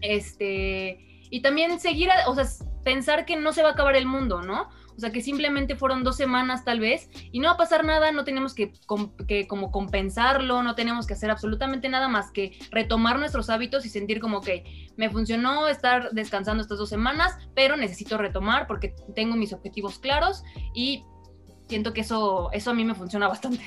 Este, 0.00 0.98
y 1.30 1.42
también 1.42 1.80
seguir, 1.80 2.10
o 2.26 2.34
sea, 2.34 2.44
pensar 2.84 3.24
que 3.24 3.36
no 3.36 3.52
se 3.52 3.62
va 3.62 3.70
a 3.70 3.72
acabar 3.72 3.96
el 3.96 4.06
mundo, 4.06 4.42
¿no? 4.42 4.68
O 4.98 5.00
sea, 5.00 5.12
que 5.12 5.20
simplemente 5.20 5.76
fueron 5.76 6.02
dos 6.02 6.16
semanas 6.16 6.64
tal 6.64 6.80
vez 6.80 7.08
y 7.30 7.38
no 7.38 7.46
va 7.46 7.54
a 7.54 7.56
pasar 7.56 7.84
nada, 7.84 8.10
no 8.10 8.24
tenemos 8.24 8.52
que, 8.52 8.72
como 9.46 9.70
compensarlo, 9.70 10.64
no 10.64 10.74
tenemos 10.74 11.06
que 11.06 11.14
hacer 11.14 11.30
absolutamente 11.30 11.88
nada 11.88 12.08
más 12.08 12.32
que 12.32 12.58
retomar 12.72 13.20
nuestros 13.20 13.48
hábitos 13.48 13.86
y 13.86 13.90
sentir 13.90 14.18
como 14.18 14.40
que 14.40 14.88
me 14.96 15.08
funcionó 15.08 15.68
estar 15.68 16.10
descansando 16.10 16.62
estas 16.62 16.78
dos 16.78 16.88
semanas, 16.88 17.38
pero 17.54 17.76
necesito 17.76 18.18
retomar 18.18 18.66
porque 18.66 18.96
tengo 19.14 19.36
mis 19.36 19.52
objetivos 19.52 20.00
claros 20.00 20.42
y 20.74 21.04
siento 21.68 21.92
que 21.92 22.00
eso, 22.00 22.50
eso 22.52 22.72
a 22.72 22.74
mí 22.74 22.84
me 22.84 22.96
funciona 22.96 23.28
bastante. 23.28 23.62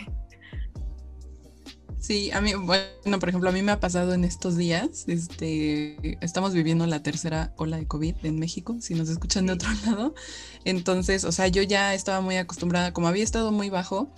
Sí, 2.01 2.31
a 2.31 2.41
mí, 2.41 2.55
bueno, 2.55 3.19
por 3.19 3.29
ejemplo, 3.29 3.47
a 3.47 3.53
mí 3.53 3.61
me 3.61 3.71
ha 3.71 3.79
pasado 3.79 4.15
en 4.15 4.23
estos 4.23 4.57
días, 4.57 5.05
este, 5.07 6.17
estamos 6.19 6.51
viviendo 6.51 6.87
la 6.87 7.03
tercera 7.03 7.53
ola 7.57 7.77
de 7.77 7.85
COVID 7.85 8.15
en 8.23 8.39
México, 8.39 8.75
si 8.81 8.95
nos 8.95 9.07
escuchan 9.07 9.45
de 9.45 9.53
otro 9.53 9.69
lado. 9.85 10.15
Entonces, 10.65 11.23
o 11.25 11.31
sea, 11.31 11.47
yo 11.47 11.61
ya 11.61 11.93
estaba 11.93 12.19
muy 12.19 12.37
acostumbrada, 12.37 12.91
como 12.91 13.07
había 13.07 13.23
estado 13.23 13.51
muy 13.51 13.69
bajo, 13.69 14.11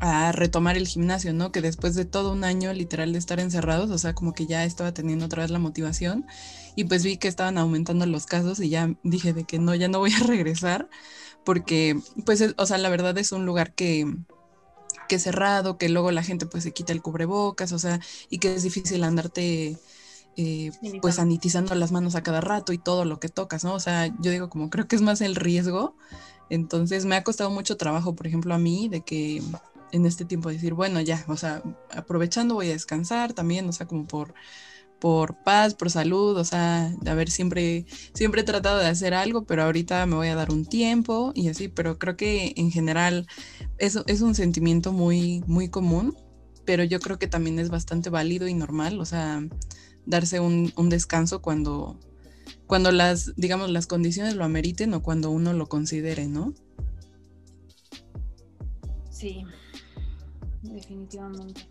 a 0.00 0.32
retomar 0.32 0.78
el 0.78 0.86
gimnasio, 0.86 1.34
¿no? 1.34 1.52
Que 1.52 1.60
después 1.60 1.94
de 1.94 2.06
todo 2.06 2.32
un 2.32 2.42
año 2.42 2.72
literal 2.72 3.12
de 3.12 3.18
estar 3.18 3.38
encerrados, 3.38 3.90
o 3.90 3.98
sea, 3.98 4.14
como 4.14 4.32
que 4.32 4.46
ya 4.46 4.64
estaba 4.64 4.94
teniendo 4.94 5.26
otra 5.26 5.42
vez 5.42 5.50
la 5.50 5.58
motivación 5.58 6.24
y 6.74 6.84
pues 6.84 7.04
vi 7.04 7.18
que 7.18 7.28
estaban 7.28 7.58
aumentando 7.58 8.06
los 8.06 8.24
casos 8.24 8.60
y 8.60 8.70
ya 8.70 8.94
dije 9.02 9.34
de 9.34 9.44
que 9.44 9.58
no, 9.58 9.74
ya 9.74 9.88
no 9.88 9.98
voy 9.98 10.12
a 10.14 10.20
regresar 10.26 10.88
porque, 11.44 12.00
pues, 12.24 12.42
o 12.56 12.66
sea, 12.66 12.78
la 12.78 12.88
verdad 12.88 13.16
es 13.18 13.32
un 13.32 13.44
lugar 13.44 13.74
que 13.74 14.06
que 15.06 15.18
cerrado, 15.18 15.78
que 15.78 15.88
luego 15.88 16.10
la 16.12 16.22
gente 16.22 16.46
pues 16.46 16.64
se 16.64 16.72
quita 16.72 16.92
el 16.92 17.02
cubrebocas, 17.02 17.72
o 17.72 17.78
sea, 17.78 18.00
y 18.30 18.38
que 18.38 18.54
es 18.54 18.62
difícil 18.62 19.04
andarte 19.04 19.78
eh, 20.36 20.70
pues 21.00 21.16
sanitizando 21.16 21.74
las 21.74 21.92
manos 21.92 22.14
a 22.14 22.22
cada 22.22 22.40
rato 22.40 22.72
y 22.72 22.78
todo 22.78 23.04
lo 23.04 23.18
que 23.20 23.28
tocas, 23.28 23.64
¿no? 23.64 23.74
O 23.74 23.80
sea, 23.80 24.06
yo 24.20 24.30
digo 24.30 24.50
como 24.50 24.70
creo 24.70 24.86
que 24.88 24.96
es 24.96 25.02
más 25.02 25.20
el 25.20 25.36
riesgo, 25.36 25.96
entonces 26.50 27.06
me 27.06 27.16
ha 27.16 27.24
costado 27.24 27.50
mucho 27.50 27.76
trabajo, 27.76 28.14
por 28.14 28.26
ejemplo, 28.26 28.54
a 28.54 28.58
mí, 28.58 28.88
de 28.88 29.02
que 29.02 29.42
en 29.92 30.06
este 30.06 30.24
tiempo 30.24 30.50
decir, 30.50 30.74
bueno, 30.74 31.00
ya, 31.00 31.24
o 31.28 31.36
sea, 31.36 31.62
aprovechando 31.90 32.54
voy 32.54 32.68
a 32.68 32.72
descansar 32.72 33.32
también, 33.32 33.68
o 33.68 33.72
sea, 33.72 33.86
como 33.86 34.06
por 34.06 34.34
por 35.00 35.42
paz, 35.42 35.74
por 35.74 35.90
salud, 35.90 36.36
o 36.36 36.44
sea, 36.44 36.94
a 37.06 37.14
ver, 37.14 37.30
siempre, 37.30 37.86
siempre 38.14 38.40
he 38.40 38.44
tratado 38.44 38.78
de 38.78 38.86
hacer 38.86 39.14
algo, 39.14 39.44
pero 39.44 39.62
ahorita 39.64 40.06
me 40.06 40.16
voy 40.16 40.28
a 40.28 40.34
dar 40.34 40.50
un 40.50 40.64
tiempo 40.64 41.32
y 41.34 41.48
así, 41.48 41.68
pero 41.68 41.98
creo 41.98 42.16
que 42.16 42.54
en 42.56 42.70
general 42.70 43.26
eso 43.78 44.04
es 44.06 44.20
un 44.22 44.34
sentimiento 44.34 44.92
muy, 44.92 45.42
muy 45.46 45.68
común, 45.68 46.16
pero 46.64 46.82
yo 46.84 46.98
creo 47.00 47.18
que 47.18 47.28
también 47.28 47.58
es 47.58 47.68
bastante 47.68 48.10
válido 48.10 48.48
y 48.48 48.54
normal, 48.54 49.00
o 49.00 49.04
sea, 49.04 49.46
darse 50.06 50.40
un, 50.40 50.72
un 50.76 50.88
descanso 50.88 51.42
cuando, 51.42 51.98
cuando 52.66 52.90
las, 52.90 53.34
digamos, 53.36 53.70
las 53.70 53.86
condiciones 53.86 54.34
lo 54.34 54.44
ameriten 54.44 54.94
o 54.94 55.02
cuando 55.02 55.30
uno 55.30 55.52
lo 55.52 55.68
considere, 55.68 56.26
¿no? 56.26 56.54
Sí, 59.10 59.44
definitivamente. 60.62 61.68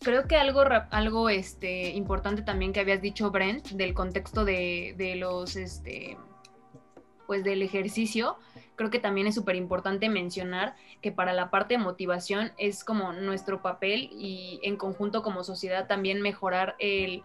Creo 0.00 0.26
que 0.26 0.36
algo, 0.36 0.62
algo 0.90 1.28
este, 1.28 1.90
importante 1.90 2.42
también 2.42 2.72
que 2.72 2.80
habías 2.80 3.02
dicho, 3.02 3.30
Brent, 3.30 3.68
del 3.68 3.94
contexto 3.94 4.44
de, 4.44 4.94
de 4.96 5.16
los, 5.16 5.56
este, 5.56 6.16
pues 7.26 7.44
del 7.44 7.62
ejercicio, 7.62 8.38
creo 8.76 8.90
que 8.90 9.00
también 9.00 9.26
es 9.26 9.34
súper 9.34 9.56
importante 9.56 10.08
mencionar 10.08 10.76
que 11.02 11.12
para 11.12 11.32
la 11.32 11.50
parte 11.50 11.74
de 11.74 11.78
motivación 11.78 12.52
es 12.56 12.84
como 12.84 13.12
nuestro 13.12 13.60
papel 13.60 14.08
y 14.12 14.60
en 14.62 14.76
conjunto 14.76 15.22
como 15.22 15.44
sociedad 15.44 15.86
también 15.86 16.22
mejorar 16.22 16.76
el 16.78 17.22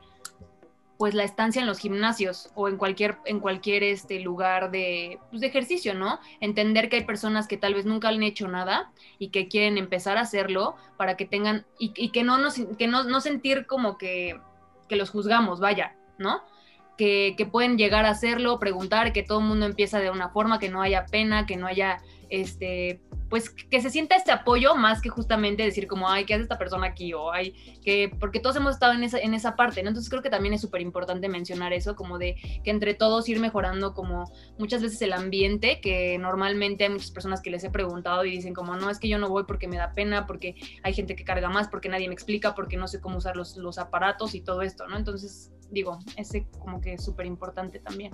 pues 0.98 1.14
la 1.14 1.24
estancia 1.24 1.60
en 1.60 1.68
los 1.68 1.80
gimnasios 1.80 2.50
o 2.56 2.68
en 2.68 2.78
cualquier, 2.78 3.18
en 3.26 3.40
cualquier 3.40 3.84
este, 3.84 4.20
lugar 4.20 4.72
de, 4.72 5.20
pues, 5.30 5.42
de 5.42 5.48
ejercicio, 5.48 5.94
¿no? 5.94 6.20
Entender 6.40 6.90
que 6.90 6.98
hay 6.98 7.04
personas 7.04 7.48
que 7.48 7.58
tal 7.58 7.74
vez 7.74 7.86
nunca 7.86 8.10
han 8.10 8.24
hecho 8.24 8.48
nada 8.48 8.92
y 9.18 9.30
que 9.30 9.48
quieren 9.48 9.78
empezar 9.78 10.18
a 10.18 10.22
hacerlo 10.22 10.76
para 10.98 11.18
que 11.18 11.26
tengan, 11.26 11.66
y, 11.80 12.10
que, 12.12 12.24
no, 12.24 12.38
nos, 12.38 12.56
que 12.78 12.88
no, 12.88 13.04
no 13.04 13.22
sentir 13.22 13.66
como 13.66 13.98
que, 13.98 14.40
que 14.88 14.96
los 14.96 15.10
juzgamos, 15.10 15.60
vaya, 15.60 15.96
¿no? 16.18 16.44
Que, 16.98 17.34
que, 17.38 17.48
pueden 17.48 17.78
llegar 17.78 18.06
a 18.06 18.12
hacerlo, 18.12 18.60
preguntar, 18.60 19.14
que 19.14 19.24
todo 19.24 19.40
el 19.40 19.46
mundo 19.46 19.66
empieza 19.66 20.00
de 20.00 20.12
una 20.12 20.30
forma, 20.30 20.60
que 20.60 20.70
no 20.70 20.82
haya 20.82 21.08
pena, 21.08 21.48
que 21.48 21.58
no 21.58 21.66
haya 21.66 22.02
este, 22.30 23.00
pues 23.34 23.50
que 23.50 23.82
se 23.82 23.90
sienta 23.90 24.16
este 24.16 24.32
apoyo 24.32 24.76
más 24.76 25.02
que 25.02 25.10
justamente 25.10 25.64
decir 25.64 25.88
como, 25.88 26.08
ay, 26.08 26.24
¿qué 26.24 26.36
hace 26.36 26.44
esta 26.44 26.60
persona 26.60 26.86
aquí? 26.86 27.16
O 27.16 27.32
ay, 27.32 27.80
que, 27.84 28.16
porque 28.20 28.40
todos 28.40 28.56
hemos 28.58 28.76
estado 28.76 28.94
en 28.94 29.04
esa, 29.04 29.18
en 29.18 29.34
esa 29.34 29.56
parte, 29.56 29.82
¿no? 29.82 29.90
Entonces 29.90 30.08
creo 30.12 30.22
que 30.22 30.30
también 30.30 30.54
es 30.54 30.62
súper 30.62 30.82
importante 30.82 31.28
mencionar 31.30 31.74
eso, 31.74 31.96
como 31.96 32.20
de 32.20 32.36
que 32.64 32.70
entre 32.70 32.94
todos 32.94 33.28
ir 33.28 33.40
mejorando 33.40 33.96
como 33.96 34.32
muchas 34.60 34.84
veces 34.84 35.02
el 35.02 35.14
ambiente, 35.14 35.82
que 35.82 36.20
normalmente 36.20 36.84
hay 36.84 36.92
muchas 36.92 37.10
personas 37.10 37.42
que 37.42 37.50
les 37.50 37.64
he 37.64 37.72
preguntado 37.72 38.24
y 38.24 38.30
dicen 38.30 38.54
como, 38.54 38.76
no, 38.76 38.92
es 38.92 39.00
que 39.00 39.08
yo 39.08 39.18
no 39.18 39.30
voy 39.30 39.46
porque 39.46 39.68
me 39.68 39.78
da 39.78 39.94
pena, 39.96 40.28
porque 40.28 40.54
hay 40.84 40.94
gente 40.94 41.16
que 41.16 41.24
carga 41.24 41.50
más, 41.50 41.70
porque 41.70 41.90
nadie 41.90 42.08
me 42.08 42.14
explica, 42.14 42.54
porque 42.54 42.78
no 42.78 42.88
sé 42.88 43.02
cómo 43.02 43.18
usar 43.18 43.36
los, 43.36 43.58
los 43.58 43.80
aparatos 43.80 44.36
y 44.36 44.42
todo 44.42 44.62
esto, 44.62 44.86
¿no? 44.88 44.96
Entonces, 44.96 45.52
digo, 45.72 45.98
ese 46.18 46.46
como 46.60 46.82
que 46.82 46.94
es 46.94 47.04
súper 47.04 47.26
importante 47.26 47.80
también. 47.80 48.14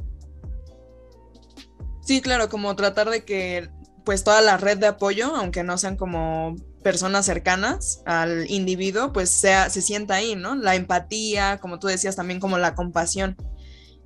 Sí, 2.09 2.22
claro, 2.22 2.47
como 2.47 2.74
tratar 2.78 3.09
de 3.09 3.26
que 3.26 3.70
pues 4.06 4.24
toda 4.24 4.41
la 4.41 4.58
red 4.58 4.78
de 4.78 4.88
apoyo, 4.88 5.36
aunque 5.36 5.64
no 5.64 5.78
sean 5.78 5.95
como 5.95 6.56
personas 6.84 7.26
cercanas 7.26 8.02
al 8.06 8.50
individuo, 8.50 9.12
pues 9.12 9.30
sea, 9.30 9.70
se 9.70 9.82
sienta 9.82 10.16
ahí, 10.16 10.36
¿no? 10.36 10.56
La 10.56 10.76
empatía, 10.76 11.58
como 11.60 11.80
tú 11.80 11.88
decías, 11.88 12.16
también 12.16 12.39
como 12.39 12.58
la 12.58 12.76
compasión. 12.76 13.36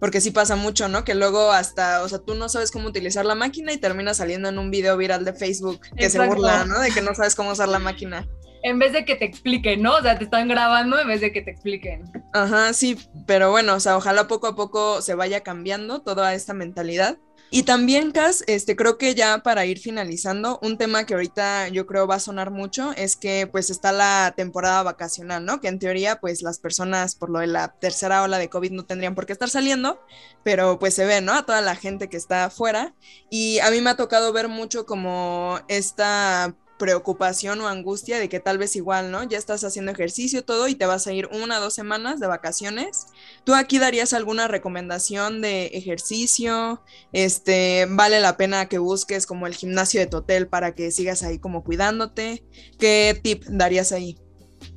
porque 0.04 0.20
sí 0.20 0.32
pasa 0.32 0.58
mucho, 0.58 0.90
¿no? 0.90 1.06
Que 1.06 1.16
luego 1.16 1.54
hasta, 1.54 2.04
o 2.04 2.10
sea, 2.10 2.20
tú 2.20 2.36
no 2.36 2.50
sabes 2.50 2.72
cómo 2.72 2.90
utilizar 2.90 3.26
la 3.26 3.36
máquina 3.36 3.72
y 3.72 3.78
termina 3.78 4.14
saliendo 4.14 4.50
en 4.50 4.60
un 4.60 4.70
video 4.70 4.98
viral 4.98 5.24
de 5.24 5.32
Facebook 5.32 5.80
que 5.96 6.10
se 6.10 6.20
burla, 6.28 6.66
¿no? 6.66 6.78
De 6.82 6.92
que 6.92 7.02
no 7.02 7.16
sabes 7.16 7.36
cómo 7.36 7.52
usar 7.54 7.70
la 7.70 7.80
máquina. 7.80 8.28
En 8.64 8.80
vez 8.80 8.92
de 8.92 9.06
que 9.06 9.16
te 9.16 9.24
expliquen, 9.24 9.82
¿no? 9.82 9.96
O 9.96 10.02
sea, 10.02 10.18
te 10.18 10.26
están 10.26 10.50
grabando 10.50 11.00
en 11.00 11.08
vez 11.08 11.22
de 11.22 11.32
que 11.32 11.42
te 11.42 11.52
expliquen. 11.52 12.04
Ajá, 12.34 12.74
sí, 12.74 12.98
pero 13.26 13.52
bueno, 13.52 13.76
o 13.76 13.80
sea, 13.80 13.96
ojalá 13.96 14.28
poco 14.28 14.48
a 14.48 14.56
poco 14.58 15.02
se 15.02 15.16
vaya 15.16 15.40
cambiando 15.40 16.02
toda 16.02 16.34
esta 16.34 16.54
mentalidad. 16.54 17.18
Y 17.56 17.62
también, 17.62 18.12
Cas, 18.12 18.44
este, 18.48 18.76
creo 18.76 18.98
que 18.98 19.14
ya 19.14 19.44
para 19.44 19.68
ir 19.68 19.78
finalizando, 19.78 20.58
un 20.64 20.80
tema 20.80 21.06
que 21.06 21.14
ahorita 21.14 21.68
yo 21.68 21.86
creo 21.86 22.08
va 22.08 22.16
a 22.16 22.20
sonar 22.20 22.50
mucho 22.50 22.94
es 22.98 23.16
que 23.16 23.46
pues 23.46 23.70
está 23.70 23.92
la 23.92 24.34
temporada 24.36 24.82
vacacional, 24.82 25.46
¿no? 25.46 25.62
Que 25.62 25.68
en 25.68 25.78
teoría 25.78 26.20
pues 26.20 26.42
las 26.42 26.58
personas 26.58 27.14
por 27.14 27.30
lo 27.30 27.38
de 27.38 27.46
la 27.46 27.68
tercera 27.68 28.24
ola 28.24 28.40
de 28.40 28.50
COVID 28.50 28.72
no 28.72 28.86
tendrían 28.86 29.14
por 29.14 29.28
qué 29.28 29.34
estar 29.34 29.52
saliendo, 29.52 30.02
pero 30.44 30.80
pues 30.80 30.96
se 30.96 31.06
ve, 31.06 31.22
¿no? 31.22 31.34
A 31.34 31.46
toda 31.46 31.62
la 31.62 31.76
gente 31.76 32.10
que 32.10 32.18
está 32.18 32.46
afuera. 32.46 32.96
Y 33.30 33.60
a 33.60 33.70
mí 33.70 33.82
me 33.82 33.92
ha 33.92 33.98
tocado 33.98 34.34
ver 34.34 34.48
mucho 34.48 34.88
como 34.88 35.60
esta 35.68 36.56
preocupación 36.80 37.62
o 37.62 37.68
angustia 37.68 38.20
de 38.20 38.30
que 38.30 38.40
tal 38.40 38.58
vez 38.58 38.76
igual, 38.76 39.12
¿no? 39.12 39.24
Ya 39.24 39.38
estás 39.38 39.64
haciendo 39.64 39.92
ejercicio, 39.92 40.44
todo, 40.44 40.68
y 40.68 40.76
te 40.76 40.88
vas 40.88 41.06
a 41.06 41.14
ir 41.14 41.30
una 41.32 41.60
o 41.60 41.62
dos 41.62 41.76
semanas 41.76 42.20
de 42.20 42.28
vacaciones. 42.28 43.06
¿Tú 43.44 43.54
aquí 43.54 43.80
darías 43.80 44.14
alguna 44.14 44.48
recomendación 44.48 45.42
de 45.42 45.68
ejercicio? 45.68 46.82
Este, 47.12 47.88
¿vale 47.90 48.20
la 48.20 48.38
pena 48.38 48.68
que 48.70 48.78
busques 48.78 49.26
como 49.26 49.48
el 49.48 49.54
gimnasio 49.54 50.00
de 50.00 50.08
tu 50.08 50.18
hotel 50.18 50.48
para 50.48 50.76
que 50.76 50.92
sigas 50.92 51.24
ahí 51.24 51.40
como 51.40 51.64
cuidándote? 51.64 52.44
¿Qué 52.80 53.20
tip 53.22 53.44
darías 53.46 53.92
ahí? 53.92 54.18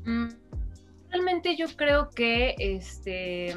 Mm, 0.04 0.28
realmente 1.10 1.56
yo 1.56 1.66
creo 1.76 2.10
que 2.10 2.54
este 2.58 3.54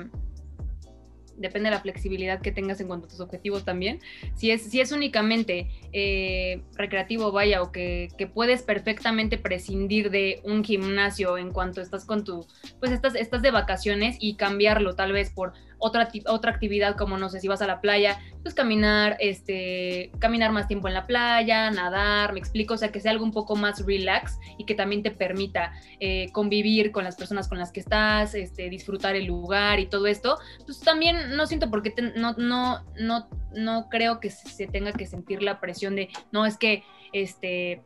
depende 1.39 1.69
de 1.69 1.75
la 1.75 1.81
flexibilidad 1.81 2.41
que 2.41 2.51
tengas 2.51 2.79
en 2.81 2.87
cuanto 2.87 3.07
a 3.07 3.09
tus 3.09 3.19
objetivos 3.19 3.65
también. 3.65 3.99
Si 4.35 4.51
es, 4.51 4.63
si 4.63 4.81
es 4.81 4.91
únicamente 4.91 5.67
eh, 5.91 6.61
recreativo, 6.75 7.31
vaya, 7.31 7.61
o 7.61 7.71
que, 7.71 8.09
que, 8.17 8.27
puedes 8.27 8.61
perfectamente 8.61 9.37
prescindir 9.37 10.11
de 10.11 10.41
un 10.43 10.63
gimnasio 10.63 11.37
en 11.37 11.51
cuanto 11.51 11.81
estás 11.81 12.05
con 12.05 12.23
tu, 12.23 12.45
pues 12.79 12.91
estás, 12.91 13.15
estás 13.15 13.41
de 13.41 13.51
vacaciones 13.51 14.17
y 14.19 14.35
cambiarlo 14.35 14.95
tal 14.95 15.13
vez 15.13 15.31
por 15.31 15.53
otra, 15.80 16.09
otra 16.27 16.51
actividad 16.51 16.95
como, 16.95 17.17
no 17.17 17.30
sé, 17.30 17.39
si 17.39 17.47
vas 17.47 17.61
a 17.61 17.67
la 17.67 17.82
playa, 17.82 18.19
pues 18.43 18.53
caminar, 18.53 19.17
este, 19.19 20.11
caminar 20.19 20.51
más 20.51 20.67
tiempo 20.67 20.88
en 20.88 20.93
la 20.93 21.07
playa, 21.07 21.71
nadar, 21.71 22.34
me 22.34 22.39
explico, 22.39 22.75
o 22.75 22.77
sea, 22.77 22.91
que 22.91 22.99
sea 22.99 23.11
algo 23.11 23.23
un 23.23 23.32
poco 23.32 23.55
más 23.55 23.86
relax 23.86 24.38
y 24.57 24.65
que 24.65 24.75
también 24.75 25.03
te 25.03 25.11
permita 25.11 25.73
eh, 25.99 26.30
convivir 26.32 26.91
con 26.91 27.03
las 27.03 27.15
personas 27.15 27.47
con 27.47 27.57
las 27.57 27.71
que 27.71 27.80
estás, 27.80 28.36
este, 28.36 28.69
disfrutar 28.69 29.15
el 29.15 29.25
lugar 29.25 29.80
y 29.80 29.88
todo 29.88 30.07
esto, 30.07 30.38
pues 30.65 30.80
también 30.80 31.36
no 31.36 31.47
siento 31.47 31.69
por 31.69 31.82
qué, 31.82 31.93
no, 32.15 32.34
no, 32.34 32.86
no, 32.99 33.27
no 33.53 33.89
creo 33.89 34.19
que 34.19 34.30
se 34.30 34.67
tenga 34.67 34.91
que 34.91 35.05
sentir 35.05 35.41
la 35.41 35.59
presión 35.59 35.95
de, 35.95 36.09
no, 36.32 36.45
es 36.45 36.57
que, 36.57 36.84
este, 37.13 37.82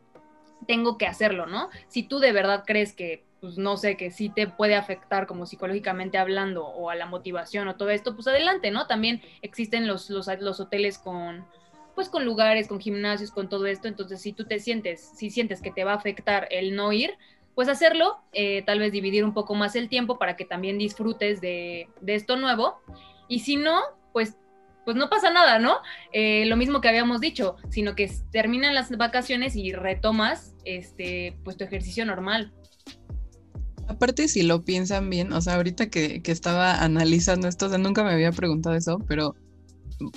tengo 0.66 0.98
que 0.98 1.06
hacerlo, 1.06 1.46
¿no? 1.46 1.68
Si 1.88 2.02
tú 2.02 2.18
de 2.18 2.32
verdad 2.32 2.64
crees 2.66 2.94
que 2.94 3.24
pues 3.44 3.58
no 3.58 3.76
sé, 3.76 3.98
que 3.98 4.10
sí 4.10 4.30
te 4.30 4.46
puede 4.46 4.74
afectar 4.74 5.26
como 5.26 5.44
psicológicamente 5.44 6.16
hablando 6.16 6.64
o 6.64 6.88
a 6.88 6.94
la 6.94 7.04
motivación 7.04 7.68
o 7.68 7.76
todo 7.76 7.90
esto, 7.90 8.14
pues 8.14 8.26
adelante, 8.26 8.70
¿no? 8.70 8.86
También 8.86 9.20
existen 9.42 9.86
los, 9.86 10.08
los, 10.08 10.28
los 10.40 10.60
hoteles 10.60 10.96
con, 10.96 11.44
pues 11.94 12.08
con 12.08 12.24
lugares, 12.24 12.68
con 12.68 12.80
gimnasios, 12.80 13.30
con 13.30 13.50
todo 13.50 13.66
esto, 13.66 13.86
entonces 13.86 14.22
si 14.22 14.32
tú 14.32 14.46
te 14.46 14.60
sientes, 14.60 15.12
si 15.14 15.28
sientes 15.28 15.60
que 15.60 15.70
te 15.70 15.84
va 15.84 15.92
a 15.92 15.96
afectar 15.96 16.48
el 16.50 16.74
no 16.74 16.90
ir, 16.92 17.18
pues 17.54 17.68
hacerlo, 17.68 18.16
eh, 18.32 18.62
tal 18.62 18.78
vez 18.78 18.92
dividir 18.92 19.26
un 19.26 19.34
poco 19.34 19.54
más 19.54 19.76
el 19.76 19.90
tiempo 19.90 20.18
para 20.18 20.36
que 20.36 20.46
también 20.46 20.78
disfrutes 20.78 21.42
de, 21.42 21.90
de 22.00 22.14
esto 22.14 22.36
nuevo, 22.36 22.80
y 23.28 23.40
si 23.40 23.56
no, 23.56 23.82
pues 24.14 24.38
pues 24.84 24.96
no 24.96 25.08
pasa 25.08 25.30
nada, 25.30 25.58
¿no? 25.58 25.78
Eh, 26.12 26.44
lo 26.46 26.56
mismo 26.56 26.80
que 26.80 26.88
habíamos 26.88 27.20
dicho, 27.20 27.56
sino 27.70 27.94
que 27.94 28.10
terminan 28.30 28.74
las 28.74 28.94
vacaciones 28.96 29.56
y 29.56 29.72
retomas 29.72 30.54
este, 30.64 31.36
pues 31.42 31.56
tu 31.56 31.64
ejercicio 31.64 32.04
normal. 32.04 32.52
Aparte, 33.86 34.28
si 34.28 34.42
lo 34.42 34.64
piensan 34.64 35.10
bien, 35.10 35.32
o 35.32 35.40
sea, 35.40 35.56
ahorita 35.56 35.90
que, 35.90 36.22
estaba 36.26 36.82
analizando 36.82 37.48
esto, 37.48 37.66
o 37.66 37.68
sea, 37.68 37.78
nunca 37.78 38.02
me 38.02 38.12
había 38.12 38.32
preguntado 38.32 38.74
eso, 38.74 38.98
pero 39.06 39.34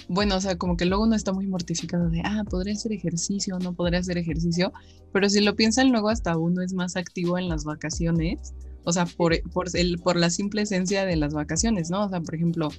bueno, 0.08 0.38
o 0.38 0.42
sea, 0.42 0.58
como 0.58 0.78
que 0.78 0.86
luego 0.86 1.04
uno 1.04 1.16
está 1.16 1.34
muy 1.34 1.48
mortificado 1.48 2.10
de, 2.10 2.22
ah, 2.24 2.44
podría 2.50 2.74
hacer 2.74 2.94
ejercicio, 2.94 3.60
no 3.60 3.74
podría 3.74 4.00
hacer 4.00 4.18
ejercicio, 4.18 4.72
pero 5.14 5.30
si 5.30 5.42
lo 5.42 5.56
piensan 5.56 5.92
luego 5.92 6.10
hasta 6.10 6.38
uno 6.38 6.62
es 6.62 6.74
más 6.74 6.96
activo 6.96 7.38
en 7.38 7.50
las 7.50 7.66
vacaciones, 7.66 8.54
o 8.84 8.94
sea, 8.94 9.06
por, 9.06 9.40
por, 9.52 9.68
el, 9.74 10.00
por 10.00 10.16
la 10.16 10.30
simple 10.30 10.62
esencia 10.62 11.06
de 11.06 11.18
las 11.18 11.34
vacaciones, 11.34 11.90
¿no? 11.90 12.06
O 12.06 12.10
sea, 12.10 12.22
por 12.22 12.36
ejemplo, 12.36 12.70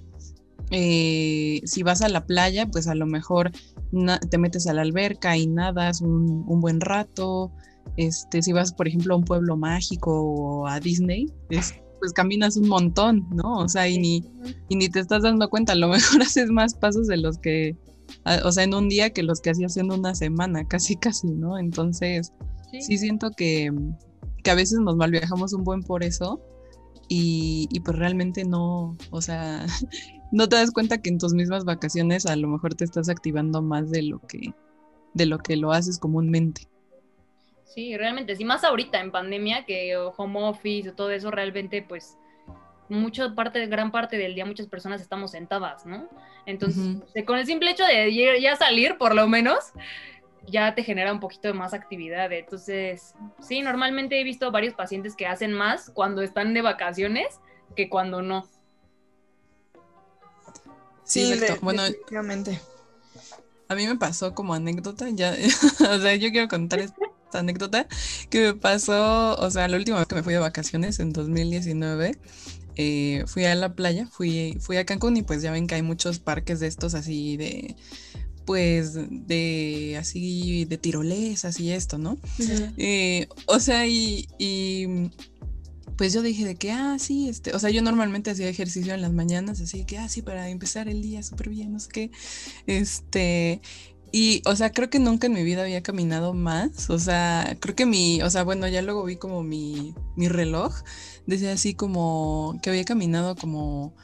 eh, 0.71 1.61
si 1.65 1.83
vas 1.83 2.03
a 2.03 2.09
la 2.09 2.27
playa, 2.27 2.67
pues 2.67 2.89
a 2.89 2.95
lo 2.95 3.07
mejor 3.07 3.53
te 4.31 4.39
metes 4.39 4.67
a 4.67 4.75
la 4.75 4.83
alberca 4.83 5.37
y 5.37 5.47
nadas 5.47 6.01
un, 6.01 6.45
un 6.47 6.61
buen 6.61 6.81
rato, 6.81 7.53
este, 7.97 8.43
si 8.43 8.53
vas, 8.53 8.73
por 8.73 8.89
ejemplo, 8.89 9.15
a 9.15 9.19
un 9.19 9.25
pueblo 9.25 9.57
mágico 9.57 10.23
o 10.23 10.67
a 10.67 10.81
Disney, 10.81 11.27
pues 11.99 12.13
caminas 12.13 12.57
un 12.57 12.69
montón, 12.69 13.27
¿no? 13.31 13.59
O 13.59 13.69
sea, 13.69 13.89
y 13.89 13.99
ni, 13.99 14.25
y 14.69 14.77
ni 14.77 14.89
te 14.89 15.01
estás 15.01 15.23
dando 15.23 15.49
cuenta, 15.49 15.73
a 15.73 15.77
lo 15.77 15.89
mejor 15.89 16.23
haces 16.23 16.51
más 16.51 16.75
pasos 16.75 17.07
de 17.07 17.17
los 17.17 17.39
que, 17.39 17.77
o 18.45 18.53
sea, 18.53 18.65
en 18.65 18.75
un 18.75 18.89
día 18.89 19.11
que 19.11 19.23
los 19.23 19.41
que 19.41 19.51
hacías 19.51 19.77
en 19.77 19.93
una 19.93 20.15
semana, 20.15 20.67
casi, 20.67 20.97
casi, 20.97 21.29
¿no? 21.29 21.59
Entonces, 21.59 22.33
sí, 22.81 22.99
siento 22.99 23.31
que, 23.31 23.71
que, 24.43 24.51
a 24.51 24.55
veces 24.55 24.79
nos 24.81 24.97
malviajamos 24.97 25.53
un 25.53 25.65
buen 25.65 25.83
por 25.83 26.03
eso 26.03 26.41
y, 27.09 27.69
y 27.71 27.81
pues 27.81 27.99
realmente 27.99 28.45
no, 28.45 28.97
o 29.11 29.21
sea, 29.21 29.67
no 30.33 30.49
te 30.49 30.57
das 30.57 30.71
cuenta 30.71 30.99
que 30.99 31.11
en 31.11 31.19
tus 31.19 31.35
mismas 31.35 31.65
vacaciones 31.65 32.27
a 32.27 32.37
lo 32.37 32.49
mejor 32.49 32.75
te 32.75 32.85
estás 32.85 33.09
activando 33.09 33.63
más 33.63 33.91
de 33.91 34.03
lo 34.03 34.21
que, 34.21 34.55
de 35.15 35.27
lo 35.27 35.39
que 35.39 35.57
lo 35.57 35.73
haces 35.73 35.99
comúnmente. 35.99 36.69
Sí, 37.69 37.97
realmente, 37.97 38.35
sí, 38.35 38.45
más 38.45 38.65
ahorita 38.65 38.99
en 39.01 39.11
pandemia 39.11 39.65
que 39.67 39.95
home 39.97 40.43
office 40.43 40.89
o 40.89 40.95
todo 40.95 41.11
eso, 41.11 41.31
realmente, 41.31 41.83
pues, 41.83 42.17
mucha 42.89 43.35
parte, 43.35 43.67
gran 43.67 43.93
parte 43.93 44.17
del 44.17 44.35
día 44.35 44.47
muchas 44.47 44.67
personas 44.67 45.03
estamos 45.03 45.33
sentadas, 45.33 45.85
¿no? 45.85 46.09
Entonces, 46.47 47.03
con 47.27 47.39
el 47.39 47.45
simple 47.45 47.71
hecho 47.71 47.85
de 47.85 48.41
ya 48.41 48.57
salir, 48.57 48.97
por 48.97 49.15
lo 49.15 49.29
menos, 49.29 49.73
ya 50.47 50.75
te 50.75 50.83
genera 50.83 51.13
un 51.13 51.21
poquito 51.21 51.49
de 51.49 51.55
más 51.55 51.75
actividad. 51.75 52.33
Entonces, 52.33 53.15
sí, 53.41 53.61
normalmente 53.61 54.19
he 54.19 54.25
visto 54.25 54.51
varios 54.51 54.73
pacientes 54.73 55.15
que 55.15 55.27
hacen 55.27 55.53
más 55.53 55.91
cuando 55.91 56.23
están 56.23 56.55
de 56.55 56.63
vacaciones 56.63 57.39
que 57.77 57.91
cuando 57.91 58.23
no. 58.23 58.49
Sí, 61.05 61.35
bueno, 61.61 61.83
definitivamente. 61.83 62.59
A 63.69 63.75
mí 63.75 63.87
me 63.87 63.97
pasó 63.97 64.35
como 64.35 64.55
anécdota, 64.55 65.11
ya, 65.11 65.35
o 65.91 65.99
sea, 65.99 66.15
yo 66.15 66.31
quiero 66.31 66.49
contar 66.49 66.79
esto 66.79 67.08
anécdota 67.33 67.87
que 68.31 68.41
me 68.41 68.55
pasó, 68.55 69.37
o 69.39 69.51
sea, 69.51 69.69
la 69.69 69.77
última 69.77 69.99
vez 69.99 70.07
que 70.07 70.15
me 70.15 70.23
fui 70.23 70.33
de 70.33 70.41
vacaciones 70.41 70.99
en 71.01 71.13
2019, 71.13 72.19
eh, 72.77 73.25
fui 73.27 73.45
a 73.45 73.55
la 73.55 73.75
playa, 73.75 74.07
fui, 74.07 74.57
fui 74.61 74.77
a 74.77 74.87
Cancún 74.87 75.17
y 75.17 75.23
pues 75.23 75.43
ya 75.43 75.51
ven 75.51 75.67
que 75.67 75.75
hay 75.75 75.83
muchos 75.83 76.21
parques 76.21 76.61
de 76.61 76.69
estos 76.69 76.95
así 76.95 77.37
de, 77.37 77.77
pues, 78.47 78.95
de 79.11 79.97
así, 79.99 80.65
de 80.65 80.79
tirolesas 80.79 81.59
y 81.61 81.73
esto, 81.73 81.99
¿no? 81.99 82.19
Eh, 82.77 83.29
o 83.47 83.59
sea, 83.59 83.87
y, 83.87 84.29
y 84.39 85.11
pues 85.99 86.13
yo 86.13 86.23
dije 86.23 86.45
de 86.45 86.55
que, 86.55 86.71
ah, 86.71 86.97
sí, 87.01 87.29
este, 87.29 87.53
o 87.55 87.59
sea, 87.59 87.71
yo 87.71 87.83
normalmente 87.83 88.31
hacía 88.31 88.49
ejercicio 88.49 88.95
en 88.95 89.03
las 89.03 89.13
mañanas, 89.13 89.61
así 89.61 89.85
que, 89.85 89.99
ah, 89.99 90.09
sí, 90.09 90.23
para 90.23 90.49
empezar 90.49 90.89
el 90.89 91.03
día 91.03 91.25
súper 91.25 91.49
bien, 91.49 91.73
no 91.73 91.81
sé 91.81 91.89
qué, 91.93 92.11
este, 92.69 93.61
y, 94.13 94.43
o 94.47 94.57
sea, 94.57 94.71
creo 94.71 94.91
que 94.91 94.99
nunca 94.99 95.27
en 95.27 95.35
mi 95.35 95.43
vida 95.43 95.63
había 95.63 95.83
caminado 95.83 96.35
más. 96.35 96.91
O 96.91 96.99
sea, 96.99 97.57
creo 97.61 97.75
que 97.75 97.87
mi, 97.87 98.23
o 98.23 98.31
sea, 98.31 98.43
bueno, 98.43 98.67
ya 98.69 98.83
luego 98.83 99.05
vi 99.05 99.17
como 99.17 99.43
mi, 99.43 99.95
mi 100.17 100.29
reloj. 100.29 100.75
Decía 101.27 101.53
así 101.53 101.75
como 101.75 102.59
que 102.63 102.71
había 102.71 102.85
caminado 102.85 103.37
como 103.37 103.95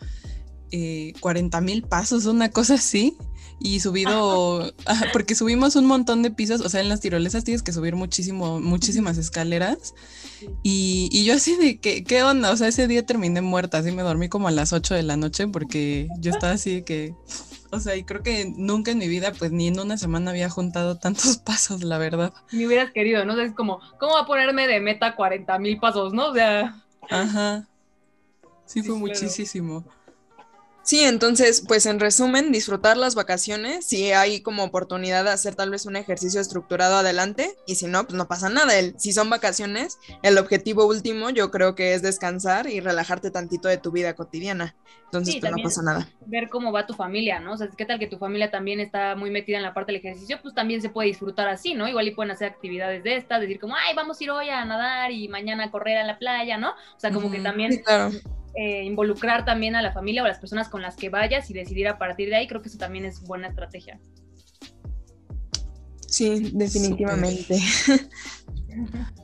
eh, 0.71 1.15
40 1.21 1.61
mil 1.61 1.83
pasos, 1.83 2.27
una 2.27 2.51
cosa 2.51 2.75
así. 2.75 3.17
Y 3.61 3.81
subido, 3.81 4.75
porque 5.13 5.35
subimos 5.35 5.77
un 5.77 5.87
montón 5.87 6.23
de 6.23 6.31
pisos, 6.31 6.61
o 6.61 6.69
sea, 6.69 6.81
en 6.81 6.89
las 6.89 7.01
tirolesas 7.01 7.45
tienes 7.45 7.63
que 7.63 7.73
subir 7.73 7.95
muchísimo, 7.95 8.61
muchísimas 8.61 9.17
escaleras. 9.17 9.95
Y, 10.63 11.09
y 11.13 11.25
yo 11.25 11.35
así 11.35 11.57
de 11.57 11.79
que, 11.79 12.05
¿qué 12.05 12.23
onda? 12.23 12.51
O 12.51 12.57
sea, 12.57 12.69
ese 12.69 12.89
día 12.89 13.07
terminé 13.07 13.41
muerta, 13.41 13.79
así 13.79 13.93
me 13.93 14.03
dormí 14.03 14.29
como 14.29 14.49
a 14.49 14.51
las 14.51 14.73
8 14.73 14.95
de 14.95 15.03
la 15.03 15.17
noche 15.17 15.47
porque 15.49 16.09
yo 16.19 16.33
estaba 16.33 16.53
así 16.53 16.75
de 16.75 16.85
que 16.85 17.15
o 17.75 17.81
sea, 17.81 17.97
y 17.97 18.05
creo 18.05 18.23
que 18.23 18.53
nunca 18.57 18.91
en 18.91 18.99
mi 18.99 19.09
vida, 19.09 19.33
pues 19.39 19.51
ni 19.53 19.69
en 19.69 19.79
una 19.79 19.97
semana 19.97 20.31
había 20.31 20.49
juntado 20.49 20.97
tantos 20.99 21.39
pasos, 21.39 21.83
la 21.83 21.99
verdad. 21.99 22.33
Ni 22.53 22.67
hubieras 22.67 22.91
querido, 22.93 23.25
¿no? 23.25 23.39
es 23.41 23.53
como, 23.53 23.81
¿cómo 23.99 24.15
va 24.15 24.21
a 24.21 24.27
ponerme 24.27 24.67
de 24.67 24.81
meta 24.81 25.15
40 25.15 25.59
mil 25.59 25.79
pasos, 25.79 26.13
no? 26.13 26.29
O 26.29 26.35
sea. 26.35 26.83
Ajá. 27.11 27.67
Sí, 28.67 28.83
fue 28.83 28.97
muchísimo. 28.97 29.85
Sí, 30.85 31.03
entonces, 31.03 31.65
pues 31.67 31.87
en 31.87 31.99
resumen, 31.99 32.53
disfrutar 32.53 32.99
las 32.99 33.15
vacaciones, 33.15 33.87
si 33.87 34.13
hay 34.13 34.43
como 34.43 34.65
oportunidad 34.65 35.25
de 35.25 35.31
hacer 35.31 35.55
tal 35.55 35.71
vez 35.71 35.87
un 35.87 35.97
ejercicio 35.97 36.43
estructurado 36.43 36.97
adelante, 36.97 37.57
y 37.67 37.77
si 37.77 37.87
no, 37.87 38.05
pues 38.05 38.15
no 38.15 38.29
pasa 38.29 38.51
nada. 38.51 38.79
El, 38.79 38.95
si 38.99 39.13
son 39.15 39.31
vacaciones, 39.31 39.99
el 40.23 40.37
objetivo 40.37 40.87
último 40.87 41.31
yo 41.31 41.51
creo 41.51 41.75
que 41.75 41.95
es 41.95 42.03
descansar 42.03 42.69
y 42.69 42.81
relajarte 42.81 43.31
tantito 43.31 43.69
de 43.69 43.79
tu 43.79 43.93
vida 43.93 44.15
cotidiana. 44.15 44.77
Entonces, 45.07 45.37
pues 45.41 45.53
no 45.53 45.63
pasa 45.63 45.83
nada. 45.83 46.09
Ver 46.27 46.51
cómo 46.51 46.71
va 46.71 46.87
tu 46.87 46.93
familia, 46.93 47.41
¿no? 47.41 47.55
O 47.55 47.57
sea, 47.57 47.69
¿qué 47.69 47.87
tal 47.87 47.99
que 47.99 48.07
tu 48.07 48.19
familia 48.19 48.51
también 48.51 48.79
está 48.79 49.17
muy 49.17 49.31
metida 49.31 49.57
en 49.57 49.63
la 49.63 49.73
parte 49.73 49.91
del 49.91 50.01
ejercicio? 50.01 50.39
Pues 50.43 50.55
también 50.55 50.83
se 50.83 50.91
puede 50.91 51.09
disfrutar 51.09 51.49
así, 51.49 51.73
¿no? 51.73 51.89
Igual 51.89 52.09
y 52.09 52.11
pueden 52.11 52.33
hacer 52.33 52.51
actividades 52.51 53.03
de 53.05 53.17
estas, 53.17 53.41
decir 53.41 53.59
como, 53.59 53.75
ay, 53.75 53.95
vamos 53.97 54.21
a 54.21 54.25
ir 54.25 54.31
hoy 54.31 54.51
a 54.51 54.63
nadar 54.67 55.13
y 55.13 55.29
mañana 55.29 55.65
a 55.65 55.71
correr 55.71 55.97
a 55.97 56.05
la 56.05 56.19
playa, 56.19 56.59
¿no? 56.59 56.73
O 56.73 57.01
sea, 57.01 57.11
como 57.11 57.31
que 57.31 57.41
también... 57.41 57.83
claro 57.83 58.11
eh, 58.57 58.85
involucrar 58.85 59.45
también 59.45 59.77
a 59.77 59.83
la 59.83 59.93
familia 59.93 60.23
o 60.23 60.25
a 60.27 60.29
las 60.29 60.39
personas 60.39 60.69
con 60.69 60.83
las 60.83 60.97
que 60.97 61.09
vayas 61.09 61.51
y 61.51 61.55
decidir 61.55 61.89
a 61.89 61.99
partir 61.99 62.29
de 62.29 62.37
ahí, 62.37 62.47
creo 62.47 62.63
que 62.63 62.69
eso 62.69 62.79
también 62.79 63.05
es 63.05 63.23
buena 63.23 63.49
estrategia. 63.49 64.01
Sí, 66.09 66.51
definitivamente. 66.55 67.59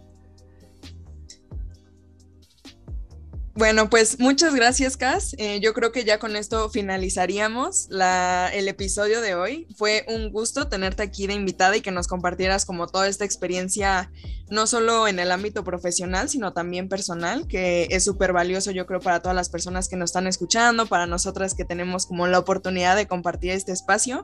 Bueno, 3.57 3.91
pues 3.91 4.21
muchas 4.21 4.55
gracias, 4.55 4.97
Cas. 4.97 5.35
Eh, 5.37 5.59
yo 5.61 5.75
creo 5.75 5.91
que 5.91 6.05
ya 6.05 6.21
con 6.21 6.37
esto 6.37 6.71
finalizaríamos 6.71 7.89
el 7.91 8.69
episodio 8.69 9.21
de 9.21 9.35
hoy. 9.35 9.67
Fue 9.77 10.05
un 10.09 10.31
gusto 10.31 10.69
tenerte 10.69 11.03
aquí 11.03 11.27
de 11.27 11.35
invitada 11.35 11.77
y 11.77 11.81
que 11.81 11.91
nos 11.91 12.07
compartieras 12.07 12.65
como 12.65 12.87
toda 12.87 13.09
esta 13.09 13.25
experiencia, 13.25 14.13
no 14.51 14.69
solo 14.69 15.09
en 15.09 15.19
el 15.19 15.33
ámbito 15.33 15.65
profesional, 15.65 16.29
sino 16.29 16.53
también 16.53 16.89
personal, 16.89 17.49
que 17.49 17.89
es 17.91 18.05
súper 18.05 18.33
valioso, 18.33 18.71
yo 18.71 18.87
creo, 18.87 19.01
para 19.01 19.21
todas 19.21 19.35
las 19.35 19.49
personas 19.49 19.89
que 19.89 19.97
nos 19.97 20.11
están 20.11 20.29
escuchando, 20.29 20.87
para 20.87 21.07
nosotras 21.07 21.55
que 21.55 21.65
tenemos 21.65 22.07
como 22.07 22.29
la 22.29 22.39
oportunidad 22.39 22.95
de 22.95 23.09
compartir 23.09 23.51
este 23.51 23.73
espacio. 23.73 24.23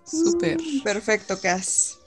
Súper. 0.05 0.59
Perfecto, 0.82 1.41
Cas. 1.41 1.99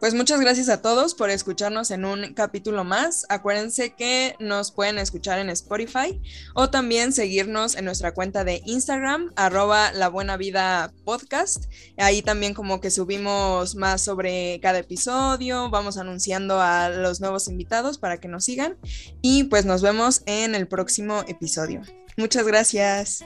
Pues 0.00 0.14
muchas 0.14 0.40
gracias 0.40 0.68
a 0.68 0.80
todos 0.80 1.16
por 1.16 1.28
escucharnos 1.28 1.90
en 1.90 2.04
un 2.04 2.32
capítulo 2.32 2.84
más. 2.84 3.26
Acuérdense 3.28 3.94
que 3.94 4.36
nos 4.38 4.70
pueden 4.70 4.96
escuchar 4.96 5.40
en 5.40 5.50
Spotify 5.50 6.20
o 6.54 6.70
también 6.70 7.12
seguirnos 7.12 7.74
en 7.74 7.84
nuestra 7.84 8.14
cuenta 8.14 8.44
de 8.44 8.62
Instagram, 8.64 9.32
arroba 9.34 9.92
la 9.92 10.08
buena 10.08 10.36
vida 10.36 10.92
podcast. 11.04 11.64
Ahí 11.96 12.22
también 12.22 12.54
como 12.54 12.80
que 12.80 12.92
subimos 12.92 13.74
más 13.74 14.00
sobre 14.00 14.60
cada 14.60 14.78
episodio, 14.78 15.68
vamos 15.68 15.98
anunciando 15.98 16.60
a 16.60 16.90
los 16.90 17.20
nuevos 17.20 17.48
invitados 17.48 17.98
para 17.98 18.18
que 18.18 18.28
nos 18.28 18.44
sigan 18.44 18.76
y 19.20 19.44
pues 19.44 19.64
nos 19.64 19.82
vemos 19.82 20.22
en 20.26 20.54
el 20.54 20.68
próximo 20.68 21.24
episodio. 21.26 21.82
Muchas 22.16 22.46
gracias. 22.46 23.24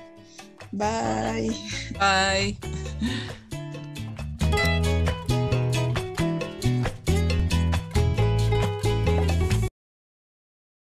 Bye. 0.72 1.54
Bye. 1.98 2.58